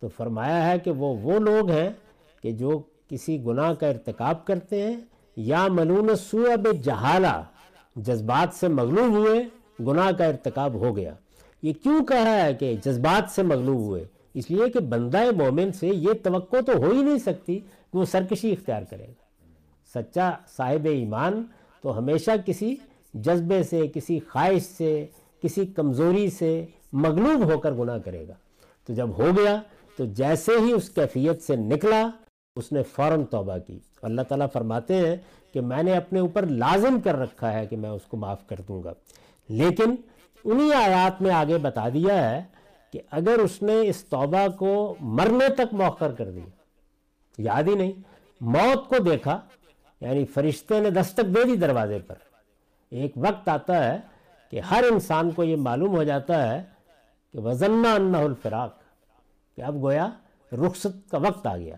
تو 0.00 0.08
فرمایا 0.08 0.70
ہے 0.70 0.78
کہ 0.78 0.90
وہ 0.90 1.16
وہ 1.22 1.38
لوگ 1.38 1.70
ہیں 1.70 1.88
کہ 2.42 2.52
جو 2.52 2.82
کسی 3.08 3.44
گناہ 3.44 3.72
کا 3.72 3.86
ارتکاب 3.86 4.44
کرتے 4.44 4.82
ہیں 4.82 4.96
یا 5.36 5.66
ملون 5.68 6.16
سوب 6.16 6.68
جہالہ 6.82 7.42
جذبات 7.96 8.54
سے 8.54 8.68
مغلوب 8.68 9.08
ہوئے، 9.08 9.44
گناہ 9.80 10.10
کا 10.10 10.24
ارتکاب 10.24 10.74
ہو 10.74 10.96
گیا۔ 10.96 11.14
یہ 11.62 11.72
کیوں 11.82 12.04
کہا 12.04 12.44
ہے 12.44 12.54
کہ 12.54 12.76
جذبات 12.84 13.30
سے 13.30 13.42
مغلوب 13.42 13.76
ہوئے؟ 13.76 14.04
اس 14.34 14.50
لیے 14.50 14.68
کہ 14.68 14.80
بندہ 14.80 15.18
مومن 15.36 15.72
سے 15.72 15.86
یہ 15.86 16.12
توقع 16.22 16.56
تو 16.66 16.72
ہو 16.76 16.90
ہی 16.90 17.02
نہیں 17.02 17.18
سکتی 17.18 17.58
کہ 17.58 17.96
وہ 17.96 18.04
سرکشی 18.04 18.52
اختیار 18.52 18.82
کرے 18.90 19.04
گا۔ 19.04 19.26
سچا 19.94 20.30
صاحب 20.56 20.84
ایمان 20.84 21.42
تو 21.82 21.98
ہمیشہ 21.98 22.30
کسی 22.46 22.76
جذبے 23.16 23.62
سے، 23.62 23.86
کسی 23.94 24.18
خواہش 24.18 24.62
سے، 24.62 25.06
کسی 25.42 25.66
کمزوری 25.66 26.30
سے 26.30 26.66
مغلوب 26.92 27.52
ہو 27.52 27.58
کر 27.58 27.72
گناہ 27.72 27.98
کرے 27.98 28.28
گا۔ 28.28 28.34
تو 28.86 28.94
جب 28.94 29.08
ہو 29.18 29.30
گیا، 29.38 29.62
تو 29.96 30.04
جیسے 30.04 30.52
ہی 30.66 30.72
اس 30.72 30.88
کیفیت 30.88 31.42
سے 31.42 31.56
نکلا، 31.56 32.10
اس 32.56 32.72
نے 32.72 32.82
فوراً 32.82 33.24
توبہ 33.24 33.58
کی۔ 33.58 33.78
اللہ 34.02 34.22
تعالیٰ 34.22 34.46
فرماتے 34.52 34.94
ہیں 34.94 35.16
کہ 35.52 35.60
میں 35.60 35.82
نے 35.82 35.96
اپنے 35.96 36.20
اوپر 36.20 36.46
لازم 36.46 37.00
کر 37.00 37.16
رکھا 37.16 37.52
ہے 37.52 37.66
کہ 37.66 37.76
میں 37.76 37.90
اس 37.90 38.02
کو 38.08 38.16
معاف 38.16 38.46
کر 38.46 38.56
دوں 38.68 38.84
گا۔ 38.84 38.92
لیکن 39.48 39.94
انہی 40.44 40.72
آیات 40.72 41.22
میں 41.22 41.30
آگے 41.30 41.58
بتا 41.58 41.88
دیا 41.88 42.30
ہے 42.30 42.42
کہ 42.92 43.00
اگر 43.10 43.38
اس 43.38 43.62
نے 43.62 43.80
اس 43.88 44.04
توبہ 44.04 44.48
کو 44.58 44.94
مرنے 45.00 45.48
تک 45.54 45.74
موخر 45.74 46.12
کر 46.12 46.30
دیا، 46.30 46.48
یاد 47.38 47.62
ہی 47.62 47.74
نہیں، 47.74 47.92
موت 48.40 48.88
کو 48.88 48.98
دیکھا 48.98 49.40
یعنی 50.00 50.24
فرشتے 50.24 50.80
نے 50.80 50.90
دستک 50.90 51.22
دے 51.22 51.44
دی 51.44 51.56
دروازے 51.56 51.98
پر 51.98 52.14
ایک 52.90 53.12
وقت 53.16 53.48
آتا 53.48 53.84
ہے 53.84 54.00
کہ 54.50 54.60
ہر 54.60 54.84
انسان 54.90 55.30
کو 55.30 55.44
یہ 55.44 55.56
معلوم 55.56 55.96
ہو 55.96 56.02
جاتا 56.02 56.54
ہے 56.54 56.62
کہ 57.32 57.38
وزنہ 57.38 57.88
انہ 57.88 58.16
الفراق، 58.16 58.78
کہ 59.56 59.62
اب 59.62 59.82
گویا 59.82 60.10
رخصت 60.52 61.10
کا 61.10 61.18
وقت 61.18 61.46
آ 61.46 61.56
گیا۔ 61.56 61.76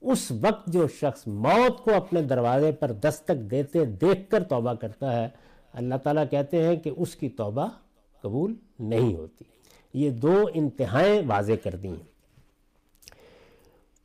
اس 0.00 0.32
وقت 0.40 0.66
جو 0.66 0.88
شخص 0.88 1.26
موت 1.26 1.84
کو 1.84 1.94
اپنے 1.94 2.22
دروازے 2.22 2.72
پر 2.72 2.92
دستک 2.92 3.50
دیتے 3.50 3.84
دیکھ 3.84 4.30
کر 4.30 4.42
توبہ 4.42 4.74
کرتا 4.74 5.20
ہے، 5.20 5.28
اللہ 5.72 5.94
تعالیٰ 5.94 6.24
کہتے 6.30 6.62
ہیں 6.62 6.76
کہ 6.76 6.90
اس 6.96 7.16
کی 7.16 7.28
توبہ 7.28 7.68
قبول 8.20 8.54
نہیں 8.78 9.14
ہوتی۔ 9.14 9.44
یہ 9.94 10.10
دو 10.10 10.44
انتہائیں 10.54 11.22
واضح 11.26 11.52
کر 11.62 11.76
دی 11.76 11.88
ہیں۔ 11.88 12.12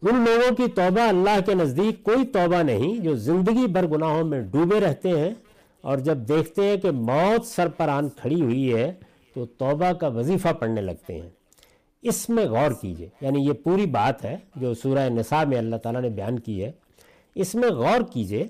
ان 0.01 0.15
لوگوں 0.15 0.55
کی 0.55 0.67
توبہ 0.67 1.01
اللہ 1.01 1.39
کے 1.45 1.53
نزدیک 1.53 2.03
کوئی 2.03 2.25
توبہ 2.25 2.61
نہیں 2.63 2.99
جو 2.99 3.15
زندگی 3.15 3.67
بر 3.67 3.87
گناہوں 3.87 4.23
میں 4.23 4.41
ڈوبے 4.41 4.79
رہتے 4.79 5.09
ہیں 5.09 5.33
اور 5.81 5.97
جب 5.97 6.17
دیکھتے 6.17 6.63
ہیں 6.63 6.77
کہ 6.77 6.91
موت 6.91 7.45
سر 7.45 7.67
پر 7.67 7.87
آن 7.87 8.09
کھڑی 8.09 8.41
ہوئی 8.41 8.73
ہے، 8.73 8.93
تو 9.35 9.45
توبہ 9.45 9.93
کا 9.93 10.07
وظیفہ 10.07 10.47
پڑھنے 10.47 10.81
لگتے 10.81 11.21
ہیں۔ 11.21 11.29
اس 12.01 12.29
میں 12.29 12.45
غور 12.45 12.71
کیجیے۔ 12.81 13.09
یعنی 13.21 13.45
یہ 13.45 13.53
پوری 13.53 13.85
بات 13.85 14.25
ہے 14.25 14.37
جو 14.55 14.73
سورہ 14.73 15.09
نساء 15.09 15.43
میں 15.43 15.57
اللہ 15.57 15.75
تعالیٰ 15.75 16.01
نے 16.01 16.09
بیان 16.09 16.39
کی 16.39 16.63
ہے۔ 16.63 16.71
اس 17.35 17.55
میں 17.55 17.69
غور 17.69 18.01
کیجیے 18.13 18.47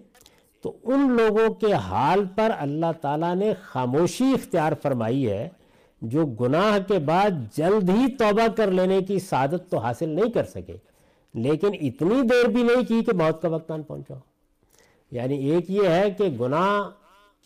تو 0.61 0.77
ان 0.83 1.11
لوگوں 1.11 1.53
کے 1.53 1.73
حال 1.73 2.25
پر 2.35 2.51
اللہ 2.57 2.91
تعالیٰ 3.01 3.35
نے 3.35 3.53
خاموشی 3.61 4.25
اختیار 4.33 4.71
فرمائی 4.81 5.29
ہے، 5.29 5.49
جو 6.01 6.25
گناہ 6.25 6.87
کے 6.87 6.99
بعد 6.99 7.29
جلد 7.57 7.89
ہی 7.89 8.11
توبہ 8.11 8.55
کر 8.55 8.71
لینے 8.71 9.01
کی 9.01 9.19
سعادت 9.19 9.69
تو 9.69 9.77
حاصل 9.77 10.09
نہیں 10.09 10.31
کر 10.31 10.43
سکے۔ 10.43 10.75
لیکن 11.33 11.67
اتنی 11.81 12.21
دیر 12.21 12.47
بھی 12.49 12.63
نہیں 12.63 12.85
کی 12.85 13.03
کہ 13.03 13.15
موت 13.15 13.41
کا 13.41 13.47
وقت 13.47 13.71
آن 13.71 13.83
پہنچا 13.83 14.13
یعنی 15.11 15.51
ایک 15.51 15.71
یہ 15.71 15.87
ہے 15.87 16.11
کہ 16.11 16.23
گناہ 16.23 16.89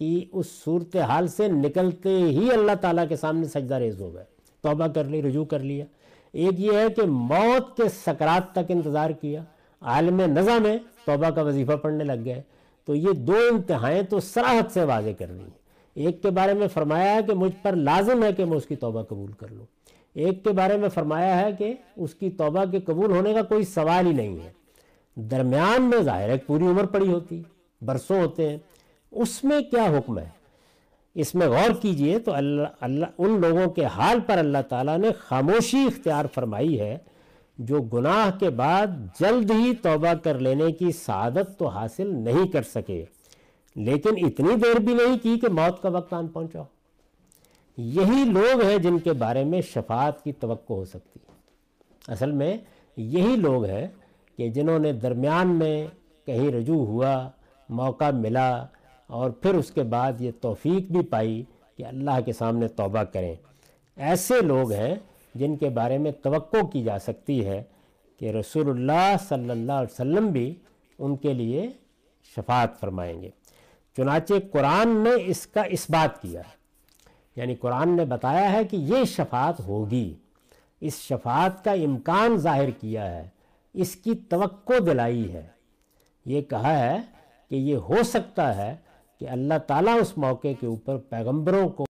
کی 0.01 0.25
اس 0.31 0.45
صورتحال 0.65 1.27
سے 1.27 1.47
نکلتے 1.47 2.09
ہی 2.09 2.51
اللہ 2.51 2.71
تعالیٰ 2.81 3.07
کے 3.09 3.15
سامنے 3.15 3.45
سجدہ 3.45 3.75
ریز 3.75 4.01
ہو 4.01 4.13
گئے، 4.13 4.23
توبہ 4.61 4.87
کر 4.87 5.03
لی، 5.03 5.21
رجوع 5.21 5.45
کر 5.45 5.59
لیا۔ 5.59 5.85
ایک 6.33 6.59
یہ 6.59 6.71
ہے 6.71 6.89
کہ 6.95 7.01
موت 7.01 7.77
کے 7.77 7.83
سکرات 7.89 8.51
تک 8.51 8.59
انتظار 8.69 9.09
کیا، 9.09 9.43
عالم 9.81 10.21
نظا 10.21 10.57
میں 10.57 10.77
توبہ 11.05 11.29
کا 11.29 11.41
وظیفہ 11.41 11.71
پڑھنے 11.71 12.03
لگ 12.03 12.25
گئے۔ 12.25 12.41
تو 12.85 12.95
یہ 12.95 13.11
دو 13.11 13.33
انتہائیں 13.51 14.01
تو 14.01 14.19
سراحت 14.19 14.71
سے 14.71 14.83
واضح 14.83 15.09
کر 15.19 15.25
دی 15.25 15.49
ایک 15.93 16.21
کے 16.21 16.29
بارے 16.29 16.53
میں 16.53 16.67
فرمایا 16.67 17.15
ہے 17.15 17.19
کہ 17.27 17.33
مجھ 17.33 17.55
پر 17.61 17.75
لازم 17.75 18.23
ہے 18.23 18.33
کہ 18.33 18.45
میں 18.45 18.57
اس 18.57 18.65
کی 18.65 18.75
توبہ 18.75 19.03
قبول 19.03 19.31
کر 19.31 19.47
لوں۔ 19.51 19.65
ایک 20.13 20.43
کے 20.43 20.51
بارے 20.51 20.77
میں 20.77 20.89
فرمایا 20.89 21.39
ہے 21.39 21.51
کہ 21.51 21.73
اس 21.95 22.15
کی 22.15 22.29
توبہ 22.29 22.65
کے 22.71 22.79
قبول 22.79 23.11
ہونے 23.11 23.33
کا 23.33 23.41
کوئی 23.41 23.63
سوال 23.63 24.05
ہی 24.05 24.13
نہیں 24.13 24.37
ہے۔ 24.43 24.51
درمیان 25.15 25.81
میں 25.81 26.01
ظاہر 26.01 26.29
ہے 26.29 26.37
پوری 26.37 26.63
عمر 26.63 26.85
پڑی 26.85 27.11
ہوتی، 27.11 27.41
برسوں 27.81 28.21
ہوتے 28.21 28.49
ہیں۔ 28.49 28.57
اس 29.11 29.43
میں 29.43 29.61
کیا 29.61 29.83
حکم 29.83 30.19
ہے؟ 30.19 30.29
اس 31.15 31.35
میں 31.35 31.47
غور 31.47 31.81
کیجیے 31.81 32.19
تو 32.19 32.33
اللہ 32.33 32.61
اللہ، 32.81 33.05
ان 33.17 33.41
لوگوں 33.41 33.69
کے 33.69 33.85
حال 33.85 34.19
پر 34.19 34.37
اللہ 34.37 34.57
تعالیٰ 34.69 34.97
نے 34.97 35.09
خاموشی 35.19 35.77
اختیار 35.77 36.25
فرمائی 36.33 36.79
ہے، 36.79 36.97
جو 37.57 37.81
گناہ 37.81 38.39
کے 38.39 38.49
بعد 38.49 38.87
جلد 39.19 39.51
ہی 39.51 39.75
توبہ 39.75 40.13
کر 40.13 40.39
لینے 40.39 40.71
کی 40.71 40.91
سعادت 40.91 41.59
تو 41.59 41.67
حاصل 41.67 42.15
نہیں 42.15 42.47
کر 42.47 42.61
سکے۔ 42.61 43.05
لیکن 43.75 44.25
اتنی 44.25 44.55
دیر 44.55 44.79
بھی 44.79 44.93
نہیں 44.93 45.17
کی 45.17 45.39
کہ 45.39 45.49
موت 45.49 45.81
کا 45.81 45.89
وقت 45.89 46.13
آن 46.13 46.27
پہنچا۔ 46.27 46.61
یہی 47.77 48.23
لوگ 48.25 48.61
ہیں 48.61 48.77
جن 48.77 48.99
کے 48.99 49.13
بارے 49.13 49.43
میں 49.43 49.61
شفاعت 49.61 50.23
کی 50.23 50.31
توقع 50.31 50.73
ہو 50.73 50.85
سکتی۔ 50.85 51.19
ہے 51.25 51.33
اصل 52.13 52.31
میں 52.31 52.57
یہی 52.97 53.35
لوگ 53.35 53.65
ہیں 53.65 53.87
کہ 54.37 54.49
جنہوں 54.49 54.79
نے 54.79 54.93
درمیان 54.93 55.47
میں 55.47 55.87
کہیں 56.25 56.51
رجوع 56.51 56.85
ہوا، 56.85 57.29
موقع 57.69 58.11
ملا 58.11 58.65
اور 59.11 59.31
پھر 59.31 59.53
اس 59.53 59.71
کے 59.71 59.83
بعد 59.83 60.21
یہ 60.21 60.31
توفیق 60.41 60.91
بھی 60.91 61.01
پائی 61.01 61.43
کہ 61.77 61.85
اللہ 61.85 62.21
کے 62.25 62.33
سامنے 62.33 62.67
توبہ 62.67 63.03
کریں۔ 63.03 63.35
ایسے 63.95 64.41
لوگ 64.41 64.71
ہیں 64.71 64.95
جن 65.35 65.55
کے 65.55 65.69
بارے 65.69 65.97
میں 65.97 66.11
توقع 66.11 66.65
کی 66.73 66.83
جا 66.83 66.99
سکتی 66.99 67.45
ہے 67.45 67.63
کہ 68.19 68.31
رسول 68.31 68.69
اللہ 68.69 69.15
صلی 69.29 69.49
اللہ 69.49 69.71
علیہ 69.71 69.93
وسلم 69.93 70.27
بھی 70.27 70.55
ان 70.99 71.15
کے 71.15 71.33
لیے 71.33 71.69
شفاعت 72.35 72.79
فرمائیں 72.79 73.21
گے۔ 73.21 73.29
چنانچہ 73.97 74.33
قرآن 74.51 75.03
نے 75.03 75.09
اس 75.25 75.47
کا 75.47 75.61
اس 75.61 75.85
بات 75.89 76.21
کیا 76.21 76.39
ہے 76.39 76.55
یعنی 77.35 77.55
قرآن 77.55 77.95
نے 77.95 78.05
بتایا 78.05 78.51
ہے 78.51 78.63
کہ 78.65 78.75
یہ 78.75 79.03
شفاعت 79.03 79.59
ہوگی۔ 79.59 80.13
اس 80.81 80.95
شفاعت 80.95 81.63
کا 81.63 81.71
امکان 81.71 82.37
ظاہر 82.37 82.69
کیا 82.69 83.11
ہے، 83.11 83.27
اس 83.73 83.95
کی 83.95 84.15
توقع 84.29 84.79
دلائی 84.85 85.33
ہے۔ 85.33 85.47
یہ 86.25 86.41
کہا 86.41 86.79
ہے 86.79 86.97
کہ 87.49 87.55
یہ 87.55 87.75
ہو 87.75 88.03
سکتا 88.03 88.55
ہے 88.55 88.75
کہ 89.21 89.29
اللہ 89.29 89.53
تعالیٰ 89.67 90.01
اس 90.01 90.17
موقع 90.17 90.47
کے 90.59 90.67
اوپر 90.67 90.97
پیغمبروں 90.97 91.69
کو، 91.69 91.85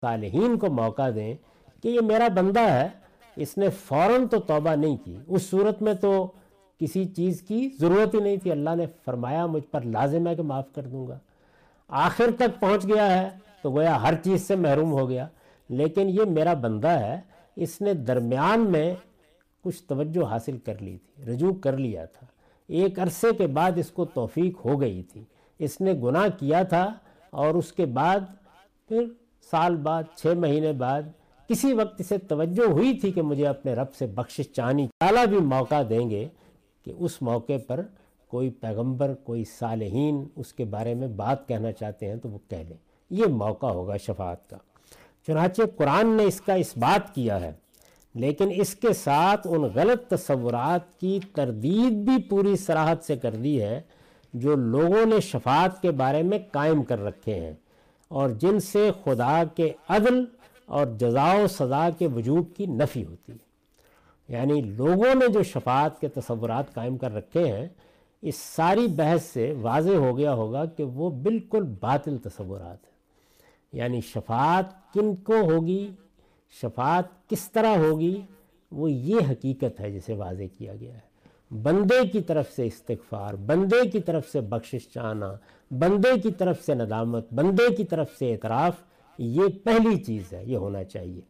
صالحین 0.00 0.58
کو 0.58 0.66
موقع 0.66 1.10
دیں 1.14 1.34
کہ 1.82 1.88
یہ 1.88 2.00
میرا 2.00 2.28
بندہ 2.28 2.60
ہے، 2.60 2.88
اس 3.36 3.58
نے 3.58 3.70
فوراً 3.70 4.26
تو 4.26 4.40
توبہ 4.40 4.70
نہیں 4.70 4.96
کی۔ 4.96 5.16
اس 5.26 5.42
صورت 5.42 5.82
میں 5.82 5.94
تو 5.94 6.32
کسی 6.80 7.04
چیز 7.04 7.42
کی 7.42 7.70
ضرورت 7.80 8.14
ہی 8.14 8.20
نہیں 8.20 8.36
تھی۔ 8.36 8.50
اللہ 8.50 8.70
نے 8.74 8.86
فرمایا، 9.04 9.46
مجھ 9.46 9.64
پر 9.70 9.80
لازم 9.80 10.26
ہے 10.26 10.36
کہ 10.36 10.42
معاف 10.42 10.72
کر 10.74 10.82
دوں 10.82 11.08
گا۔ 11.08 11.18
آخر 11.88 12.24
تک 12.38 12.60
پہنچ 12.60 12.84
گیا 12.84 13.22
ہے 13.22 13.28
تو 13.62 13.70
گویا 13.70 14.02
ہر 14.02 14.14
چیز 14.24 14.42
سے 14.42 14.56
محروم 14.56 14.92
ہو 14.92 15.08
گیا۔ 15.08 15.28
لیکن 15.68 16.08
یہ 16.08 16.22
میرا 16.28 16.54
بندہ 16.54 16.88
ہے، 16.88 17.20
اس 17.56 17.80
نے 17.80 17.94
درمیان 17.94 18.60
میں 18.72 18.94
کچھ 19.64 19.82
توجہ 19.82 20.24
حاصل 20.24 20.58
کر 20.58 20.82
لی 20.82 20.98
تھی، 20.98 21.24
رجوع 21.24 21.52
کر 21.54 21.76
لیا 21.76 22.04
تھا۔ 22.04 22.26
ایک 22.66 22.98
عرصے 22.98 23.34
کے 23.38 23.46
بعد 23.46 23.72
اس 23.76 23.90
کو 23.90 24.04
توفیق 24.04 24.66
ہو 24.66 24.80
گئی 24.80 25.02
تھی۔ 25.02 25.24
اس 25.58 25.80
نے 25.80 25.92
گناہ 25.92 26.26
کیا 26.38 26.62
تھا 26.62 26.94
اور 27.30 27.54
اس 27.54 27.72
کے 27.72 27.86
بعد 27.86 28.20
پھر 28.88 29.04
سال 29.50 29.76
بعد، 29.76 30.02
چھ 30.16 30.26
مہینے 30.26 30.72
بعد 30.72 31.02
کسی 31.48 31.72
وقت 31.72 32.00
اسے 32.00 32.18
توجہ 32.18 32.70
ہوئی 32.70 32.98
تھی 32.98 33.12
کہ 33.12 33.22
مجھے 33.22 33.46
اپنے 33.46 33.74
رب 33.74 33.94
سے 33.94 34.06
بخشش 34.06 34.52
چانی 34.52 34.86
تعالیٰ 34.98 35.26
بھی 35.26 35.38
موقع 35.38 35.82
دیں 35.88 36.10
گے 36.10 36.28
کہ 36.84 36.92
اس 36.98 37.22
موقع 37.22 37.58
پر 37.66 37.80
کوئی 38.28 38.50
پیغمبر، 38.50 39.14
کوئی 39.14 39.44
صالحین 39.44 40.24
اس 40.36 40.52
کے 40.52 40.64
بارے 40.64 40.94
میں 40.94 41.08
بات 41.08 41.48
کہنا 41.48 41.72
چاہتے 41.72 42.06
ہیں 42.06 42.16
تو 42.16 42.28
وہ 42.28 42.38
کہہ 42.48 42.64
لیں۔ 42.68 42.76
یہ 43.10 43.26
موقع 43.26 43.66
ہوگا 43.66 43.96
شفاعت 43.96 44.50
کا۔ 44.50 44.56
چنانچہ 45.26 45.62
قرآن 45.76 46.16
نے 46.16 46.24
اس 46.24 46.40
کا 46.40 46.54
اس 46.54 46.76
بات 46.76 47.14
کیا 47.14 47.40
ہے، 47.40 47.52
لیکن 48.14 48.48
اس 48.54 48.74
کے 48.74 48.92
ساتھ 48.92 49.46
ان 49.50 49.62
غلط 49.74 50.08
تصورات 50.08 51.00
کی 51.00 51.18
تردید 51.32 51.92
بھی 51.92 52.22
پوری 52.22 52.56
سراحت 52.56 53.04
سے 53.04 53.16
کر 53.16 53.34
دی 53.34 53.62
ہے 53.62 53.80
جو 54.38 54.54
لوگوں 54.54 55.06
نے 55.06 55.20
شفاعت 55.20 55.82
کے 55.82 55.90
بارے 55.90 56.22
میں 56.22 56.38
قائم 56.52 56.82
کر 56.82 57.02
رکھے 57.02 57.34
ہیں 57.34 57.52
اور 58.08 58.30
جن 58.30 58.60
سے 58.60 58.90
خدا 59.04 59.42
کے 59.56 59.72
عدل 59.88 60.24
اور 60.66 60.86
جزا 60.98 61.32
و 61.32 61.46
سزا 61.46 61.88
کے 61.98 62.06
وجود 62.06 62.56
کی 62.56 62.66
نفی 62.66 63.04
ہوتی 63.04 63.32
ہے۔ 63.32 63.46
یعنی 64.28 64.60
لوگوں 64.60 65.14
نے 65.14 65.32
جو 65.32 65.42
شفاعت 65.42 66.00
کے 66.00 66.08
تصورات 66.08 66.74
قائم 66.74 66.96
کر 66.96 67.14
رکھے 67.14 67.52
ہیں، 67.52 67.68
اس 68.22 68.36
ساری 68.36 68.86
بحث 68.86 69.22
سے 69.22 69.54
واضح 69.60 69.94
ہو 69.94 70.18
گیا 70.18 70.34
ہوگا 70.34 70.64
کہ 70.64 70.84
وہ 70.84 71.10
بالکل 71.10 71.62
باطل 71.80 72.18
تصورات 72.18 72.84
ہیں۔ 72.84 72.96
یعنی 73.72 74.00
شفاعت 74.00 74.92
کن 74.94 75.16
کو 75.16 75.40
ہوگی؟ 75.40 75.90
شفاعت 76.62 77.28
کس 77.28 77.52
طرح 77.52 77.76
ہوگی؟ 77.76 78.20
وہ 78.72 78.90
یہ 78.90 79.16
حقیقت 79.30 79.80
ہے 79.80 79.90
جسے 79.90 80.14
واضح 80.14 80.42
کیا 80.58 80.74
گیا 80.74 80.94
ہے۔ 80.94 81.05
بندے 81.50 82.06
کی 82.08 82.20
طرف 82.20 82.50
سے 82.56 82.66
استغفار، 82.66 83.34
بندے 83.46 83.88
کی 83.90 84.00
طرف 84.00 84.28
سے 84.28 84.40
بخشش 84.40 84.88
چاہنا، 84.88 85.32
بندے 85.70 86.18
کی 86.22 86.30
طرف 86.30 86.64
سے 86.66 86.74
ندامت، 86.74 87.32
بندے 87.32 87.74
کی 87.76 87.84
طرف 87.84 88.08
سے 88.18 88.32
اعتراف، 88.32 88.82
یہ 89.18 89.48
پہلی 89.64 89.96
چیز 89.98 90.32
ہے، 90.32 90.42
یہ 90.44 90.56
ہونا 90.56 90.82
چاہیے۔ 90.84 91.20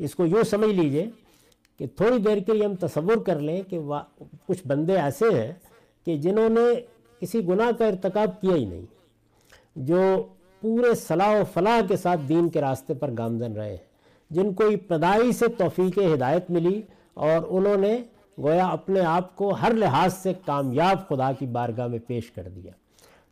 اس 0.00 0.14
کو 0.14 0.26
یوں 0.26 0.42
سمجھ 0.44 0.70
لیجیے 0.70 1.06
کہ 1.80 1.86
تھوڑی 1.96 2.18
دیر 2.18 2.38
کے 2.38 2.52
لیے 2.52 2.64
ہم 2.64 2.74
تصور 2.80 3.24
کر 3.26 3.40
لیں 3.40 3.60
کہ 3.62 3.78
کچھ 4.48 4.66
بندے 4.66 4.96
ایسے 4.98 5.30
ہیں 5.32 5.52
کہ 6.06 6.16
جنہوں 6.16 6.48
نے 6.48 6.68
کسی 7.22 7.46
گناہ 7.48 7.70
کا 7.78 7.86
ارتکاب 7.86 8.40
کیا 8.40 8.54
ہی 8.54 8.64
نہیں، 8.64 8.84
جو 9.76 10.00
پورے 10.62 10.94
صلاح 10.96 11.40
و 11.40 11.42
فلاح 11.52 11.80
کے 11.88 11.96
ساتھ 11.96 12.20
دین 12.28 12.48
کے 12.48 12.60
راستے 12.60 12.94
پر 12.94 13.10
گامزن 13.18 13.52
رہے 13.52 13.70
ہیں، 13.70 13.84
جن 14.30 14.52
کو 14.54 14.66
ابتدائی 14.66 15.32
سے 15.32 15.48
توفیق 15.58 15.98
ہدایت 16.14 16.50
ملی 16.50 16.80
اور 17.14 17.46
انہوں 17.48 17.76
نے 17.76 17.96
گویا 18.38 18.66
اپنے 18.66 19.00
آپ 19.00 19.36
کو 19.36 19.54
ہر 19.54 19.72
لحاظ 19.74 20.14
سے 20.14 20.32
کامیاب 20.46 21.08
خدا 21.08 21.32
کی 21.32 21.46
بارگاہ 21.46 21.86
میں 21.86 21.98
پیش 22.06 22.30
کر 22.30 22.48
دیا۔ 22.48 22.72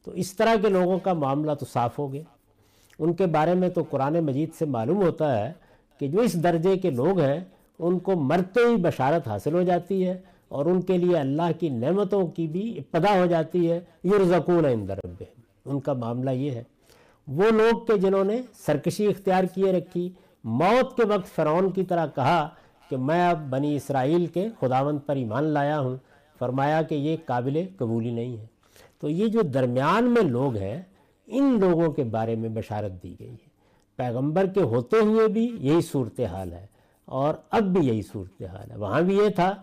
تو 0.05 0.11
اس 0.11 0.37
طرح 0.37 0.55
کے 0.63 0.69
لوگوں 0.69 0.99
کا 0.99 1.13
معاملہ 1.13 1.53
تو 1.53 1.67
صاف 1.67 1.99
ہو 1.99 2.13
گیا۔ 2.13 2.23
ان 2.99 3.13
کے 3.13 3.27
بارے 3.27 3.55
میں 3.55 3.69
تو 3.69 3.83
قرآن 3.91 4.21
مجید 4.21 4.49
سے 4.59 4.65
معلوم 4.65 5.03
ہوتا 5.03 5.39
ہے 5.39 5.53
کہ 5.99 6.09
جو 6.09 6.21
اس 6.21 6.43
درجے 6.43 6.77
کے 6.77 6.91
لوگ 6.91 7.21
ہیں، 7.21 7.41
ان 7.79 7.99
کو 7.99 8.17
مرتے 8.17 8.61
ہی 8.61 8.77
بشارت 8.77 9.29
حاصل 9.29 9.55
ہو 9.55 9.63
جاتی 9.63 10.09
ہے 10.09 10.19
اور 10.49 10.67
ان 10.67 10.81
کے 10.81 10.99
لیے 10.99 11.17
اللہ 11.17 11.61
کی 11.61 11.69
نعمتوں 11.69 12.27
کی 12.27 12.47
بھی 12.47 12.79
ابتدا 12.79 13.21
ہو 13.21 13.27
جاتی 13.27 13.71
ہے۔ 13.71 13.81
یرزقون 14.05 14.65
عند 14.65 14.91
رب 14.91 15.23
ان 15.65 15.81
کا 15.81 15.93
معاملہ 15.93 16.31
یہ 16.31 16.51
ہے۔ 16.51 16.63
وہ 17.29 17.51
لوگ 17.51 17.85
کہ 17.87 17.97
جنہوں 17.97 18.25
نے 18.25 18.43
سرکشی 18.53 19.07
اختیار 19.07 19.45
کیے 19.45 19.73
رکھی، 19.73 20.11
موت 20.45 20.97
کے 20.97 21.05
وقت 21.05 21.35
فرعون 21.35 21.71
کی 21.71 21.85
طرح 21.85 22.07
کہا 22.15 22.49
کہ 22.93 22.99
میں 22.99 23.29
اب 23.29 23.51
بنی 23.51 23.77
اسرائیل 23.77 24.27
کے 24.27 24.49
خداوند 24.61 24.99
پر 25.07 25.17
ایمان 25.17 25.45
لایا 25.45 25.81
ہوں۔ 25.81 25.97
فرمایا 26.39 26.83
کہ 26.83 26.95
یہ 26.95 27.17
قابل 27.25 27.63
قبولی 27.77 28.11
نہیں 28.11 28.37
ہے۔ 28.37 28.47
تو 29.01 29.09
یہ 29.09 29.27
جو 29.27 29.43
درمیان 29.43 30.05
میں 30.05 30.23
لوگ 30.23 30.57
ہیں، 30.57 30.83
ان 31.27 31.61
لوگوں 31.61 31.93
کے 31.93 32.05
بارے 32.05 32.35
میں 32.35 32.49
بشارت 32.49 33.03
دی 33.03 33.15
گئی 33.21 33.31
ہے۔ 33.31 33.49
پیغمبر 33.97 34.47
کے 34.47 34.63
ہوتے 34.63 34.97
ہوئے 34.97 35.29
بھی 35.29 35.57
یہی 35.61 35.81
صورتحال 35.81 36.53
ہے 36.53 36.67
اور 37.05 37.35
اب 37.51 37.63
بھی 37.63 37.87
یہی 37.87 38.03
صورتحال 38.03 38.71
ہے۔ 38.71 38.77
وہاں 38.77 39.01
بھی 39.01 39.17
یہ 39.17 39.29
تھا 39.29 39.55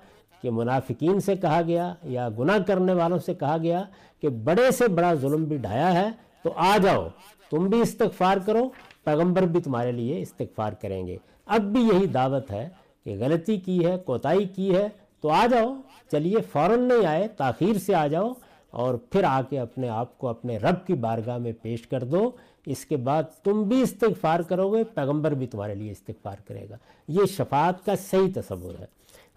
کہ 0.42 0.52
منافقین 0.52 1.20
سے 1.20 1.36
کہا 1.36 1.62
گیا 1.68 1.94
یا 2.04 2.30
گناہ 2.40 2.58
کرنے 2.58 2.94
والوں 2.94 3.18
سے 3.18 3.34
کہا 3.34 3.58
گیا 3.58 3.84
کہ 4.22 4.30
بڑے 4.30 4.72
سے 4.72 4.88
بڑا 4.88 5.14
ظلم 5.14 5.44
بھی 5.44 5.58
ڈھایا 5.58 5.94
ہے 5.94 6.10
تو 6.44 6.54
آ 6.56 6.78
جاؤ، 6.78 7.08
تم 7.50 7.68
بھی 7.68 7.82
استغفار 7.82 8.38
کرو، 8.46 8.70
پیغمبر 9.04 9.42
بھی 9.42 9.62
تمہارے 9.62 9.92
لیے 9.92 10.22
استغفار 10.22 10.74
کریں 10.74 11.08
گے۔ 11.08 11.18
اب 11.46 11.62
بھی 11.62 11.82
یہی 11.82 12.08
دعوت 12.08 12.52
ہے 12.52 12.70
کہ 13.10 13.16
غلطی 13.20 13.58
کی 13.58 13.86
ہے، 13.86 13.98
کوتاہی 13.98 14.46
کی 14.46 14.76
ہے، 14.76 14.88
تو 15.22 15.30
آ 15.30 15.46
جاؤ۔ 15.52 15.76
چلیے، 16.12 16.42
فوراً 16.52 16.80
نہیں 16.80 17.06
آئے، 17.06 17.28
تاخیر 17.28 17.78
سے 17.78 17.96
آ 17.96 18.08
جاؤ 18.08 18.34
اور 18.70 18.94
پھر 18.94 19.24
آ 19.24 19.42
کے 19.50 19.60
اپنے 19.60 19.90
آپ 19.90 20.18
کو 20.18 20.28
اپنے 20.28 20.58
رب 20.58 20.88
کی 20.88 20.94
بارگاہ 20.94 21.38
میں 21.38 21.52
پیش 21.62 21.88
کر 21.88 22.04
دو۔ 22.04 22.32
اس 22.66 22.86
کے 22.86 22.98
بعد 22.98 23.24
تم 23.44 23.64
بھی 23.64 23.82
استغفار 23.82 24.40
کرو 24.40 24.74
گے، 24.74 24.84
پیغمبر 24.84 25.32
بھی 25.32 25.48
تمہارے 25.48 25.76
لیے 25.76 25.92
استغفار 25.92 26.36
کرے 26.48 26.66
گا۔ 26.70 26.78
یہ 27.08 27.26
شفاعت 27.26 27.86
کا 27.86 27.96
صحیح 27.96 28.32
تصور 28.36 28.80
ہے۔ 28.80 28.86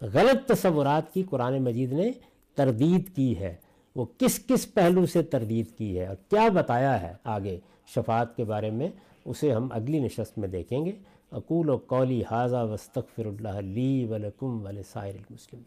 غلط 0.00 0.48
تصورات 0.48 1.14
کی 1.14 1.22
قرآن 1.30 1.62
مجید 1.62 1.92
نے 1.92 2.10
تردید 2.54 3.16
کی 3.16 3.38
ہے۔ 3.38 3.54
وہ 3.96 4.04
کس 4.18 4.46
کس 4.46 4.74
پہلو 4.74 5.06
سے 5.06 5.22
تردید 5.22 5.66
کی 5.78 5.98
ہے 5.98 6.06
اور 6.06 6.16
کیا 6.30 6.48
بتایا 6.48 7.02
ہے 7.02 7.12
آگے 7.24 7.58
شفاعت 7.86 8.36
کے 8.36 8.44
بارے 8.44 8.70
میں، 8.70 8.88
اسے 9.24 9.52
ہم 9.52 9.68
اگلی 9.70 9.98
نشست 9.98 10.38
میں 10.38 10.48
دیکھیں 10.48 10.84
گے۔ 10.84 10.92
اقول 11.32 11.68
و 11.68 11.76
قولی 11.76 12.22
حاضہ 12.30 12.56
وسطر 12.56 13.26
اللہ 13.26 13.60
لی 13.60 14.06
ولکم 14.10 14.66
ولسائر 14.66 15.14
المسلمین۔ 15.14 15.62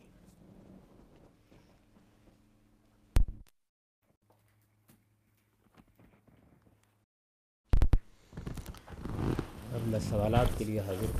میں 9.88 10.00
سوالات 10.10 10.48
کے 10.58 10.66
لیے 10.66 10.80
حاضر 10.80 11.18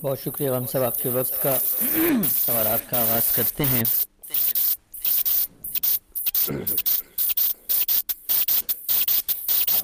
بہت 0.00 0.20
شکریہ 0.20 0.50
ہم 0.50 0.66
سب 0.66 0.82
آپ 0.82 0.98
کے 0.98 1.08
وقت 1.08 1.42
کا 1.42 1.58
سوالات 2.30 2.90
کا 2.90 3.00
آغاز 3.00 3.34
کرتے 3.34 3.64
ہیں۔ 3.64 3.82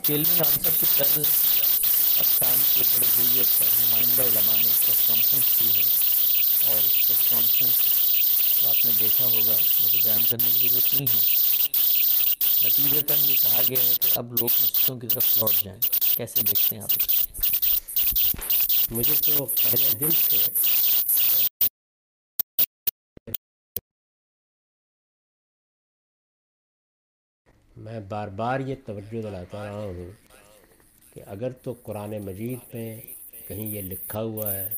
علمی 0.08 0.38
آنسر 0.38 0.70
کی 0.80 0.86
کل 2.20 2.26
افسان 2.26 2.58
کی 2.74 2.82
بڑی 2.94 3.06
ہوئی 3.16 3.42
پر 3.58 3.66
نمائندہ 3.80 4.22
علماء 4.22 4.56
نے 4.56 4.68
پریس 4.78 5.08
کانفرنس 5.08 5.58
کی 5.58 5.68
ہے 5.74 5.82
اور 6.66 6.84
اس 6.84 7.08
پریس 7.08 7.30
کانفرنس 7.30 8.60
کو 8.60 8.68
آپ 8.68 8.84
نے 8.84 8.90
دیکھا 8.98 9.24
ہوگا، 9.24 9.56
مجھے 9.84 9.98
بیان 10.04 10.22
کرنے 10.30 10.50
کی 10.58 10.68
ضرورت 10.68 10.94
نہیں 10.94 11.06
ہے۔ 11.14 11.22
نتیجتاً 12.66 13.18
یہ 13.22 13.34
کہا 13.42 13.62
گیا 13.68 13.84
ہے 13.84 13.94
کہ 14.00 14.18
اب 14.18 14.32
لوگ 14.32 14.48
مسجدوں 14.62 15.00
کی 15.00 15.06
طرف 15.06 15.38
لوٹ 15.38 15.64
جائیں۔ 15.64 15.80
کیسے 16.16 16.42
دیکھتے 16.42 16.76
ہیں 16.76 16.82
آپ؟ 16.82 16.92
مجھے 18.90 19.14
تو 19.26 19.46
پہلے 19.46 19.90
دن 20.00 20.10
سے 20.10 20.36
میں 27.76 28.00
بار 28.00 28.28
بار 28.28 28.60
یہ 28.60 28.74
توجہ 28.86 29.22
دلاتا 29.22 29.64
رہا 29.64 29.72
ہوں۔ 29.72 30.29
کہ 31.12 31.20
اگر 31.26 31.52
تو 31.62 31.72
قرآن 31.82 32.12
مجید 32.24 32.74
میں 32.74 32.90
کہیں 33.46 33.66
یہ 33.66 33.82
لکھا 33.82 34.20
ہوا 34.22 34.52
ہے، 34.54 34.68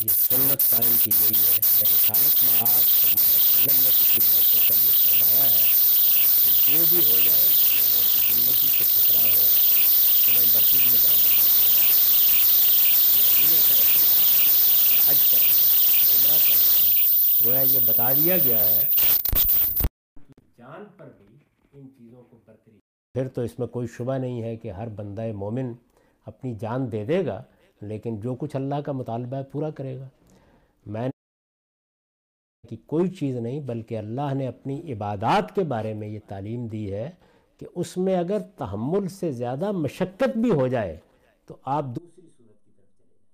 یہ 0.00 0.08
سنت 0.08 0.60
قائم 0.70 0.96
کی 1.02 1.10
گئی 1.20 1.36
ہے 1.36 1.52
میں 1.52 1.82
رسالت 1.82 2.44
معاذ 2.44 2.84
صلی 2.84 3.10
اللہ 3.10 3.26
علیہ 3.26 3.36
وسلم 3.36 3.82
نے 3.82 3.90
کسی 3.90 4.20
موقع 4.26 4.60
پر 4.68 4.76
یہ 4.84 4.94
فرمایا 4.98 5.50
ہے 5.50 5.64
کہ 6.42 6.50
جو 6.66 6.84
بھی 6.90 7.00
ہو 7.06 7.18
جائے، 7.24 7.48
لوگوں 7.48 8.02
کی 8.12 8.18
زندگی 8.28 8.68
سے 8.76 8.84
خطرہ 8.84 9.24
ہو 9.24 9.44
تو 10.26 10.32
میں 10.32 10.46
مسجد 10.54 10.86
میں 10.86 10.98
جانا 11.02 11.26
ہے 11.26 11.36
یا 13.16 13.60
کا 13.68 13.74
احتمام 13.74 14.22
یا 14.92 15.00
حج 15.06 15.20
کرنا 15.30 15.52
ہے 15.52 15.66
عمرہ 16.14 16.38
کرنا 16.46 16.72
ہے 16.74 16.90
گویا 17.44 17.60
یہ 17.60 17.80
بتا 17.86 18.12
دیا 18.12 18.38
گیا 18.44 18.64
ہے۔ 18.64 18.80
جان 20.58 20.84
پر 20.96 21.08
بھی 21.18 21.38
ان 21.72 21.88
چیزوں 21.98 22.22
کو 22.22 22.38
برتری 22.46 22.78
پھر 23.16 23.28
تو 23.28 23.42
اس 23.42 23.58
میں 23.58 23.66
کوئی 23.66 23.86
شبہ 23.86 24.18
نہیں 24.18 24.42
ہے 24.42 24.56
کہ 24.56 24.70
ہر 24.70 24.88
بندہ 24.88 25.32
مومن 25.32 25.72
اپنی 26.24 26.54
جان 26.54 26.92
دے 26.92 27.04
دے 27.04 27.26
گا، 27.26 27.42
لیکن 27.80 28.20
جو 28.20 28.34
کچھ 28.34 28.56
اللہ 28.56 28.74
کا 28.74 28.92
مطالبہ 28.92 29.36
ہے 29.36 29.44
پورا 29.44 29.70
کرے 29.70 29.98
گا۔ 29.98 30.08
میں 30.86 31.08
نے 31.08 31.10
کہ 32.68 32.76
کوئی 32.86 33.10
چیز 33.10 33.36
نہیں، 33.36 33.60
بلکہ 33.60 33.98
اللہ 33.98 34.34
نے 34.34 34.48
اپنی 34.48 34.92
عبادات 34.92 35.54
کے 35.54 35.64
بارے 35.64 35.94
میں 35.94 36.08
یہ 36.08 36.18
تعلیم 36.28 36.66
دی 36.66 36.92
ہے 36.92 37.10
کہ 37.58 37.66
اس 37.74 37.96
میں 37.96 38.16
اگر 38.16 38.38
تحمل 38.56 39.08
سے 39.08 39.32
زیادہ 39.32 39.72
مشقت 39.72 40.38
بھی 40.38 40.50
ہو 40.50 40.68
جائے 40.68 40.96
تو 41.46 41.56
آپ 41.62 41.84
دوسری 41.84 42.28
صورت 42.36 42.64
کی 42.64 42.70
طرف 42.76 42.98
چلے 42.98 43.14
جائیں۔ 43.18 43.30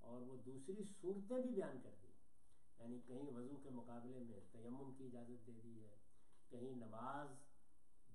اور 0.00 0.22
وہ 0.22 0.36
دوسری 0.46 0.82
صورتیں 1.00 1.42
بھی 1.42 1.50
بیان 1.50 1.78
کر 1.82 1.90
دی۔ 2.02 2.08
یعنی 2.80 2.98
کہیں 3.06 3.36
وضو 3.36 3.56
کے 3.62 3.70
مقابلے 3.70 4.18
میں 4.18 4.40
تیمم 4.52 4.92
کی 4.98 5.04
اجازت 5.04 5.46
دے 5.46 5.52
دی 5.64 5.80
ہے، 5.80 5.90
کہیں 6.50 6.74
نماز 6.74 7.51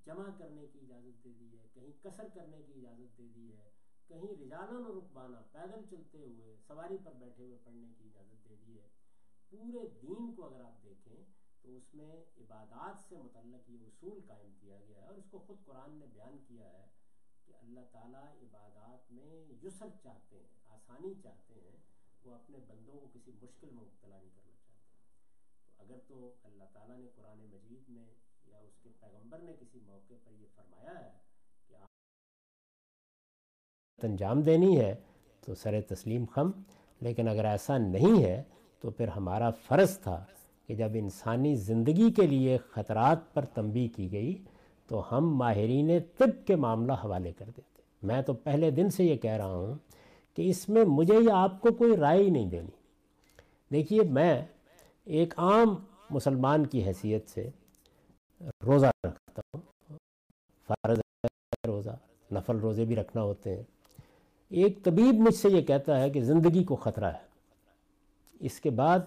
جمع 0.08 0.30
کرنے 0.38 0.68
کی 0.68 0.80
اجازت 0.80 1.24
دے 1.24 1.32
دی 1.39 1.60
ہے، 1.60 1.68
کہیں 1.74 1.91
کثر 2.03 2.28
کرنے 2.34 2.62
کی 2.62 2.74
اجازت 2.74 3.18
دے 3.18 3.28
دی 3.36 3.51
ہے، 3.58 3.70
کہیں 4.08 4.43
رجالن 4.43 4.86
و 4.86 4.99
رکبانہ 4.99 5.38
پیدل 5.51 5.86
چلتے 5.89 6.18
ہوئے 6.18 6.55
سواری 6.68 6.97
پر 7.03 7.14
بیٹھے 7.14 7.43
ہوئے 7.43 7.58
پڑھنے 7.64 7.88
کی 7.97 8.03
اجازت 8.03 8.49
دے 8.49 8.55
دی 8.68 8.80
ہے۔ 8.80 8.88
پورے 9.49 9.88
دین 10.01 10.36
کو 10.36 10.45
اگر 10.45 10.62
آپ 10.62 10.84
دیکھیں 10.84 11.24
تو 11.62 11.76
اس 11.76 11.93
میں 11.93 12.16
عبادات 12.38 13.10
سے 13.10 13.18
متعلق 13.18 13.70
یہ 13.70 13.86
اصول 13.88 14.20
قائم 14.28 14.53
کیا 14.60 14.80
گیا 14.88 15.01
ہے 15.01 15.08
اور 15.08 15.16
اس 15.16 15.26
کو 15.32 15.39
خود 15.39 15.66
قرآن 15.66 15.99
نے 15.99 16.05
بیان 16.05 16.38
کیا 16.47 16.72
ہے 16.74 16.86
کہ 17.45 17.53
اللہ 17.62 17.80
تعالیٰ 17.91 18.24
عبادات 18.24 19.12
میں 19.12 19.45
یسر 19.64 19.89
چاہتے 20.03 20.39
ہیں، 20.39 20.55
آسانی 20.66 21.14
چاہتے 21.24 21.53
ہیں، 21.53 21.78
وہ 22.24 22.36
اپنے 22.36 22.58
بندوں 22.68 22.93
کو 22.93 23.08
کسی 23.14 23.32
مشکل 23.41 23.70
میں 23.70 23.84
مبتلا 23.84 24.20
نہیں 24.20 24.32
کرنا 24.36 24.55
چاہتے۔ 24.66 24.86
تو 25.66 25.84
اگر 25.84 25.99
تو 26.08 26.34
اللہ 26.43 26.64
تعالیٰ 26.74 26.97
نے 26.97 27.08
قرآن 27.16 27.39
مجید 27.39 27.89
میں 27.89 28.08
یا 28.51 28.57
اس 28.57 28.77
کے 28.83 28.89
پیغمبر 28.99 29.39
نے 29.39 29.53
کسی 29.59 29.79
موقع 29.87 30.13
پر 30.25 30.31
یہ 30.31 30.45
فرمایا 30.55 30.99
ہے 30.99 31.09
کہ 31.69 31.75
آپ 31.75 31.87
انجام 34.03 34.41
دینی 34.41 34.79
ہے 34.79 34.93
تو 35.45 35.55
سر 35.55 35.81
تسلیم 35.81 36.25
خم، 36.25 36.51
لیکن 37.01 37.27
اگر 37.27 37.45
ایسا 37.45 37.77
نہیں 37.77 38.23
ہے 38.23 38.41
تو 38.83 38.89
پھر 38.91 39.07
ہمارا 39.07 39.49
فرض 39.49 39.97
تھا 39.99 40.23
کہ 40.67 40.75
جب 40.75 40.89
انسانی 40.93 41.55
زندگی 41.55 42.11
کے 42.11 42.27
لیے 42.27 42.57
خطرات 42.57 43.33
پر 43.33 43.45
تنبی 43.45 43.87
کی 43.87 44.11
گئی 44.11 44.33
تو 44.87 45.01
ہم 45.11 45.35
ماہرین 45.37 45.89
طب 46.17 46.45
کے 46.47 46.55
معاملہ 46.55 46.93
حوالے 47.03 47.31
کر 47.31 47.45
دیتے۔ 47.45 47.81
میں 48.01 48.21
تو 48.21 48.33
پہلے 48.33 48.71
دن 48.71 48.89
سے 48.89 49.03
یہ 49.03 49.17
کہہ 49.17 49.31
رہا 49.31 49.53
ہوں 49.53 49.75
کہ 50.37 50.49
اس 50.49 50.67
میں 50.69 50.83
مجھے 50.83 51.15
یا 51.15 51.35
آپ 51.35 51.61
کو 51.61 51.73
کوئی 51.73 51.97
رائے 51.97 52.23
ہی 52.23 52.29
نہیں 52.29 52.49
دینی۔ 52.49 52.75
دیکھیے، 53.71 54.01
میں 54.01 54.45
ایک 55.07 55.33
عام 55.39 55.75
مسلمان 56.09 56.65
کی 56.65 56.83
حیثیت 56.83 57.29
سے 57.29 57.49
روزہ 58.41 58.85
رکھتا 58.85 59.41
ہوں۔ 59.53 59.61
فرض 60.67 60.99
روزہ، 61.67 61.97
نفل 62.31 62.57
روزے 62.57 62.85
بھی 62.85 62.95
رکھنا 62.95 63.21
ہوتے 63.21 63.55
ہیں۔ 63.55 63.63
ایک 64.49 64.83
طبیب 64.83 65.15
مجھ 65.15 65.35
سے 65.35 65.49
یہ 65.49 65.61
کہتا 65.61 65.99
ہے 65.99 66.09
کہ 66.09 66.21
زندگی 66.21 66.63
کو 66.63 66.75
خطرہ 66.75 67.05
ہے۔ 67.05 67.27
اس 68.39 68.59
کے 68.59 68.69
بعد 68.69 68.99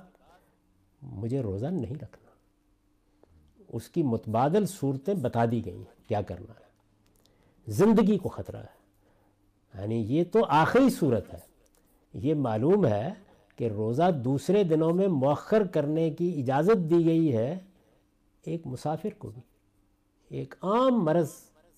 مجھے 1.02 1.42
روزہ 1.42 1.66
نہیں 1.66 1.94
رکھنا۔ 1.94 2.30
اس 3.68 3.88
کی 3.88 4.02
متبادل 4.02 4.66
صورتیں 4.66 5.14
بتا 5.14 5.44
دی 5.50 5.64
گئی 5.64 5.76
ہیں۔ 5.76 6.08
کیا 6.08 6.22
کرنا 6.22 6.52
ہے؟ 6.52 6.64
زندگی 7.66 8.18
کو 8.18 8.28
خطرہ 8.28 8.56
ہے۔ 8.56 8.80
یعنی 9.80 9.96
یہ 9.96 10.24
تو 10.32 10.44
آخری 10.48 10.90
صورت 10.90 11.34
ہے۔ 11.34 11.38
یہ 12.14 12.34
معلوم 12.34 12.86
ہے 12.86 13.12
کہ 13.56 13.68
روزہ 13.68 14.10
دوسرے 14.24 14.64
دنوں 14.64 14.92
میں 14.92 15.08
مؤخر 15.08 15.66
کرنے 15.66 16.10
کی 16.10 16.40
اجازت 16.40 16.90
دی 16.90 17.04
گئی 17.04 17.36
ہے۔ 17.36 17.58
ایک 18.44 18.66
مسافر 18.66 19.08
کو 19.18 19.30
بھی۔ 19.30 19.40
ایک 20.28 20.54
عام 20.62 21.04
مرض 21.04 21.30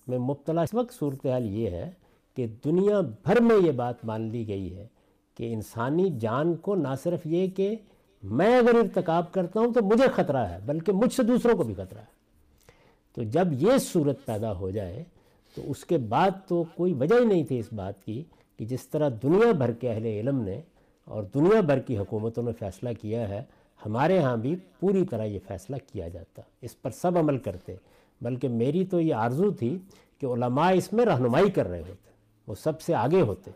میں 0.07 0.17
مبتلا 0.17 0.61
اس 0.61 0.73
وقت 0.73 0.93
صورتحال 0.93 1.45
یہ 1.45 1.69
ہے 1.69 1.91
کہ 2.35 2.47
دنیا 2.65 3.01
بھر 3.01 3.41
میں 3.41 3.55
یہ 3.65 3.71
بات 3.71 4.05
مان 4.05 4.21
لی 4.21 4.47
گئی 4.47 4.77
ہے 4.77 4.87
کہ 5.37 5.53
انسانی 5.53 6.09
جان 6.19 6.55
کو 6.55 6.75
نہ 6.75 6.87
صرف 7.03 7.19
یہ 7.25 7.47
کہ 7.47 7.75
میں 8.23 8.57
اگر 8.57 8.75
ارتکاب 8.75 9.31
کرتا 9.31 9.59
ہوں 9.59 9.73
تو 9.73 9.81
مجھے 9.83 10.07
خطرہ 10.15 10.37
ہے، 10.37 10.57
بلکہ 10.65 10.91
مجھ 10.91 11.13
سے 11.13 11.23
دوسروں 11.23 11.57
کو 11.57 11.63
بھی 11.63 11.73
خطرہ 11.73 11.99
ہے۔ 11.99 12.13
تو 13.15 13.23
جب 13.23 13.47
یہ 13.51 13.77
صورت 13.77 14.25
پیدا 14.25 14.57
ہو 14.57 14.69
جائے 14.69 15.03
تو 15.55 15.61
اس 15.65 15.85
کے 15.85 15.97
بعد 15.97 16.31
تو 16.47 16.63
کوئی 16.75 16.93
وجہ 16.93 17.15
ہی 17.19 17.25
نہیں 17.25 17.43
تھی 17.43 17.59
اس 17.59 17.73
بات 17.73 18.05
کی 18.05 18.23
کہ 18.57 18.65
جس 18.65 18.87
طرح 18.87 19.09
دنیا 19.23 19.51
بھر 19.51 19.71
کے 19.71 19.89
اہل 19.89 20.05
علم 20.05 20.41
نے 20.41 20.61
اور 21.05 21.23
دنیا 21.23 21.61
بھر 21.61 21.79
کی 21.79 21.97
حکومتوں 21.97 22.43
نے 22.43 22.51
فیصلہ 22.59 22.89
کیا 23.01 23.29
ہے 23.29 23.43
ہمارے 23.85 24.19
ہاں 24.19 24.37
بھی 24.37 24.55
پوری 24.79 25.05
طرح 25.05 25.23
یہ 25.23 25.39
فیصلہ 25.47 25.75
کیا 25.91 26.07
جاتا، 26.07 26.41
اس 26.61 26.81
پر 26.81 26.89
سب 26.89 27.17
عمل 27.17 27.37
کرتے۔ 27.37 27.75
بلکہ 28.21 28.47
میری 28.47 28.85
تو 28.85 29.01
یہ 29.01 29.13
آرزو 29.13 29.51
تھی 29.51 29.77
کہ 30.19 30.25
علماء 30.25 30.71
اس 30.71 30.93
میں 30.93 31.05
رہنمائی 31.05 31.51
کر 31.51 31.67
رہے 31.67 31.79
ہوتے، 31.79 32.09
وہ 32.47 32.55
سب 32.55 32.81
سے 32.81 32.95
آگے 32.95 33.21
ہوتے۔ 33.21 33.51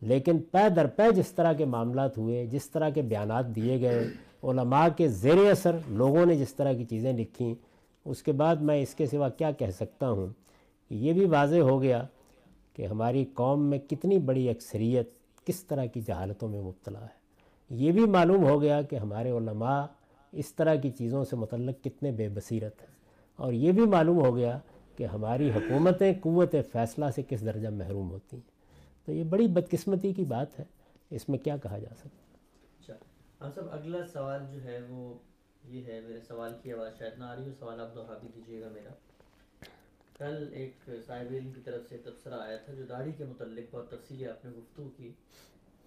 لیکن 0.00 0.38
پے 0.38 0.68
در 0.68 0.86
پے 0.86 1.02
جس 1.12 1.28
طرح 1.28 1.52
کے 1.52 1.64
معاملات 1.64 2.18
ہوئے، 2.18 2.46
جس 2.46 2.70
طرح 2.70 2.90
کے 2.90 3.02
بیانات 3.02 3.46
دیے 3.46 3.80
گئے، 3.80 4.08
علماء 4.42 4.88
کے 4.96 5.08
زیر 5.08 5.50
اثر، 5.50 5.76
لوگوں 5.88 6.26
نے 6.26 6.36
جس 6.36 6.54
طرح 6.54 6.72
کی 6.72 6.84
چیزیں 6.84 7.12
لکھیں 7.12 7.54
اس 8.04 8.22
کے 8.22 8.32
بعد 8.32 8.56
میں 8.56 8.82
اس 8.82 8.94
کے 8.94 9.06
سوا 9.06 9.28
کیا 9.28 9.50
کہہ 9.50 9.70
سکتا 9.70 10.10
ہوں؟ 10.10 10.26
یہ 10.90 11.12
بھی 11.12 11.24
واضح 11.24 11.56
ہو 11.56 11.82
گیا 11.82 12.06
کہ 12.72 12.86
ہماری 12.86 13.24
قوم 13.34 13.62
میں 13.62 13.78
کتنی 13.78 14.18
بڑی 14.18 14.48
اکثریت 14.48 15.08
کس 15.46 15.64
طرح 15.64 15.84
کی 15.84 16.00
جہالتوں 16.00 16.48
میں 16.48 16.62
مبتلا 16.62 17.00
ہے۔ 17.00 17.17
یہ 17.70 17.92
بھی 17.92 18.06
معلوم 18.06 18.44
ہو 18.44 18.62
گیا 18.62 18.82
کہ 18.82 18.96
ہمارے 18.96 19.30
علماء 19.30 19.86
اس 20.32 20.54
طرح 20.54 20.74
کی 20.74 20.90
چیزوں 20.90 21.24
سے 21.24 21.36
متعلق 21.36 21.84
کتنے 21.84 22.12
بے 22.12 22.28
بصیرت 22.28 22.80
ہیں۔ 22.80 22.98
اور 23.36 23.52
یہ 23.52 23.72
بھی 23.72 23.86
معلوم 23.86 24.24
ہو 24.24 24.36
گیا 24.36 24.58
کہ 24.96 25.06
ہماری 25.06 25.50
حکومتیں 25.50 26.14
قوت 26.20 26.54
فیصلہ 26.72 27.04
سے 27.14 27.22
کس 27.28 27.40
درجہ 27.40 27.68
محروم 27.68 28.10
ہوتی 28.10 28.36
ہیں۔ 28.36 28.50
تو 29.06 29.12
یہ 29.12 29.24
بڑی 29.24 29.46
بدقسمتی 29.46 30.12
کی 30.12 30.24
بات 30.24 30.58
ہے۔ 30.58 30.64
اس 31.10 31.28
میں 31.28 31.38
کیا 31.38 31.56
کہا 31.56 31.78
جا 31.78 31.94
سکتا 31.94 32.36
اچھا 32.80 32.94
ہم 33.40 33.52
سب 33.54 33.62
اگلا 33.70 33.98
سوال 34.12 34.40
جو 34.52 34.64
ہے 34.64 34.78
وہ 34.88 35.14
یہ 35.64 35.84
ہے، 35.84 36.00
میرے 36.00 36.20
سوال 36.28 36.52
کی 36.62 36.72
آواز 36.72 36.98
شاید 36.98 37.18
نہ 37.18 37.24
آ 37.24 37.36
رہی 37.36 37.44
ہو۔ 37.44 37.52
سوال 37.58 37.80
آپ 37.80 37.94
دوہرا 37.94 38.18
بھی 38.18 38.28
دیجیے 38.36 38.60
گا 38.60 38.68
میرا۔ 38.72 38.90
کل 40.18 40.48
ایک 40.52 40.90
صاحب 41.06 41.26
علم 41.30 41.52
کی 41.52 41.60
طرف 41.60 41.82
سے 41.88 41.96
تبصرہ 41.96 42.34
آیا 42.34 42.56
تھا 42.56 42.74
جو 42.74 42.84
داڑھی 42.84 43.12
کے 43.12 43.24
متعلق 43.24 43.74
بہت 43.74 43.90
تفصیلی 43.90 44.26
آپ 44.26 44.44
نے 44.44 44.50
گفتگو 44.50 44.88
کی۔ 44.96 45.12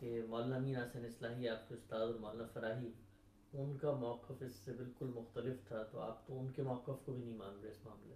کہ 0.01 0.21
مولانا 0.29 0.57
مین 0.59 0.75
حسن 0.75 1.05
اصلاحی، 1.05 1.47
آپ 1.49 1.67
کے 1.69 1.75
استاد 1.75 1.99
اور 1.99 2.13
مولانا 2.19 2.45
فراہی، 2.53 2.89
ان 3.53 3.75
کا 3.81 3.91
موقف 3.99 4.41
اس 4.41 4.55
سے 4.65 4.71
بالکل 4.77 5.09
مختلف 5.15 5.57
تھا، 5.67 5.83
تو 5.91 5.99
آپ 6.01 6.25
تو 6.27 6.39
ان 6.39 6.47
کے 6.55 6.61
موقف 6.63 7.05
کو 7.05 7.11
بھی 7.11 7.23
نہیں 7.23 7.37
مان 7.37 7.53
رہے 7.63 7.69
اس 7.69 7.85
معاملے 7.85 8.15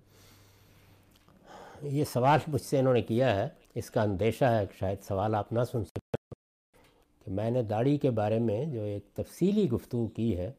یہ 1.98 2.04
سوال 2.14 2.40
مجھ 2.48 2.62
سے 2.62 2.80
انہوں 2.80 2.94
نے 2.94 3.02
کیا 3.02 3.36
ہے، 3.36 3.48
اس 3.80 3.90
کا 3.92 4.02
اندیشہ 4.02 4.46
ہے 4.54 4.66
کہ 4.66 4.78
شاید 4.80 5.04
سوال 5.04 5.36
آپ 5.36 5.52
نہ 5.54 5.64
سن 5.72 5.84
سکتے 5.86 6.36
کہ 7.26 7.32
میں 7.32 7.52
نے 7.52 7.62
داڑھی 7.64 7.98
کے 7.98 8.12
بارے 8.20 8.40
میں 8.40 8.64
جو 8.74 8.82
ایک 8.84 9.04
تفصیلی 9.16 9.70
گفتگو 9.72 10.08
کی 10.16 10.38
ہے، 10.38 10.52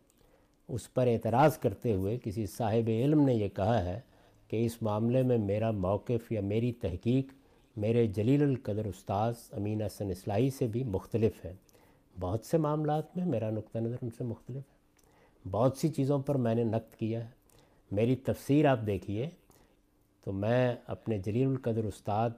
اس 0.69 0.93
پر 0.95 1.07
اعتراض 1.07 1.59
کرتے 1.59 1.95
ہوئے 1.95 2.19
کسی 2.25 2.47
صاحب 2.57 2.89
علم 2.93 3.21
نے 3.27 3.35
یہ 3.35 3.49
کہا 3.57 3.85
ہے 3.85 4.01
کہ 4.51 4.65
اس 4.67 4.81
معاملے 4.83 5.23
میں 5.23 5.39
میرا 5.39 5.71
موقف 5.87 6.33
یا 6.33 6.41
میری 6.53 6.73
تحقیق 6.81 7.33
میرے 7.77 8.07
جلیل 8.07 8.43
القدر 8.43 8.85
استاذ 8.85 9.35
امین 9.53 9.83
حسن 9.83 10.11
اصلاحی 10.11 10.51
سے 10.51 10.67
بھی 10.67 10.85
مختلف 10.85 11.45
ہے 11.45 11.55
بہت 12.21 12.45
سے 12.45 12.59
معاملات 12.59 13.17
میں 13.17 13.27
میرا 13.27 13.51
نقطہ 13.51 13.79
نظر 13.79 13.97
ان 14.03 14.11
سے 14.11 14.25
مختلف 14.25 14.63
ہے۔ 14.71 14.77
بہت 15.51 15.77
سی 15.77 15.89
چیزوں 15.89 16.19
پر 16.19 16.35
میں 16.35 16.55
نے 16.55 16.65
نقد 16.65 16.95
کیا 16.95 17.25
ہے۔ 17.25 17.31
میری 17.91 18.17
تفسیر 18.17 18.67
آپ 18.67 18.79
دیکھیے۔ 18.87 19.31
تو 20.25 20.33
میں 20.33 20.75
اپنے 20.87 21.19
جلیل 21.19 21.49
القدر 21.49 21.85
استاد 21.85 22.31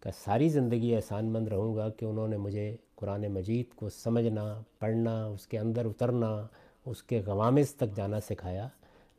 کا 0.00 0.10
ساری 0.24 0.48
زندگی 0.48 0.96
احسان 0.96 1.26
مند 1.26 1.48
رہوں 1.48 1.76
گا 1.76 1.88
کہ 1.88 2.04
انہوں 2.04 2.28
نے 2.28 2.36
مجھے 2.36 2.76
قرآن 2.94 3.26
مجید 3.28 3.74
کو 3.74 3.88
سمجھنا، 3.88 4.62
پڑھنا، 4.78 5.26
اس 5.26 5.46
کے 5.46 5.58
اندر 5.58 5.84
اترنا، 5.84 6.46
اس 6.86 7.02
کے 7.02 7.22
غوامز 7.26 7.74
تک 7.74 7.96
جانا 7.96 8.20
سکھایا۔ 8.20 8.68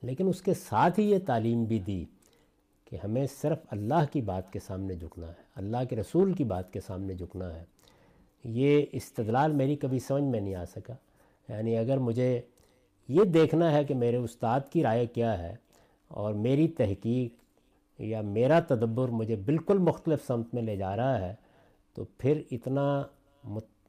لیکن 0.01 0.27
اس 0.27 0.41
کے 0.41 0.53
ساتھ 0.53 0.99
ہی 0.99 1.11
یہ 1.11 1.17
تعلیم 1.25 1.63
بھی 1.63 1.79
دی۔ 1.79 2.05
کہ 2.94 2.98
ہمیں 3.04 3.28
صرف 3.41 3.58
اللہ 3.72 4.06
کی 4.12 4.22
بات 4.22 4.54
کے 4.54 4.60
سامنے 4.60 4.96
جھکنا 4.96 5.28
ہے، 5.28 5.41
اللہ 5.56 5.78
کے 5.89 5.96
رسول 5.96 6.34
کی 6.34 6.44
بات 6.44 6.74
کے 6.74 6.82
سامنے 6.82 7.14
جھکنا 7.14 7.56
ہے۔ 7.56 7.64
یہ 8.44 8.86
استدلال 8.91 9.52
میری 9.52 9.76
کبھی 9.76 10.00
سمجھ 10.00 10.24
میں 10.24 10.41
نہیں 10.41 10.56
آ 10.56 10.66
سکا۔ 10.66 10.94
یعنی 11.50 11.78
اگر 11.78 11.98
مجھے 11.98 12.41
یہ 13.08 13.24
دیکھنا 13.24 13.72
ہے 13.72 13.84
کہ 13.84 13.96
میرے 13.96 14.18
استاد 14.18 14.60
کی 14.72 14.84
رائے 14.84 15.06
کیا 15.06 15.39
ہے 15.39 15.56
اور 16.08 16.34
میری 16.34 16.68
تحقیق 16.68 17.34
یا 18.00 18.22
میرا 18.22 18.60
تدبر 18.60 19.08
مجھے 19.08 19.36
بالکل 19.36 19.78
مختلف 19.78 20.28
سمت 20.28 20.54
میں 20.54 20.62
لے 20.62 20.76
جا 20.76 20.96
رہا 20.96 21.20
ہے، 21.20 21.36
تو 21.94 22.06
پھر 22.18 22.41
اتنا 22.52 23.04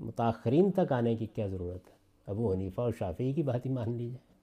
متاخرین 0.01 0.71
تک 0.71 0.93
آنے 0.93 1.17
کی 1.17 1.27
کیا 1.27 1.47
ضرورت 1.47 1.89
ہے؟ 1.89 1.95
ابو 2.27 2.53
حنیفہ 2.53 2.81
اور 2.81 2.93
شافعی 2.99 3.33
کی 3.33 3.43
بات 3.43 3.67
ہی 3.67 3.71
مان 3.71 3.97
لی 3.97 4.11
جائے 4.11 4.35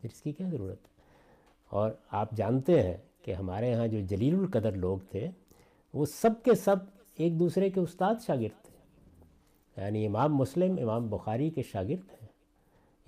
پھر 0.00 0.08
اس 0.12 0.22
کی 0.22 0.32
کیا 0.32 0.48
ضرورت 0.48 0.78
ہے؟ 0.82 1.02
اور 1.70 1.90
آپ 2.10 2.30
جانتے 2.30 2.82
ہیں 2.82 2.96
کہ 3.22 3.34
ہمارے 3.34 3.74
ہاں 3.74 3.86
جو 3.86 3.98
جلیل 4.00 4.34
القدر 4.34 4.72
لوگ 4.72 4.98
تھے، 5.10 5.28
وہ 5.94 6.06
سب 6.06 6.30
کے 6.44 6.54
سب 6.54 6.76
ایک 7.16 7.38
دوسرے 7.38 7.70
کے 7.70 7.80
استاد 7.80 8.14
شاگرد 8.26 8.64
تھے۔ 8.64 8.78
یعنی 9.82 10.06
امام 10.06 10.36
مسلم، 10.36 10.76
امام 10.82 11.08
بخاری 11.08 11.50
کے 11.50 11.62
شاگرد 11.62 12.22
ہیں، 12.22 12.28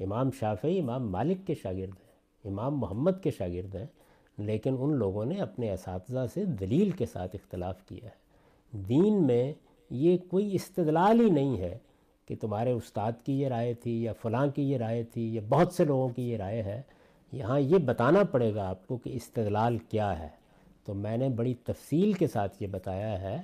امام 0.04 0.30
شافعی، 0.30 0.80
امام 0.80 1.10
مالک 1.10 1.46
کے 1.46 1.54
شاگرد 1.54 1.90
ہیں، 1.90 2.10
امام 2.44 2.78
محمد 2.78 3.10
کے 3.22 3.30
شاگرد 3.30 3.74
ہیں۔ 3.74 3.86
لیکن 4.38 4.76
ان 4.78 4.92
لوگوں 4.92 5.24
نے 5.24 5.34
اپنے 5.34 5.72
اساتذہ 5.72 6.26
سے 6.34 6.44
دلیل 6.44 6.90
کے 6.90 7.06
ساتھ 7.06 7.36
اختلاف 7.36 7.84
کیا 7.86 8.04
ہے۔ 8.04 8.20
دین 8.72 9.26
میں 9.26 9.52
یہ 9.90 10.16
کوئی 10.28 10.54
استدلال 10.54 11.20
ہی 11.20 11.30
نہیں 11.30 11.58
ہے 11.58 11.78
کہ 12.26 12.34
تمہارے 12.40 12.72
استاد 12.72 13.12
کی 13.24 13.40
یہ 13.40 13.48
رائے 13.48 13.74
تھی 13.74 14.02
یا 14.02 14.12
فلاں 14.12 14.46
کی 14.46 14.70
یہ 14.70 14.76
رائے 14.76 15.02
تھی 15.02 15.34
یا 15.34 15.40
بہت 15.48 15.72
سے 15.72 15.84
لوگوں 15.84 16.08
کی 16.08 16.30
یہ 16.30 16.36
رائے 16.36 16.62
ہے۔ 16.62 16.82
یہاں 17.32 17.60
یہ 17.60 17.78
بتانا 17.78 18.24
پڑے 18.24 18.54
گا 18.54 18.68
آپ 18.68 18.86
کو 18.86 18.96
کہ 18.96 19.10
استدلال 19.10 19.78
کیا 19.78 20.18
ہے۔ 20.18 20.28
تو 20.84 20.94
میں 20.94 21.16
نے 21.16 21.28
بڑی 21.28 21.54
تفصیل 21.54 22.12
کے 22.12 22.26
ساتھ 22.26 22.62
یہ 22.62 22.66
بتایا 22.66 23.20
ہے 23.20 23.36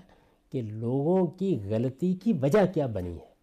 کہ 0.52 0.62
لوگوں 0.62 1.26
کی 1.26 1.58
غلطی 1.68 2.14
کی 2.14 2.32
وجہ 2.32 2.66
کیا 2.74 2.86
بنی 2.86 3.14
ہے۔ 3.14 3.36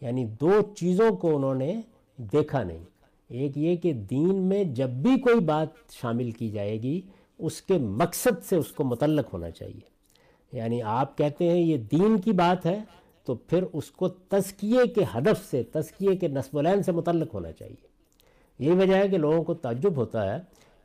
یعنی 0.00 0.24
دو 0.24 0.50
چیزوں 0.76 1.16
کو 1.16 1.36
انہوں 1.36 1.54
نے 1.54 1.80
دیکھا 2.16 2.62
نہیں۔ 2.62 2.84
ایک 3.28 3.58
یہ 3.58 3.76
کہ 3.76 3.92
دین 3.92 4.34
میں 4.34 4.64
جب 4.64 4.90
بھی 4.90 5.20
کوئی 5.20 5.40
بات 5.40 5.92
شامل 5.92 6.30
کی 6.30 6.50
جائے 6.50 6.82
گی، 6.82 7.00
اس 7.38 7.62
کے 7.62 7.78
مقصد 7.78 8.44
سے 8.44 8.56
اس 8.56 8.68
کو 8.68 8.84
متعلق 8.84 9.32
ہونا 9.32 9.50
چاہیے۔ 9.50 9.80
یعنی 10.52 10.82
آپ 10.82 11.18
کہتے 11.18 11.50
ہیں 11.50 11.60
یہ 11.60 11.76
دین 11.76 12.20
کی 12.20 12.32
بات 12.32 12.66
ہے، 12.66 12.78
تو 13.24 13.34
پھر 13.34 13.64
اس 13.72 13.90
کو 13.90 14.08
تزکیے 14.08 14.88
کے 14.88 15.04
ہدف 15.14 15.50
سے، 15.50 15.62
تزکیے 15.62 16.16
کے 16.16 16.28
نصب 16.28 16.58
العین 16.58 16.82
سے 16.82 16.92
متعلق 16.92 17.34
ہونا 17.34 17.52
چاہیے۔ 17.52 17.89
یہی 18.60 18.76
وجہ 18.76 18.94
ہے 18.94 19.08
کہ 19.08 19.18
لوگوں 19.18 19.44
کو 19.44 19.54
تعجب 19.54 19.96
ہوتا 19.96 20.34
ہے 20.34 20.38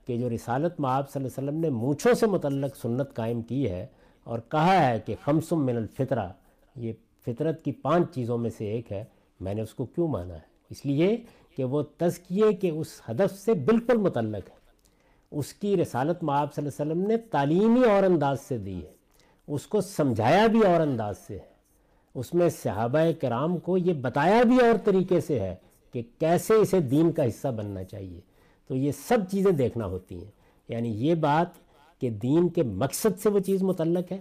کہ 0.05 0.17
جو 0.17 0.29
رسالت 0.29 0.79
میں 0.79 0.89
آپ 0.89 1.11
صلی 1.11 1.23
اللہ 1.23 1.39
علیہ 1.39 1.49
وسلم 1.49 1.61
نے 1.61 1.69
مونچھوں 1.69 2.13
سے 2.13 2.27
متعلق 2.27 2.75
سنت 2.75 3.13
قائم 3.13 3.41
کی 3.41 3.69
ہے 3.69 3.87
اور 4.23 4.39
کہا 4.39 4.89
ہے 4.89 4.99
کہ 4.99 5.15
خمسم 5.23 5.65
من 5.65 5.75
الفطرہ، 5.75 6.29
یہ 6.75 6.93
فطرت 7.25 7.65
کی 7.65 7.71
پانچ 7.71 8.15
چیزوں 8.15 8.37
میں 8.37 8.49
سے 8.57 8.65
ایک 8.65 8.91
ہے، 8.91 9.03
میں 9.39 9.53
نے 9.53 9.61
اس 9.61 9.73
کو 9.73 9.85
کیوں 9.85 10.07
مانا 10.07 10.33
ہے؟ 10.33 10.39
اس 10.69 10.85
لیے 10.85 11.17
کہ 11.57 11.63
وہ 11.63 11.83
تزکیے 11.97 12.53
کے 12.53 12.69
اس 12.69 12.87
ہدف 13.09 13.39
سے 13.39 13.53
بالکل 13.53 13.97
متعلق 13.97 14.49
ہے۔ 14.49 14.55
اس 15.31 15.53
کی 15.53 15.77
رسالت 15.77 16.23
میں 16.23 16.35
آپ 16.35 16.55
صلی 16.55 16.67
اللہ 16.67 16.83
علیہ 16.83 16.91
وسلم 16.91 17.07
نے 17.07 17.17
تعلیمی 17.17 17.83
اور 17.83 18.03
انداز 18.03 18.41
سے 18.41 18.57
دی 18.57 18.85
ہے۔ 18.85 18.91
اس 19.47 19.67
کو 19.67 19.81
سمجھایا 19.81 20.47
بھی 20.47 20.61
اور 20.61 20.81
انداز 20.81 21.17
سے 21.17 21.33
ہے۔ 21.33 21.55
اس 22.15 22.33
میں 22.33 22.49
صحابہ 22.49 22.99
کرام 23.21 23.57
کو 23.57 23.77
یہ 23.77 23.93
بتایا 23.93 24.43
بھی 24.43 24.59
اور 24.59 24.77
طریقے 24.83 25.21
سے 25.21 25.39
ہے 25.39 25.55
کہ 25.95 26.01
کیسے 26.19 26.53
اسے 26.53 26.79
دین 26.79 27.11
کا 27.11 27.27
حصہ 27.27 27.47
بننا 27.47 27.83
چاہیے۔ 27.83 28.19
تو 28.67 28.75
یہ 28.75 28.91
سب 28.91 29.17
چیزیں 29.31 29.51
دیکھنا 29.51 29.85
ہوتی 29.85 30.15
ہیں۔ 30.15 30.31
یعنی 30.69 30.89
یہ 30.89 31.15
بات 31.15 31.47
کہ 32.01 32.09
دین 32.09 32.49
کے 32.49 32.63
مقصد 32.63 33.19
سے 33.19 33.29
وہ 33.29 33.39
چیز 33.39 33.63
متعلق 33.63 34.11
ہے۔ 34.11 34.19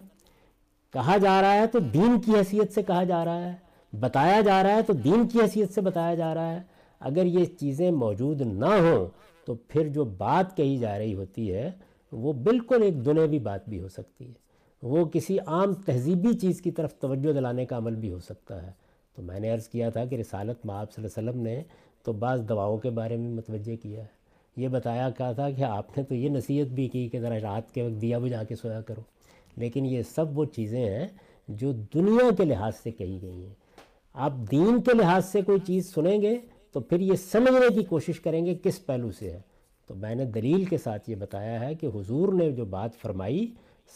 کہا 0.93 1.17
جا 1.17 1.43
رہا 1.43 1.55
ہے 1.55 1.67
تو 1.67 1.79
دین 1.79 2.21
کی 2.21 2.33
حیثیت 2.33 2.73
سے 2.73 2.83
کہا 2.83 3.05
جا 3.05 3.25
رہا 3.25 3.53
ہے۔ 3.53 3.57
بتایا 4.01 4.41
جا 4.41 4.63
رہا 4.63 4.77
ہے 4.77 4.83
تو 4.83 4.93
دین 4.93 5.29
کی 5.29 5.41
حیثیت 5.41 5.73
سے 5.73 5.81
بتایا 5.81 6.15
جا 6.15 6.35
رہا 6.35 6.53
ہے۔ 6.53 6.61
اگر 7.01 7.25
یہ 7.25 7.45
چیزیں 7.45 7.91
موجود 7.91 8.41
نہ 8.41 8.67
ہوں 8.67 9.07
تو 9.47 9.55
پھر 9.55 9.89
جو 9.89 10.05
بات 10.05 10.57
کہی 10.57 10.77
جا 10.77 10.99
رہی 10.99 11.15
ہوتی 11.15 11.55
ہے 11.55 11.71
وہ 12.13 12.33
بالکل 12.33 12.83
ایک 12.83 13.05
دنیوی 13.05 13.39
بات 13.39 13.69
بھی 13.69 13.81
ہو 13.81 13.89
سکتی 13.89 14.29
ہے۔ 14.29 14.35
وہ 14.83 15.05
کسی 15.05 15.39
عام 15.47 15.75
تہذیبی 15.75 16.39
چیز 16.39 16.61
کی 16.61 16.71
طرف 16.71 16.95
توجہ 16.95 17.33
دلانے 17.33 17.67
کا 17.67 17.77
عمل 17.77 17.95
بھی 17.95 18.13
ہو 18.13 18.21
سکتا 18.21 18.67
ہے۔ 18.67 18.84
تو 19.17 19.23
میں 19.23 19.41
نے 19.41 19.51
عرض 19.51 19.69
کیا 19.69 19.91
تھا 19.91 20.05
کہ 20.05 20.15
رسالت 20.15 20.67
میں 20.67 20.75
آپ 20.75 20.93
صلی 20.93 21.05
اللہ 21.05 21.21
علیہ 21.21 21.31
وسلم 21.31 21.43
نے 21.43 21.63
تو 22.03 22.13
بعض 22.13 22.49
دواؤں 22.49 22.79
کے 22.79 22.91
بارے 22.91 23.17
میں 23.17 23.31
متوجہ 23.31 23.77
کیا 23.83 24.01
ہے۔ 24.01 24.25
یہ 24.57 24.69
بتایا 24.69 25.11
کہا 25.11 25.33
تھا 25.33 25.51
کہ 25.51 25.63
آپ 25.63 25.99
نے 25.99 26.05
تو 26.05 26.15
یہ 26.15 26.29
نصیحت 26.29 26.67
بھی 26.67 26.89
کی 26.89 27.09
کہ 27.09 27.21
ذرا 27.21 27.39
رات 27.43 27.75
کے 27.75 27.83
وقت 27.83 28.01
دیا 28.01 28.19
بجھا 28.19 28.45
کے 28.45 28.57
سویا 28.57 28.81
کرو۔ 28.81 29.01
لیکن 29.57 29.87
یہ 29.87 30.03
سب 30.03 30.39
وہ 30.39 30.45
چیزیں 30.45 30.91
ہیں 30.91 31.09
جو 31.49 31.73
دنیا 31.73 32.35
کے 32.37 32.45
لحاظ 32.45 32.73
سے 32.77 32.91
کہی 32.91 33.19
گئی 33.23 33.47
ہیں۔ 33.47 33.55
آپ 34.13 34.33
دین 34.51 34.83
کے 34.83 34.95
لحاظ 34.95 35.25
سے 35.25 35.43
کوئی 35.43 35.61
چیز 35.67 35.95
سنیں 35.95 36.23
گے 36.23 36.39
تو 36.73 36.81
پھر 36.81 37.01
یہ 37.01 37.17
سمجھنے 37.17 37.75
کی 37.75 37.85
کوشش 37.85 38.21
کریں 38.21 38.47
گے 38.47 38.55
کس 38.63 38.87
پہلو 38.87 39.13
سے 39.13 39.31
ہے۔ 39.31 39.41
تو 39.87 39.95
میں 39.95 40.15
نے 40.15 40.25
دلیل 40.25 40.65
کے 40.65 40.79
ساتھ 40.79 41.11
یہ 41.11 41.15
بتایا 41.15 41.61
ہے 41.61 41.75
کہ 41.75 41.87
حضور 41.87 42.33
نے 42.33 42.51
جو 42.51 42.65
بات 42.65 42.91
فرمائی 42.95 43.51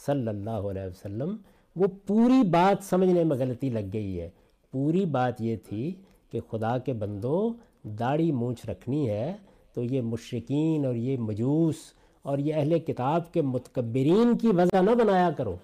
صلی 0.06 0.28
اللہ 0.28 0.50
علیہ 0.50 0.82
وسلم 0.82 1.36
وہ 1.76 1.86
پوری 2.06 2.48
بات 2.48 2.84
سمجھنے 2.84 3.24
میں 3.24 3.36
غلطی 3.36 3.70
لگ 3.70 3.88
گئی 3.92 4.20
ہے۔ 4.20 4.30
پوری 4.72 5.04
بات 5.04 5.40
یہ 5.40 5.56
تھی 5.56 5.94
کہ 6.30 6.40
خدا 6.50 6.78
کے 6.78 6.92
بندوں 6.92 7.52
داڑھی 7.88 8.32
مونچھ 8.32 8.66
رکھنی 8.66 9.10
ہے 9.10 9.36
تو 9.72 9.82
یہ 9.82 10.00
مشرقین 10.00 10.84
اور 10.84 10.94
یہ 10.94 11.16
مجوس 11.16 11.74
اور 12.22 12.38
یہ 12.38 12.54
اہل 12.54 12.78
کتاب 12.78 13.32
کے 13.32 13.42
متکبرین 13.42 14.38
کی 14.38 14.48
وجہ 14.48 14.82
نہ 14.82 14.90
بنایا 14.90 15.30
کرو۔ 15.30 15.56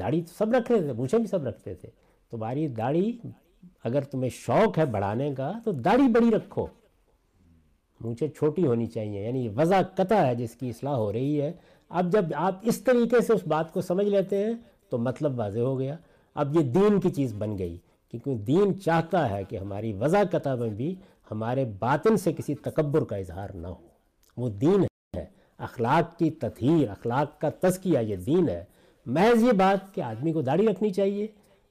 داڑھی 0.00 0.22
تو 0.22 0.34
سب 0.38 0.52
رکھتے 0.52 0.78
تھے، 0.78 0.92
مونچھیں 0.92 1.18
بھی 1.18 1.26
سب 1.26 1.46
رکھتے 1.46 1.74
تھے۔ 1.74 1.90
تمہاری 2.30 2.68
داڑھی 2.68 3.18
اگر 3.84 4.00
تمہیں 4.00 4.30
شوق 4.30 4.78
ہے 4.78 4.86
بڑھانے 4.86 5.34
کا 5.34 5.52
تو 5.64 5.72
داڑھی 5.72 6.08
بڑی 6.08 6.30
رکھو۔ 6.30 6.66
مونچھیں 8.00 8.28
چھوٹی 8.28 8.66
ہونی 8.66 8.86
چاہیے 8.86 9.26
یعنی 9.26 9.48
وضع 9.48 9.80
قطع 9.96 10.14
ہے، 10.14 10.34
جس 10.34 10.54
کی 10.54 10.68
اصلاح 10.68 10.94
ہو 10.94 11.12
رہی 11.12 11.40
ہے۔ 11.40 11.52
اب 11.88 12.12
جب 12.12 12.24
آپ 12.34 12.58
اس 12.62 12.80
طریقے 12.80 13.20
سے 13.20 13.32
اس 13.32 13.46
بات 13.46 13.72
کو 13.72 13.80
سمجھ 13.80 14.06
لیتے 14.06 14.44
ہیں 14.44 14.54
تو 14.88 14.98
مطلب 14.98 15.38
واضح 15.38 15.60
ہو 15.60 15.78
گیا۔ 15.78 15.96
اب 16.36 16.56
یہ 16.56 16.72
دین 16.72 17.00
کی 17.00 17.10
چیز 17.10 17.34
بن 17.34 17.58
گئی 17.58 17.76
کیونکہ 18.12 18.34
دین 18.36 18.80
چاہتا 18.80 19.28
ہے 19.30 19.44
کہ 19.44 19.58
ہماری 19.58 19.92
وضع 19.92 20.22
قطع 20.32 20.54
میں 20.54 20.68
بھی 20.70 20.94
ہمارے 21.30 21.64
باطن 21.78 22.16
سے 22.16 22.32
کسی 22.32 22.54
تکبر 22.54 23.04
کا 23.04 23.16
اظہار 23.16 23.50
نہ 23.54 23.66
ہو۔ 23.66 23.88
وہ 24.36 24.48
دین 24.50 24.84
ہے 25.16 25.24
اخلاق 25.58 26.18
کی 26.18 26.30
تطہیر 26.30 26.88
اخلاق 26.90 27.40
کا 27.40 27.50
تزکیہ 27.60 27.98
یہ 27.98 28.16
دین 28.16 28.48
ہے۔ 28.48 28.64
محض 29.06 29.42
یہ 29.42 29.52
بات 29.52 29.94
کہ 29.94 30.00
آدمی 30.00 30.32
کو 30.32 30.42
داڑھی 30.42 30.66
رکھنی 30.68 30.90
چاہیے 30.90 31.26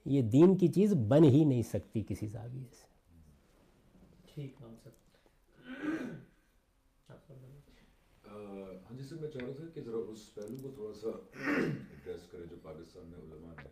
یہ 0.05 0.21
دین 0.21 0.55
کی 0.57 0.67
چیز 0.67 0.93
بن 1.07 1.23
ہی 1.23 1.43
نہیں 1.43 1.61
سکتی 1.61 2.03
کسی 2.07 2.27
زاویے 2.27 2.63
سے۔ 2.71 2.85
ٹھیک 4.33 4.61
ہاں 4.61 4.69
جی 8.97 9.03
سر 9.03 9.15
میں 9.15 9.29
چاہ 9.29 9.41
رہا 9.45 9.53
تھا 9.57 9.63
کہ 9.73 9.81
ذرا 9.81 9.97
اس 10.07 10.33
پہلو 10.35 10.57
کو 10.61 10.71
تھوڑا 10.75 10.93
سا 10.93 11.07
ایڈریس 11.91 12.27
کرے 12.31 12.45
جو 12.49 12.55
پاکستان 12.63 13.07
میں 13.07 13.19
علماء 13.19 13.53
نے 13.63 13.69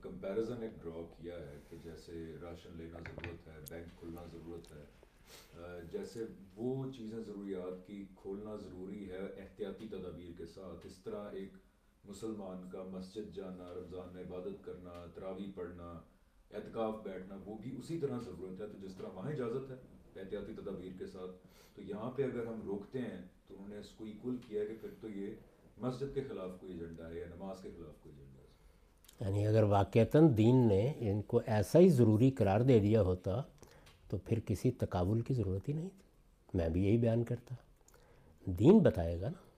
کمپیریزن 0.00 0.62
ایک 0.62 0.82
ڈرا 0.82 1.02
کیا 1.18 1.34
ہے 1.34 1.58
کہ 1.68 1.76
جیسے 1.82 2.36
راشن 2.42 2.70
لینا 2.76 2.98
ضرورت 2.98 3.48
ہے، 3.48 3.58
بینک 3.70 4.00
کھلنا 4.00 4.24
ضرورت 4.32 4.72
ہے۔ 4.72 4.84
جیسے 5.92 6.24
وہ 6.54 6.92
چیزیں 6.92 7.18
ضروریات 7.18 7.86
کی 7.86 8.04
کھولنا 8.16 8.56
ضروری 8.56 9.10
ہے 9.10 9.26
احتیاطی 9.36 9.88
تدابیر 9.88 10.32
کے 10.38 10.46
ساتھ۔ 10.46 10.86
اس 10.86 10.96
طرح 11.04 11.30
ایک 11.32 11.52
مسلمان 12.04 12.68
کا 12.70 12.82
مسجد 12.82 13.34
جانا، 13.34 13.74
رمضان 13.74 14.12
میں 14.12 14.22
عبادت 14.22 14.64
کرنا 14.64 15.06
تراوی 15.14 15.50
پڑھنا، 15.54 15.90
اعتکاف 16.50 16.94
بیٹھنا، 17.04 17.38
وہ 17.44 17.58
بھی 17.58 17.76
اسی 17.78 17.98
طرح 17.98 18.18
ضرورت 18.24 18.60
ہے۔ 18.60 18.66
تو 18.66 18.86
جس 18.86 18.94
طرح 18.96 19.08
وہاں 19.14 19.32
اجازت 19.32 19.70
ہے 19.70 19.76
احتیاطی 20.20 20.52
تدابیر 20.52 20.92
کے 20.98 21.06
ساتھ۔ 21.06 21.30
تو 21.74 21.82
یہاں 21.82 22.10
پہ 22.10 22.24
اگر 22.24 22.46
ہم 22.46 22.60
روکتے 22.66 22.98
ہیں 22.98 23.22
تو 23.46 23.54
انہوں 23.54 23.68
نے 23.68 23.78
اس 23.78 23.90
کو 23.96 24.04
ایکول 24.04 24.36
کیا 24.46 24.60
ہے 24.60 24.66
کہ 24.66 24.76
پھر 24.80 24.90
تو 25.00 25.08
یہ 25.08 25.34
مسجد 25.76 26.14
کے 26.14 26.22
خلاف 26.28 26.50
کوئی 26.60 26.72
ایجنڈا 26.72 27.08
ہے 27.08 27.18
یا 27.18 27.26
نماز 27.34 27.62
کے 27.62 27.70
خلاف 27.76 28.02
کوئی 28.02 28.14
ایجنڈا 28.14 28.37
ہے۔ 28.37 28.37
یعنی 29.20 29.46
اگر 29.46 29.62
واقعتاً 29.62 30.36
دین 30.36 30.56
نے 30.56 30.92
ان 30.98 31.22
کو 31.22 31.40
ایسا 31.46 31.78
ہی 31.78 31.88
ضروری 31.88 32.30
قرار 32.30 32.60
دے 32.60 32.78
دیا 32.78 33.02
ہوتا 33.02 33.42
تو 34.08 34.16
پھر 34.16 34.38
کسی 34.46 34.70
تقابل 34.70 35.20
کی 35.20 35.34
ضرورت 35.34 35.68
ہی 35.68 35.74
نہیں 35.74 35.88
تھی۔ 35.88 36.02
میں 36.54 36.68
بھی 36.68 36.84
یہی 36.84 36.96
بیان 36.96 37.24
کرتا۔ 37.24 37.54
دین 38.44 38.78
بتائے 38.78 39.20
گا 39.20 39.28
نا۔ 39.28 39.48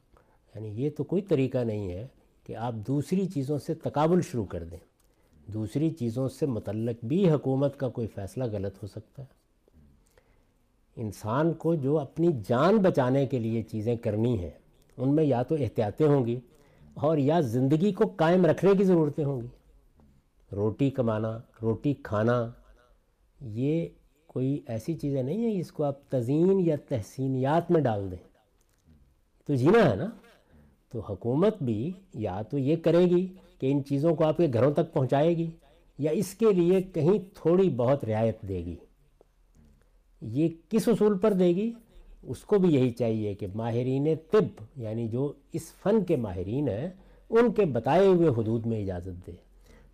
یعنی 0.54 0.84
یہ 0.84 0.90
تو 0.90 1.04
کوئی 1.04 1.22
طریقہ 1.22 1.58
نہیں 1.58 1.92
ہے 1.92 2.06
کہ 2.44 2.56
آپ 2.56 2.74
دوسری 2.86 3.26
چیزوں 3.26 3.58
سے 3.58 3.74
تقابل 3.74 4.20
شروع 4.20 4.44
کر 4.44 4.64
دیں۔ 4.64 4.78
دوسری 5.50 5.90
چیزوں 5.90 6.28
سے 6.28 6.46
متعلق 6.46 7.04
بھی 7.04 7.30
حکومت 7.30 7.78
کا 7.78 7.88
کوئی 7.88 8.06
فیصلہ 8.06 8.44
غلط 8.52 8.82
ہو 8.82 8.88
سکتا 8.88 9.22
ہے۔ 9.22 9.40
انسان 10.96 11.52
کو 11.52 11.74
جو 11.74 11.98
اپنی 11.98 12.28
جان 12.48 12.76
بچانے 12.76 13.26
کے 13.26 13.38
لیے 13.38 13.62
چیزیں 13.62 13.96
کرنی 13.96 14.38
ہیں، 14.38 14.50
ان 14.96 15.14
میں 15.14 15.24
یا 15.24 15.42
تو 15.42 15.54
احتیاطیں 15.54 16.06
ہوں 16.06 16.26
گی 16.26 16.40
اور 16.94 17.18
یا 17.18 17.40
زندگی 17.40 17.92
کو 17.92 18.04
قائم 18.16 18.46
رکھنے 18.46 18.70
کی 18.78 18.84
ضرورتیں 18.84 19.24
ہوں 19.24 19.40
گی۔ 19.40 19.46
روٹی 20.52 20.90
کمانا، 20.90 21.38
روٹی 21.62 21.94
کھانا، 21.94 22.50
یہ 23.40 23.86
کوئی 24.26 24.60
ایسی 24.66 24.94
چیزیں 24.94 25.22
نہیں 25.22 25.36
ہیں 25.36 25.58
جس 25.58 25.72
کو 25.72 25.84
آپ 25.84 26.08
تزئین 26.08 26.60
یا 26.60 26.76
تحسینیات 26.88 27.70
میں 27.70 27.80
ڈال 27.80 28.10
دیں۔ 28.10 28.28
تو 29.46 29.54
جینا 29.54 29.90
ہے 29.90 29.96
نا؟ 29.96 30.06
تو 30.92 31.00
حکومت 31.00 31.62
بھی 31.62 31.92
یا 32.14 32.42
تو 32.42 32.58
یہ 32.58 32.76
کرے 32.76 33.04
گی 33.04 33.26
کہ 33.58 33.72
ان 33.72 33.84
چیزوں 33.84 34.14
کو 34.14 34.24
آپ 34.24 34.36
کے 34.36 34.46
گھروں 34.52 34.72
تک 34.72 34.92
پہنچائے 34.92 35.36
گی 35.36 35.50
یا 35.98 36.10
اس 36.10 36.34
کے 36.34 36.52
لیے 36.52 36.82
کہیں 36.82 37.18
تھوڑی 37.34 37.70
بہت 37.70 38.04
رعایت 38.04 38.42
دے 38.42 38.64
گی۔ 38.64 38.76
یہ 40.20 40.48
کس 40.68 40.88
اصول 40.88 41.18
پر 41.18 41.32
دے 41.32 41.48
گی؟ 41.48 41.72
اس 42.22 42.40
کو 42.40 42.58
بھی 42.58 42.74
یہی 42.74 42.90
چاہیے 42.90 43.34
کہ 43.34 43.46
ماہرین 43.54 44.08
طب 44.30 44.62
یعنی 44.76 45.08
جو 45.08 45.32
اس 45.52 45.72
فن 45.72 46.04
کے 46.04 46.16
ماہرین 46.16 46.68
ہیں، 46.68 46.90
ان 47.30 47.52
کے 47.52 47.64
بتائے 47.64 48.06
ہوئے 48.06 48.28
حدود 48.28 48.66
میں 48.66 48.82
اجازت 48.82 49.26
دے۔ 49.26 49.32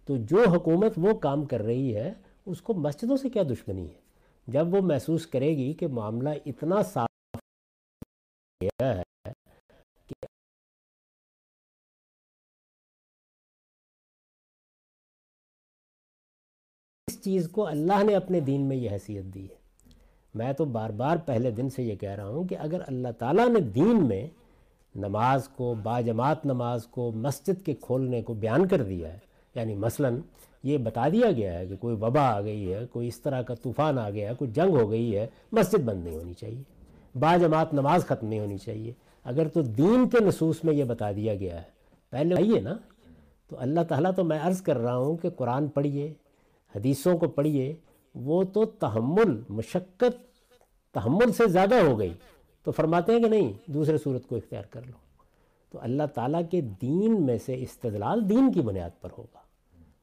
تو 0.04 0.16
جو 0.16 0.48
حکومت 0.48 0.92
وہ 0.96 1.18
کام 1.18 1.44
کر 1.44 1.60
رہی 1.60 1.96
ہے، 1.96 2.12
اس 2.46 2.62
کو 2.62 2.74
مسجدوں 2.74 3.16
سے 3.16 3.30
کیا 3.30 3.42
دشمنی 3.42 3.88
ہے؟ 3.88 4.00
جب 4.46 4.74
وہ 4.74 4.80
محسوس 4.80 5.26
کرے 5.26 5.56
گی 5.56 5.72
کہ 5.72 5.88
معاملہ 5.88 6.28
اتنا 6.46 6.82
صاف 6.82 7.40
گیا 8.62 8.96
ہے 8.96 9.32
کہ 10.06 10.26
اس 17.06 17.24
چیز 17.24 17.48
کو 17.48 17.66
اللہ 17.66 18.02
نے 18.02 18.14
اپنے 18.14 18.40
دین 18.40 18.68
میں 18.68 18.76
یہ 18.76 18.90
حیثیت 18.90 19.24
دی 19.24 19.50
ہے۔ 19.50 19.65
میں 20.36 20.52
تو 20.52 20.64
بار 20.64 20.90
بار 20.90 21.16
پہلے 21.16 21.50
دن 21.50 21.68
سے 21.70 21.82
یہ 21.82 21.96
کہہ 21.96 22.10
رہا 22.10 22.28
ہوں 22.28 22.44
کہ 22.44 22.56
اگر 22.58 22.80
اللہ 22.86 23.08
تعالیٰ 23.18 23.48
نے 23.48 23.60
دین 23.74 24.06
میں 24.06 24.26
نماز 24.94 25.48
کو، 25.48 25.74
باجماعت 25.82 26.44
نماز 26.46 26.86
کو 26.86 27.10
مسجد 27.14 27.64
کے 27.64 27.74
کھولنے 27.80 28.22
کو 28.22 28.34
بیان 28.34 28.66
کر 28.68 28.82
دیا 28.82 29.12
ہے 29.12 29.18
یعنی 29.54 29.74
مثلا 29.74 30.08
یہ 30.62 30.78
بتا 30.78 31.08
دیا 31.08 31.30
گیا 31.32 31.58
ہے 31.58 31.66
کہ 31.66 31.76
کوئی 31.76 31.96
وبا 31.96 32.26
آ 32.28 32.40
گئی 32.40 32.72
ہے، 32.74 32.84
کوئی 32.92 33.08
اس 33.08 33.20
طرح 33.20 33.42
کا 33.42 33.54
طوفان 33.54 33.98
آ 33.98 34.08
گیا 34.10 34.30
ہے، 34.30 34.34
کوئی 34.34 34.50
جنگ 34.50 34.76
ہو 34.76 34.90
گئی 34.90 35.16
ہے، 35.16 35.26
مسجد 35.52 35.84
بند 35.84 36.04
نہیں 36.04 36.16
ہونی 36.16 36.32
چاہیے، 36.32 36.62
باجماعت 37.18 37.74
نماز 37.74 38.06
ختم 38.06 38.26
نہیں 38.26 38.40
ہونی 38.40 38.58
چاہیے۔ 38.58 38.92
اگر 39.24 39.48
تو 39.48 39.62
دین 39.62 40.08
کے 40.08 40.24
نصوص 40.24 40.64
میں 40.64 40.74
یہ 40.74 40.84
بتا 40.84 41.12
دیا 41.12 41.34
گیا 41.34 41.56
ہے، 41.56 41.66
پہلے 42.10 42.34
آئیے 42.34 42.60
نا۔ 42.60 42.76
تو 43.48 43.56
اللہ 43.58 43.80
تعالیٰ 43.88 44.10
تو 44.16 44.24
میں 44.24 44.38
عرض 44.42 44.60
کر 44.62 44.78
رہا 44.78 44.96
ہوں 44.96 45.16
کہ 45.16 45.30
قرآن 45.30 45.68
پڑھیے، 45.68 46.12
حدیثوں 46.74 47.16
کو 47.18 47.28
پڑھیے 47.28 47.74
وہ 48.16 48.44
تو 48.44 48.64
تحمل، 48.64 49.40
مشقت 49.48 50.26
تحمل 50.94 51.32
سے 51.32 51.46
زیادہ 51.46 51.74
ہو 51.74 51.98
گئی۔ 51.98 52.12
تو 52.64 52.72
فرماتے 52.72 53.12
ہیں 53.12 53.20
کہ 53.20 53.28
نہیں، 53.28 53.52
دوسرے 53.66 53.98
صورت 53.98 54.26
کو 54.26 54.36
اختیار 54.36 54.62
کر 54.62 54.80
لو۔ 54.86 54.92
تو 55.70 55.78
اللہ 55.82 56.02
تعالیٰ 56.14 56.42
کے 56.50 56.60
دین 56.60 57.22
میں 57.22 57.38
سے 57.38 57.62
استدلال 57.62 58.28
دین 58.28 58.52
کی 58.52 58.60
بنیاد 58.60 58.90
پر 59.00 59.08
ہوگا۔ 59.18 59.38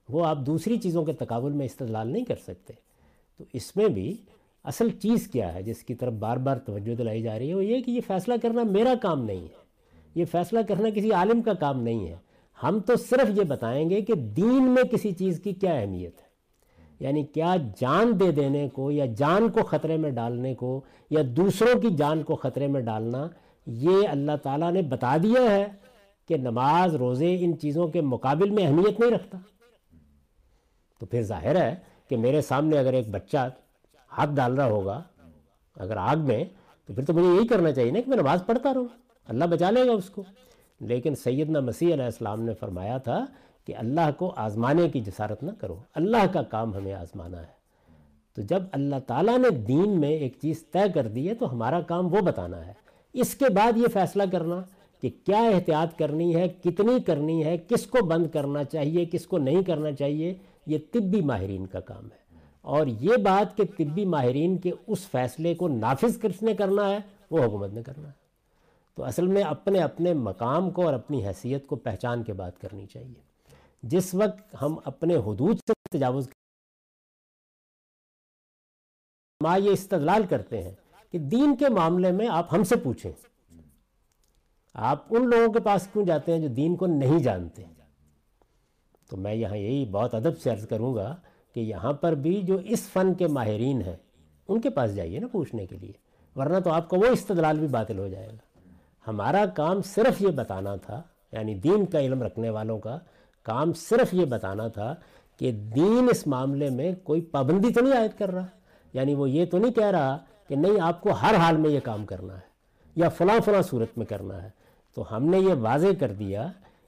وہ 0.10 0.26
آپ 0.26 0.38
دوسری 0.38 0.78
چیزوں 0.78 1.06
کے 1.06 1.14
تقابل 1.14 1.52
میں 1.52 1.66
استدلال 1.66 2.08
نہیں 2.08 2.26
کر 2.26 2.36
سکتے۔ 2.36 2.74
تو 3.38 3.44
اس 3.54 3.76
میں 3.76 3.88
بھی 3.88 4.18
اصل 4.64 4.90
چیز 4.90 5.28
کیا 5.28 5.54
ہے، 5.54 5.64
جس 5.64 5.84
کی 5.84 5.96
طرف 5.96 6.14
بار 6.14 6.38
بار 6.38 6.58
توجہ 6.58 6.96
دلائی 6.96 7.22
جا 7.22 7.40
رہی 7.40 7.50
ہے، 7.50 7.54
وہ 7.54 7.66
یہ 7.66 7.82
کہ 7.82 7.92
یہ 7.92 8.02
فیصلہ 8.08 8.34
کرنا 8.42 8.64
میرا 8.64 8.94
کام 9.02 9.24
نہیں 9.24 9.42
ہے۔ 9.42 9.64
یہ 10.16 10.26
فیصلہ 10.26 10.60
کرنا 10.68 10.90
کسی 10.90 11.12
عالم 11.12 11.42
کا 11.42 11.54
کام 11.54 11.84
نہیں 11.84 12.08
ہے۔ 12.08 12.16
ہم 12.64 12.80
تو 12.80 12.96
صرف 12.96 13.38
یہ 13.38 13.44
بتائیں 13.44 13.90
گے 13.90 14.02
کہ 14.02 14.14
دین 14.16 14.64
میں 14.64 14.84
کسی 14.84 15.12
چیز 15.12 15.42
کی 15.44 15.54
کیا 15.54 15.74
اہمیت 15.74 16.22
ہے۔ 16.22 16.23
یعنی 17.00 17.24
کیا 17.24 17.56
جان 17.82 18.20
دے 18.20 18.32
دینے 18.32 18.70
کو 18.70 18.92
یا 18.92 19.06
جان 19.06 19.50
کو 19.50 19.64
خطرے 19.64 19.98
میں 19.98 20.12
ڈالنے 20.12 20.56
کو 20.56 20.82
یا 21.10 21.22
دوسروں 21.26 21.82
کی 21.82 21.90
جان 21.90 22.24
کو 22.24 22.36
خطرے 22.36 22.68
میں 22.68 22.82
ڈالنا، 22.82 23.28
یہ 23.66 24.08
اللہ 24.10 24.32
تعالیٰ 24.44 24.72
نے 24.72 24.82
بتا 24.82 25.18
دیا 25.24 25.52
ہے 25.52 25.66
کہ 26.28 26.38
نماز، 26.38 26.96
روزے 26.96 27.38
ان 27.40 27.58
چیزوں 27.58 27.88
کے 27.88 28.02
مقابل 28.02 28.50
میں 28.50 28.68
اہمیت 28.68 29.00
نہیں 29.00 29.12
رکھتا۔ 29.12 29.38
تو 31.00 31.06
پھر 31.06 31.22
ظاہر 31.22 31.56
ہے 31.62 31.76
کہ 32.10 32.18
میرے 32.18 32.42
سامنے 32.42 32.78
اگر 32.78 32.94
ایک 32.94 33.10
بچہ 33.10 33.50
ہاتھ 34.18 34.30
ڈال 34.34 34.56
رہا 34.56 34.66
ہوگا، 34.66 35.04
اگر 35.76 35.98
آگ 35.98 36.18
میں، 36.18 36.44
تو 36.88 36.94
پھر 36.94 37.06
تو 37.06 37.14
مجھے 37.14 37.28
یہی 37.28 37.48
کرنا 37.48 37.72
چاہیے 37.72 37.92
نا 37.92 38.02
کہ 38.02 38.10
میں 38.10 38.18
نماز 38.18 38.46
پڑھتا 38.46 38.74
رہوں۔ 38.74 38.88
اللہ 39.28 39.46
بچا 39.46 39.70
لے 39.70 39.88
گا 39.88 39.92
اس 39.92 40.10
کو۔ 40.10 40.24
لیکن 40.80 41.16
سیدنا 41.16 41.60
مسیح 41.60 41.94
علیہ 41.94 42.06
السلام 42.06 42.42
نے 42.42 42.54
فرمایا 42.54 42.98
تھا 42.98 43.26
کہ 43.66 43.76
اللہ 43.76 44.12
کو 44.18 44.34
آزمانے 44.36 44.90
کی 44.90 45.02
جسارت 45.02 45.44
نہ 45.44 45.52
کرو۔ 45.52 45.76
اللہ 45.94 46.28
کا 46.34 46.42
کام 46.42 46.76
ہمیں 46.76 46.94
آزمانا 46.94 47.42
ہے۔ 47.42 47.64
تو 48.36 48.42
جب 48.42 48.64
اللہ 48.72 48.96
تعالیٰ 49.08 49.38
نے 49.38 49.50
دین 49.50 50.00
میں 50.00 50.10
ایک 50.10 50.34
چیز 50.42 50.66
طے 50.72 50.92
کر 50.94 51.08
دی 51.08 51.30
ہے 51.30 51.36
تو 51.36 51.52
ہمارا 51.52 51.82
کام 51.82 52.14
وہ 52.14 52.22
بتانا 52.22 52.68
ہے۔ 52.68 52.74
اس 53.14 53.36
کے 53.36 53.46
بعد 53.54 53.78
یہ 53.78 53.88
فیصلہ 53.94 54.24
کرنا 54.32 54.62
کہ 55.02 55.10
کیا 55.26 55.44
احتیاط 55.44 55.98
کرنی 55.98 56.36
ہے، 56.36 56.48
کتنی 56.48 57.02
کرنی 57.02 57.46
ہے، 57.46 57.58
کس 57.58 57.86
کو 57.86 58.06
بند 58.06 58.28
کرنا 58.28 58.64
چاہیے، 58.64 59.06
کس 59.06 59.28
کو 59.28 59.38
نہیں 59.38 59.64
کرنا 59.64 59.92
چاہیے، 59.92 60.34
یہ 60.68 60.78
طبی 60.92 61.22
ماہرین 61.22 61.66
کا 61.66 61.80
کام 61.80 62.06
ہے۔ 62.06 62.38
اور 62.62 62.88
یہ 62.88 63.18
بات 63.18 63.58
کہ 63.58 63.64
طبی 63.78 64.06
ماہرین 64.06 64.58
کے 64.58 64.72
اس 64.88 65.00
فیصلے 65.00 65.56
کو 65.56 65.68
نافذ 65.68 66.20
کس 66.22 66.44
نے 66.44 66.54
کرنا 66.54 66.90
ہے، 66.90 66.98
وہ 67.32 67.44
حکومت 67.44 67.74
نے 67.74 67.84
کرنا 67.84 68.08
ہے۔ 68.08 68.24
تو 68.96 69.04
اصل 69.04 69.28
میں 69.28 69.44
اپنے 69.44 69.80
اپنے 69.80 70.14
مقام 70.14 70.70
کو 70.70 70.86
اور 70.86 70.94
اپنی 70.94 71.28
حیثیت 71.28 71.68
کو 71.68 71.76
پہچان 71.76 72.24
کے 72.24 72.34
بات 72.34 72.60
کرنی 72.60 72.86
چاہیے۔ 72.86 73.33
جس 73.84 74.14
وقت 74.14 74.56
ہم 74.62 74.76
اپنے 74.86 75.16
حدود 75.16 75.58
سے 75.58 75.98
تجاوز 75.98 76.30
ماں 79.44 79.60
یہ 79.60 79.70
استدلال 79.70 80.28
کرتے 80.30 80.64
ہیں 80.64 80.72
کہ 81.12 81.20
دین 81.20 81.56
کے 81.56 81.70
معاملے 81.70 82.12
میں 82.12 82.28
آپ 82.28 82.54
ہم 82.54 82.64
سے 82.64 82.76
پوچھیں۔ 82.76 83.12
آپ 84.74 85.06
ان 85.10 85.30
لوگوں 85.30 85.54
کے 85.54 85.60
پاس 85.60 85.88
کیوں 85.94 86.06
جاتے 86.06 86.34
ہیں 86.34 86.40
جو 86.40 86.48
دین 86.48 86.76
کو 86.76 86.86
نہیں 86.86 87.20
جانتے؟ 87.20 87.64
تو 89.10 89.18
میں 89.18 89.34
یہاں 89.34 89.58
یہی 89.58 89.86
بہت 89.86 90.14
ادب 90.14 90.40
سے 90.40 90.50
عرض 90.50 90.68
کروں 90.68 90.96
گا 90.96 91.16
کہ 91.54 91.60
یہاں 91.60 91.94
پر 91.94 92.16
بھی 92.16 92.42
جو 92.42 92.58
اس 92.58 92.90
فن 92.90 93.14
کے 93.14 93.28
ماہرین 93.28 93.82
ہیں، 93.82 93.98
ان 94.48 94.62
کے 94.62 94.70
پاس 94.70 94.96
جائیے 94.96 95.20
نا 95.20 95.28
پوچھنے 95.28 95.66
کے 95.66 95.76
لیے، 95.76 95.94
ورنہ 96.36 96.60
تو 96.60 96.72
آپ 96.72 96.90
کا 96.90 96.98
وہ 96.98 97.06
استدلال 97.06 97.60
بھی 97.60 97.68
باطل 97.68 98.00
ہو 98.00 98.08
جائے 98.08 98.28
گا۔ 98.28 98.60
ہمارا 99.08 99.46
کام 99.46 99.82
صرف 99.82 100.22
یہ 100.22 100.28
بتانا 100.28 100.76
تھا 100.76 101.02
یعنی 101.32 101.56
دین 101.56 101.86
کا 101.86 102.00
علم 102.00 102.24
رکھنے 102.24 102.50
والوں 102.50 102.80
کا 102.80 103.00
کام 103.44 103.74
صرف 103.74 104.14
یہ 104.14 104.26
بتانا 104.26 104.68
تھا 104.68 104.96
کہ 105.40 105.52
دین 105.52 106.08
اس 106.12 106.28
معاملے 106.28 106.70
میں 106.70 106.92
کوئی 107.04 107.22
پابندی 107.22 107.74
تو 107.74 107.82
نہیں 107.82 107.94
عائد 107.94 108.12
کر 108.18 108.34
رہا؟ 108.34 108.46
یعنی 108.94 109.16
وہ 109.16 109.30
یہ 109.30 109.46
تو 109.46 109.58
نہیں 109.58 109.72
کہہ 109.72 109.86
رہا 109.86 110.18
کہ 110.48 110.56
نہیں، 110.56 110.82
آپ 110.82 111.02
کو 111.02 111.12
ہر 111.12 111.36
حال 111.36 111.58
میں 111.58 111.70
یہ 111.70 111.80
کام 111.80 112.06
کرنا 112.06 112.34
ہے 112.34 112.54
یا 112.96 113.10
فلاں 113.10 113.40
فلاں 113.46 113.62
صورت 113.62 113.98
میں 113.98 114.06
کرنا 114.06 114.44
ہے۔ 114.44 114.50
تو 114.96 115.16
ہم 115.16 115.24
نے 115.24 115.40
یہ 115.40 115.54
واضح 115.54 115.88
کر 116.00 116.14
دیا 116.14 116.48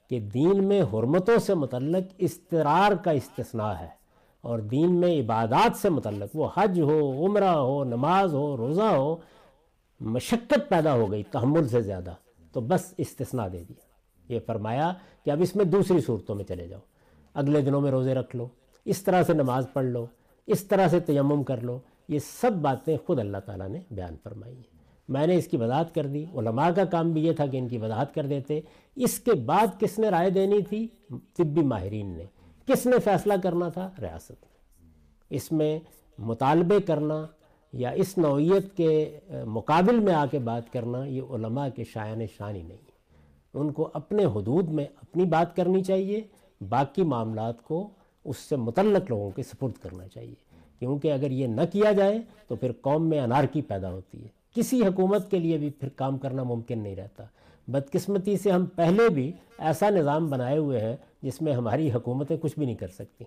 کہ 0.09 0.19
دین 0.19 0.63
میں 0.63 0.81
حرمتوں 0.81 1.37
سے 1.37 1.53
متعلق 1.53 2.13
استرار 2.17 2.91
کا 2.91 3.11
استثناء 3.11 3.73
ہے 3.73 3.87
اور 4.41 4.59
دین 4.59 4.95
میں 4.95 5.21
عبادات 5.21 5.77
سے 5.77 5.89
متعلق، 5.89 6.35
وہ 6.35 6.49
حج 6.57 6.81
ہو، 6.81 7.25
عمرہ 7.25 7.49
ہو، 7.49 7.83
نماز 7.83 8.33
ہو، 8.33 8.57
روزہ 8.57 8.81
ہو، 8.81 9.15
مشقت 9.99 10.69
پیدا 10.69 10.93
ہو 10.93 11.11
گئی، 11.11 11.23
تحمل 11.23 11.67
سے 11.67 11.81
زیادہ۔ 11.81 12.13
تو 12.51 12.61
بس 12.61 12.93
استثناء 12.97 13.47
دے 13.47 13.63
دیا۔ 13.69 13.85
یہ 14.33 14.39
فرمایا 14.45 14.93
کہ 15.25 15.31
اب 15.31 15.41
اس 15.41 15.55
میں 15.55 15.65
دوسری 15.65 16.01
صورتوں 16.01 16.35
میں 16.35 16.43
چلے 16.43 16.67
جاؤ۔ 16.67 16.79
اگلے 17.33 17.61
دنوں 17.61 17.81
میں 17.81 17.91
روزے 17.91 18.13
رکھ 18.13 18.35
لو، 18.35 18.47
اس 18.85 19.03
طرح 19.03 19.23
سے 19.23 19.33
نماز 19.33 19.67
پڑھ 19.73 19.85
لو، 19.85 20.05
اس 20.47 20.63
طرح 20.63 20.87
سے 20.87 20.99
تیمم 20.99 21.43
کر 21.43 21.61
لو، 21.61 21.79
یہ 22.07 22.19
سب 22.19 22.51
باتیں 22.53 22.97
خود 23.05 23.19
اللہ 23.19 23.37
تعالیٰ 23.37 23.67
نے 23.67 23.81
بیان 23.91 24.15
فرمائی 24.23 24.55
ہیں۔ 24.55 24.75
میں 25.09 25.27
نے 25.27 25.35
اس 25.35 25.47
کی 25.47 25.57
وضاحت 25.57 25.95
کر 25.95 26.05
دی، 26.05 26.25
علماء 26.35 26.69
کا 26.69 26.85
کام 26.85 27.11
بھی 27.11 27.25
یہ 27.25 27.31
تھا 27.31 27.45
کہ 27.45 27.57
ان 27.57 27.67
کی 27.67 27.77
وضاحت 27.77 28.15
کر 28.15 28.25
دیتے۔ 28.25 28.59
اس 28.95 29.19
کے 29.19 29.33
بعد 29.33 29.67
کس 29.79 29.99
نے 29.99 30.09
رائے 30.09 30.29
دینی 30.29 30.61
تھی؟ 30.61 30.87
طبی 31.09 31.61
ماہرین 31.61 32.17
نے۔ 32.17 32.25
کس 32.65 32.85
نے 32.85 32.99
فیصلہ 32.99 33.33
کرنا 33.43 33.69
تھا؟ 33.69 33.89
ریاست 34.01 34.31
نے۔ 34.31 34.55
اس 35.29 35.51
میں 35.51 35.79
مطالبے 36.17 36.81
کرنا 36.81 37.27
یا 37.73 37.89
اس 37.89 38.17
نوعیت 38.17 38.77
کے 38.77 39.19
مقابل 39.45 39.99
میں 39.99 40.13
آ 40.13 40.25
کے 40.31 40.39
بات 40.39 40.73
کرنا، 40.73 41.05
یہ 41.05 41.21
علماء 41.21 41.67
کے 41.75 41.83
شایان 41.83 42.21
شانی 42.37 42.61
نہیں۔ 42.61 42.84
ان 43.55 43.71
کو 43.71 43.89
اپنے 43.93 44.25
حدود 44.25 44.69
میں 44.69 44.85
اپنی 45.01 45.25
بات 45.25 45.55
کرنی 45.55 45.83
چاہیے، 45.83 46.21
باقی 46.69 47.03
معاملات 47.03 47.63
کو 47.63 47.89
اس 48.25 48.37
سے 48.37 48.55
متعلق 48.55 49.09
لوگوں 49.09 49.31
کے 49.31 49.43
سپرد 49.43 49.71
کرنا 49.81 50.07
چاہیے۔ 50.07 50.35
کیونکہ 50.79 51.11
اگر 51.11 51.31
یہ 51.31 51.47
نہ 51.47 51.61
کیا 51.71 51.91
جائے 51.91 52.19
تو 52.47 52.55
پھر 52.55 52.71
قوم 52.81 53.09
میں 53.09 53.19
انارکی 53.19 53.61
پیدا 53.61 53.91
ہوتی 53.91 54.23
ہے۔ 54.23 54.27
کسی 54.55 54.81
حکومت 54.81 55.31
کے 55.31 55.39
لیے 55.39 55.57
بھی 55.57 55.69
پھر 55.69 55.89
کام 55.89 56.17
کرنا 56.17 56.43
ممکن 56.43 56.79
نہیں 56.79 56.95
رہتا۔ 56.95 57.23
بدقسمتی 57.67 58.37
سے 58.37 58.51
ہم 58.51 58.65
پہلے 58.65 59.09
بھی 59.09 59.31
ایسا 59.57 59.89
نظام 59.89 60.29
بنائے 60.29 60.57
ہوئے 60.57 60.79
ہیں 60.79 60.95
جس 61.21 61.41
میں 61.41 61.53
ہماری 61.53 61.91
حکومتیں 61.91 62.37
کچھ 62.41 62.55
بھی 62.57 62.65
نہیں 62.65 62.75
کر 62.75 62.87
سکتی۔ 62.87 63.25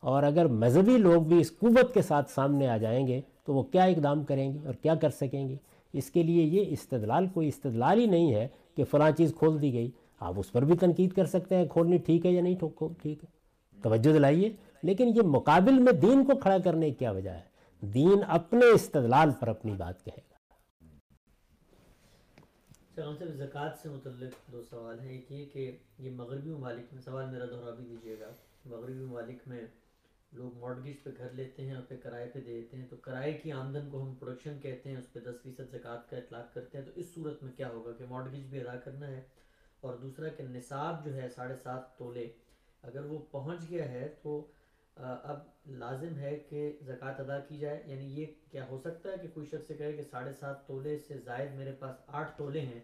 اور 0.00 0.22
اگر 0.22 0.46
مذہبی 0.46 0.98
لوگ 0.98 1.22
بھی 1.22 1.40
اس 1.40 1.58
قوت 1.58 1.94
کے 1.94 2.02
ساتھ 2.02 2.30
سامنے 2.30 2.68
آ 2.68 2.76
جائیں 2.76 3.06
گے 3.06 3.20
تو 3.44 3.54
وہ 3.54 3.62
کیا 3.62 3.84
اقدام 3.84 4.24
کریں 4.24 4.54
گے 4.54 4.58
اور 4.64 4.74
کیا 4.74 4.94
کر 4.94 5.10
سکیں 5.10 5.48
گے؟ 5.48 5.56
اس 5.92 6.10
کے 6.10 6.22
لیے 6.22 6.44
یہ 6.44 6.64
استدلال 6.68 7.26
کوئی 7.34 7.48
استدلال 7.48 8.00
ہی 8.00 8.06
نہیں 8.06 8.34
ہے 8.34 8.48
کہ 8.76 8.84
فلاں 8.84 9.10
چیز 9.10 9.34
کھول 9.38 9.62
دی 9.62 9.72
گئی، 9.72 9.90
آپ 10.20 10.34
اس 10.36 10.52
پر 10.52 10.64
بھی 10.64 10.76
تنقید 10.76 11.12
کر 11.12 11.24
سکتے 11.24 11.56
ہیں 11.56 11.66
کھولنی 11.66 11.98
ٹھیک 11.98 12.26
ہے 12.26 12.30
یا 12.30 12.42
نہیں 12.42 12.54
ٹھیک 13.02 13.24
ہے۔ 13.24 13.40
توجہ 13.82 14.12
دلائیے۔ 14.12 14.56
لیکن 14.82 15.08
یہ 15.08 15.22
مقابل 15.22 15.78
میں 15.78 15.92
دین 15.92 16.24
کو 16.24 16.38
کھڑا 16.38 16.58
کرنے 16.58 16.88
کی 16.88 16.94
کیا 16.94 17.10
وجہ 17.10 17.30
ہے؟ 17.30 17.40
دین 17.80 18.20
اپنے 18.28 18.66
استدلال 18.74 19.30
پر 19.40 19.48
اپنی 19.48 19.72
بات 19.72 20.04
کہے 20.04 20.20
گا۔ 20.30 20.30
ہم 23.08 23.16
سے 23.18 23.26
زکوٰۃ 23.26 23.70
سے 23.82 23.88
متعلق 23.88 24.52
دو 24.52 24.62
سوال 24.62 25.00
ہیں۔ 25.00 25.08
ایک 25.08 25.32
یہ 25.32 25.44
کہ 25.52 25.76
یہ 25.98 26.10
مغربی 26.10 26.50
ممالک 26.50 26.94
میں، 26.94 27.02
سوال 27.02 27.30
میرا 27.30 27.44
دہرا 27.44 27.70
بھی 27.70 27.84
دیجیے 27.84 28.16
گا۔ 28.20 28.30
مغربی 28.64 29.04
ممالک 29.04 29.38
میں 29.46 29.60
لوگ 30.32 30.58
مارڈگیج 30.58 31.02
پہ 31.02 31.10
گھر 31.18 31.32
لیتے 31.34 31.62
ہیں 31.62 31.74
اور 31.74 31.82
پھر 31.88 31.96
کرائے 32.02 32.28
پہ 32.32 32.40
دے 32.40 32.60
دیتے 32.60 32.76
ہیں، 32.76 32.86
تو 32.90 32.96
کرائے 32.96 33.32
کی 33.32 33.52
آمدن 33.52 33.88
کو 33.90 34.02
ہم 34.02 34.14
پروڈکشن 34.14 34.58
کہتے 34.62 34.90
ہیں، 34.90 34.96
اس 34.96 35.12
پہ 35.12 35.20
دس 35.20 35.42
فیصد 35.42 35.72
زکوٰۃ 35.72 36.08
کا 36.10 36.16
اطلاق 36.16 36.52
کرتے 36.54 36.78
ہیں، 36.78 36.84
تو 36.84 36.92
اس 36.94 37.14
صورت 37.14 37.42
میں 37.42 37.52
کیا 37.56 37.68
ہوگا 37.68 37.92
کہ 37.98 38.04
مارڈگیج 38.08 38.46
بھی 38.50 38.60
ادا 38.60 38.76
کرنا 38.84 39.08
ہے 39.08 39.20
اور 39.80 39.96
دوسرا 39.96 40.28
کہ 40.36 40.44
نصاب 40.50 41.04
جو 41.04 41.14
ہے 41.14 41.28
ساڑھے 41.36 41.54
سات 41.62 41.96
تولے، 41.98 42.28
اگر 42.82 43.04
وہ 43.04 43.18
پہنچ 43.30 43.68
گیا 43.70 43.88
ہے 43.90 44.08
تو 44.22 44.40
اب 44.96 45.38
لازم 45.78 46.18
ہے 46.18 46.34
کہ 46.48 46.70
زکوٰۃ 46.86 47.20
ادا 47.20 47.38
کی 47.48 47.58
جائے 47.58 47.82
یعنی 47.86 48.06
یہ 48.20 48.26
کیا 48.50 48.64
ہو 48.70 48.78
سکتا 48.78 49.10
ہے 49.10 49.16
کہ 49.22 49.28
کوئی 49.34 49.46
شخص 49.46 49.66
سے 49.68 49.74
کہے 49.74 49.92
کہ 49.92 50.02
ساڑھے 50.10 50.32
سات 50.40 50.66
تولے 50.66 50.96
سے 51.08 51.18
زائد 51.24 51.54
میرے 51.56 51.72
پاس 51.78 51.96
آٹھ 52.08 52.36
تولے 52.38 52.60
ہیں، 52.60 52.80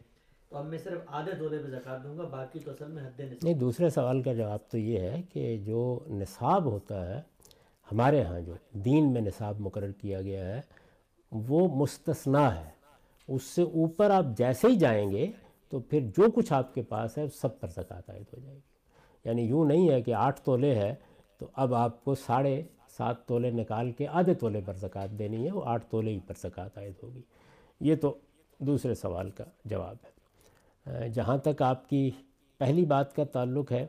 تو 0.49 0.57
اب 0.57 0.67
میں 0.67 0.79
صرف 0.79 1.03
آدھے 1.19 1.33
تولے 1.39 1.59
پہ 1.63 1.71
زکوٰۃ 1.71 2.05
دوں 2.05 2.17
گا، 2.19 2.25
باقی 2.29 2.61
تو 2.65 2.71
اصل 2.71 2.91
میں 2.93 3.07
حد 3.07 3.21
نصاب۔ 3.21 3.45
نہیں، 3.45 3.59
دوسرے 3.61 3.91
سوال 3.91 4.23
کا 4.23 4.33
جواب 4.33 4.69
تو 4.71 4.79
یہ 4.79 5.01
ہے 5.01 5.23
کہ 5.31 5.57
جو 5.65 5.83
نصاب 6.11 6.65
ہوتا 6.65 7.07
ہے 7.07 7.21
ہمارے 7.93 8.23
ہاں 8.23 8.41
جو 8.41 8.55
دین 8.73 9.13
میں 9.13 9.21
نصاب 9.21 9.61
مقرر 9.61 9.93
کیا 9.93 10.23
گیا 10.23 10.47
ہے، 10.47 10.61
وہ 11.33 11.69
مستثنا 11.69 12.61
ہے۔ 12.61 12.71
اس 13.29 13.43
سے 13.43 13.63
اوپر 13.63 14.11
آپ 14.11 14.25
جیسے 14.37 14.69
ہی 14.69 14.77
جائیں 14.77 15.11
گے 15.11 15.27
تو 15.69 15.81
پھر 15.81 16.01
جو 16.01 16.31
کچھ 16.31 16.53
آپ 16.53 16.75
کے 16.75 16.83
پاس 16.83 17.19
ہے، 17.19 17.29
سب 17.29 17.61
پر 17.61 17.69
زکوٰۃ 17.69 18.03
عائد 18.09 18.25
ہو 18.33 18.41
جائے 18.41 18.57
گی۔ 18.57 18.61
یعنی 19.25 19.43
یوں 19.43 19.65
نہیں 19.65 19.91
ہے 19.91 20.03
کہ 20.03 20.15
آٹھ 20.15 20.41
تولے 20.41 20.75
ہے 20.75 20.95
تو 21.39 21.47
اب 21.53 21.75
آپ 21.75 22.05
کو 22.05 22.15
ساڑھے 22.15 22.63
سات 22.89 23.27
تولے 23.27 23.51
نکال 23.51 23.93
کے 23.93 24.07
آدھے 24.09 24.35
تولے 24.35 24.61
پر 24.67 24.75
زکوٰۃ 24.75 25.19
دینی 25.19 25.47
ہے، 25.47 25.53
وہ 25.53 25.63
آٹھ 25.65 25.87
تولے 25.87 26.11
ہی 26.11 26.21
پر 26.27 26.35
زکوٰۃ 26.39 26.69
عائد 26.77 26.95
ہوگی۔ 27.03 27.23
یہ 27.81 27.97
تو 27.97 28.15
دوسرے 28.59 28.95
سوال 28.95 29.31
کا 29.31 29.45
جواب 29.65 29.97
ہے۔ 30.05 30.17
جہاں 31.09 31.39
تک 31.39 31.63
آپ 31.63 31.89
کی 31.89 32.11
پہلی 32.59 32.85
بات 32.85 33.17
کا 33.17 33.25
تعلق 33.25 33.73
ہے 33.73 33.87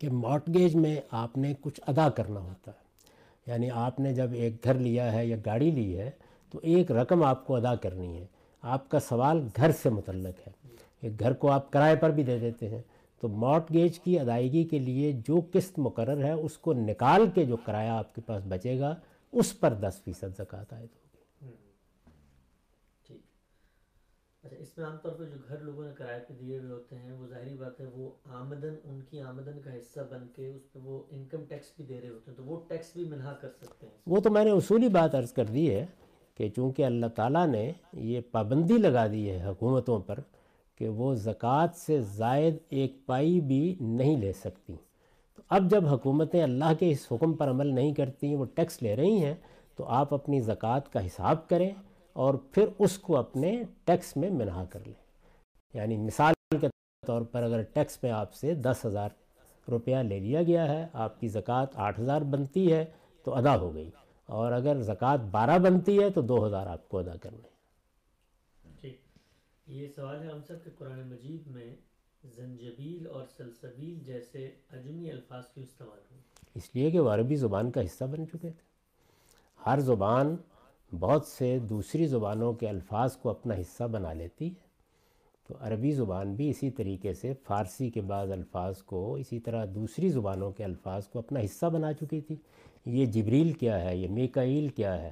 کہ 0.00 0.10
مارٹگیج 0.10 0.76
میں 0.76 1.00
آپ 1.10 1.36
نے 1.36 1.54
کچھ 1.60 1.80
ادا 1.86 2.08
کرنا 2.08 2.40
ہوتا 2.40 2.70
ہے۔ 2.70 2.90
یعنی 3.46 3.70
آپ 3.70 4.00
نے 4.00 4.14
جب 4.14 4.30
ایک 4.32 4.64
گھر 4.64 4.74
لیا 4.74 5.12
ہے 5.12 5.26
یا 5.26 5.36
گاڑی 5.46 5.70
لی 5.70 5.98
ہے، 5.98 6.10
تو 6.50 6.60
ایک 6.62 6.92
رقم 6.92 7.22
آپ 7.22 7.46
کو 7.46 7.56
ادا 7.56 7.74
کرنی 7.74 8.20
ہے۔ 8.20 8.26
آپ 8.62 8.88
کا 8.88 9.00
سوال 9.00 9.48
گھر 9.56 9.70
سے 9.82 9.90
متعلق 9.90 10.48
ہے۔ 10.48 10.52
ایک 11.00 11.20
گھر 11.20 11.32
کو 11.32 11.50
آپ 11.50 11.70
کرائے 11.70 11.96
پر 11.96 12.10
بھی 12.10 12.22
دے 12.22 12.38
دیتے 12.38 12.68
ہیں۔ 12.68 12.82
تو 13.20 13.28
مارٹ 13.28 13.72
گیج 13.72 14.00
کی 14.00 14.18
ادائیگی 14.18 14.64
کے 14.64 14.78
لیے 14.78 15.12
جو 15.12 15.40
قسط 15.52 15.78
مقرر 15.78 16.24
ہے، 16.24 16.32
اس 16.32 16.58
کو 16.58 16.72
نکال 16.72 17.30
کے 17.34 17.44
جو 17.44 17.56
کرایہ 17.56 17.90
آپ 17.90 18.14
کے 18.14 18.20
پاس 18.20 18.42
بچے 18.48 18.78
گا، 18.78 18.94
اس 19.32 19.60
پر 19.60 19.74
دس 19.74 20.00
فیصد 20.04 20.36
زکوٰۃ 20.38 20.72
عائد 20.72 20.88
ہوگی 20.92 21.54
ٹھیک 23.06 23.20
اچھا 24.44 24.56
اس 24.56 24.76
میں 24.76 24.84
عام 24.86 24.96
طور 25.02 25.12
پہ 25.12 25.24
جو 25.24 25.38
گھر 25.48 25.60
لوگوں 25.60 25.84
نے 25.84 25.90
کرائے 25.96 26.20
پہ 26.28 26.34
دیے 26.40 26.58
ہوئے 26.58 26.72
ہوتے 26.72 26.96
ہیں، 26.96 27.12
وہ 27.12 27.26
ظاہری 27.26 27.54
بات 27.54 27.80
ہے، 27.80 27.86
وہ 27.94 28.10
آمدن، 28.34 28.74
ان 28.84 29.00
کی 29.10 29.20
آمدن 29.20 29.60
کا 29.64 29.76
حصہ 29.76 30.00
بن 30.10 30.26
کے 30.36 30.50
اس 30.50 30.72
پہ 30.72 30.78
وہ 30.78 31.02
انکم 31.10 31.44
ٹیکس 31.48 31.72
بھی 31.76 31.84
دے 31.84 32.00
رہے 32.00 32.08
ہوتے 32.08 32.30
ہیں، 32.30 32.36
تو 32.36 32.44
وہ 32.44 32.60
ٹیکس 32.68 32.92
بھی 32.96 33.04
منہا 33.04 33.32
کر 33.40 33.50
سکتے 33.50 33.86
ہیں۔ 33.86 33.94
وہ 34.06 34.20
تو 34.20 34.30
میں 34.30 34.44
نے 34.44 34.50
اصولی 34.50 34.88
بات 34.88 35.14
عرض 35.14 35.32
کر 35.32 35.44
دی 35.44 35.68
ہے 35.74 35.84
کہ 36.38 36.48
چونکہ 36.48 36.84
اللہ 36.84 37.06
تعالیٰ 37.06 37.46
نے 37.46 37.70
یہ 37.92 38.20
پابندی 38.30 38.78
لگا 38.78 39.06
دی 39.06 39.28
ہے 39.30 39.42
حکومتوں 39.44 39.98
پر 39.98 40.20
کہ 40.80 40.88
وہ 40.88 41.14
زکوٰۃ 41.14 41.76
سے 41.76 42.00
زائد 42.16 42.56
ایک 42.70 42.96
پائی 43.06 43.40
بھی 43.40 43.74
نہیں 43.80 44.16
لے 44.16 44.32
سکتی۔ 44.32 44.76
تو 45.36 45.42
اب 45.48 45.70
جب 45.70 45.86
حکومتیں 45.86 46.42
اللہ 46.42 46.72
کے 46.78 46.90
اس 46.90 47.06
حکم 47.12 47.32
پر 47.32 47.50
عمل 47.50 47.74
نہیں 47.74 47.94
کرتی 47.94 48.34
وہ 48.34 48.44
ٹیکس 48.54 48.82
لے 48.82 48.96
رہی 48.96 49.24
ہیں، 49.24 49.34
تو 49.76 49.84
آپ 49.98 50.14
اپنی 50.14 50.40
زکوٰۃ 50.40 50.90
کا 50.92 51.06
حساب 51.06 51.48
کریں۔ 51.48 51.70
اور 52.12 52.34
پھر 52.34 52.66
اس 52.78 52.98
کو 52.98 53.16
اپنے 53.16 53.62
ٹیکس 53.84 54.16
میں 54.16 54.30
منہا 54.30 54.64
کر 54.64 54.80
لیں۔ 54.86 55.28
یعنی 55.74 55.96
مثال 55.96 56.58
کے 56.60 56.68
طور 57.06 57.22
پر 57.22 57.42
اگر 57.42 57.62
ٹیکس 57.62 58.02
میں 58.02 58.10
آپ 58.10 58.34
سے 58.34 58.54
دس 58.54 58.86
ہزار 58.86 59.08
روپیہ 59.70 59.96
لے 59.96 60.18
لیا 60.18 60.42
گیا 60.42 60.68
ہے 60.68 60.86
آپ 60.92 61.20
کی 61.20 61.28
زکوٰۃ 61.28 61.66
آٹھ 61.74 62.00
ہزار 62.00 62.20
بنتی 62.20 62.72
ہے 62.72 62.84
تو 63.24 63.34
ادا 63.34 63.56
ہو 63.56 63.74
گئی۔ 63.74 63.90
اور 64.26 64.52
اگر 64.52 64.82
زکوٰۃ 64.82 65.18
بارہ 65.30 65.58
بنتی 65.58 66.02
ہے 66.02 66.10
تو 66.10 66.20
دو 66.20 66.46
ہزار 66.46 66.66
آپ 66.66 66.88
کو 66.88 66.98
ادا 66.98 67.16
کرنے 67.16 67.50
یہ 69.66 69.88
سوال 69.96 70.22
ہے 70.22 70.28
ہم 70.32 70.38
سب 70.46 70.64
کے 70.64 70.70
قرآن 70.78 71.08
مجید 71.08 71.46
میں 71.46 71.76
زنجبیل 72.36 73.06
اور 73.06 73.24
سلسبیل 73.36 73.98
جیسے 74.04 74.50
عجمی 74.70 75.10
الفاظ 75.10 75.44
کیوں 75.54 75.64
استعمال 75.64 75.98
ہوئے؟ 76.10 76.20
اس 76.54 76.70
لیے 76.74 76.90
کہ 76.90 77.00
وہ 77.00 77.10
عربی 77.10 77.36
زبان 77.36 77.70
کا 77.70 77.84
حصہ 77.84 78.04
بن 78.04 78.26
چکے 78.28 78.38
تھے۔ 78.38 78.52
ہر 79.66 79.78
زبان 79.78 80.36
بہت 80.98 81.26
سے 81.26 81.58
دوسری 81.58 82.06
زبانوں 82.06 82.52
کے 82.52 82.68
الفاظ 82.68 83.16
کو 83.16 83.30
اپنا 83.30 83.54
حصہ 83.54 83.84
بنا 83.84 84.12
لیتی 84.12 84.46
ہے۔ 84.46 84.70
تو 85.48 85.54
عربی 85.60 85.92
زبان 85.92 86.34
بھی 86.34 86.50
اسی 86.50 86.70
طریقے 86.70 87.14
سے 87.14 87.32
فارسی 87.44 87.90
کے 87.90 88.00
بعض 88.00 88.30
الفاظ 88.30 88.82
کو، 88.82 89.14
اسی 89.14 89.38
طرح 89.38 89.66
دوسری 89.74 90.08
زبانوں 90.08 90.50
کے 90.50 90.64
الفاظ 90.64 91.08
کو 91.08 91.18
اپنا 91.18 91.40
حصہ 91.40 91.66
بنا 91.66 91.92
چکی 91.92 92.20
تھی۔ 92.20 92.36
یہ 92.86 93.06
جبریل 93.06 93.52
کیا 93.52 93.84
ہے؟ 93.84 93.96
یہ 93.96 94.08
میکائیل 94.08 94.68
کیا 94.68 95.02
ہے؟ 95.02 95.10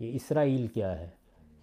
یہ 0.00 0.14
اسرائیل 0.14 0.66
کیا 0.66 0.98
ہے؟ 0.98 1.08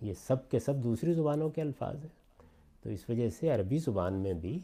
یہ 0.02 0.14
سب 0.14 0.50
کے 0.50 0.60
سب 0.60 0.76
دوسری 0.76 1.14
زبانوں 1.14 1.50
کے 1.50 1.62
الفاظ 1.62 1.96
ہیں۔ 1.96 2.44
تو 2.84 2.90
اس 2.90 3.10
وجہ 3.10 3.30
سے 3.30 3.50
عربی 3.50 3.78
زبان 3.78 4.14
میں 4.14 4.34
بھی 4.34 4.60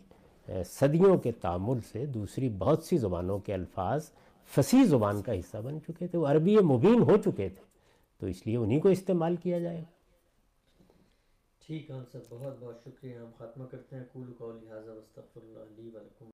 صدیوں 0.66 1.18
کے 1.18 1.32
تعمل 1.32 1.80
سے 1.92 2.06
دوسری 2.06 2.50
بہت 2.50 2.84
سی 2.84 2.98
زبانوں 2.98 3.40
کے 3.40 3.54
الفاظ 3.54 4.10
فصیح 4.56 4.84
زبان 4.84 5.22
کا 5.22 5.40
حصہ 5.40 5.58
بن 5.58 5.78
چکے 5.88 6.08
تھے۔ 6.08 6.18
وہ 6.18 6.28
عربی 6.28 6.58
مبین 6.58 7.00
ہو 7.02 7.18
چکے 7.18 7.50
تھے۔ 7.50 7.73
تو 8.24 8.28
اس 8.28 8.48
لیے 8.48 8.58
انہی 8.58 8.80
کو 8.80 8.90
استعمال 8.90 9.36
کیا 9.36 9.60
جائے 9.60 9.78
گا۔ 9.78 9.84
ٹھیک 11.60 11.92
ہے 11.92 11.96
سر 12.12 12.20
بہت 12.30 12.54
بہت 12.60 12.82
شکریہ۔ 12.86 13.18
ہم 13.18 13.30
خاتمہ 13.38 13.66
کرتے 13.66 13.96
ہیں۔ 13.96 14.04
کول 14.12 14.34
کو 14.34 14.52
لہٰذا 14.52 14.94
وسط 14.94 15.20
اللہ 15.36 15.60
علیہ 15.60 15.92
ولکم 15.96 16.30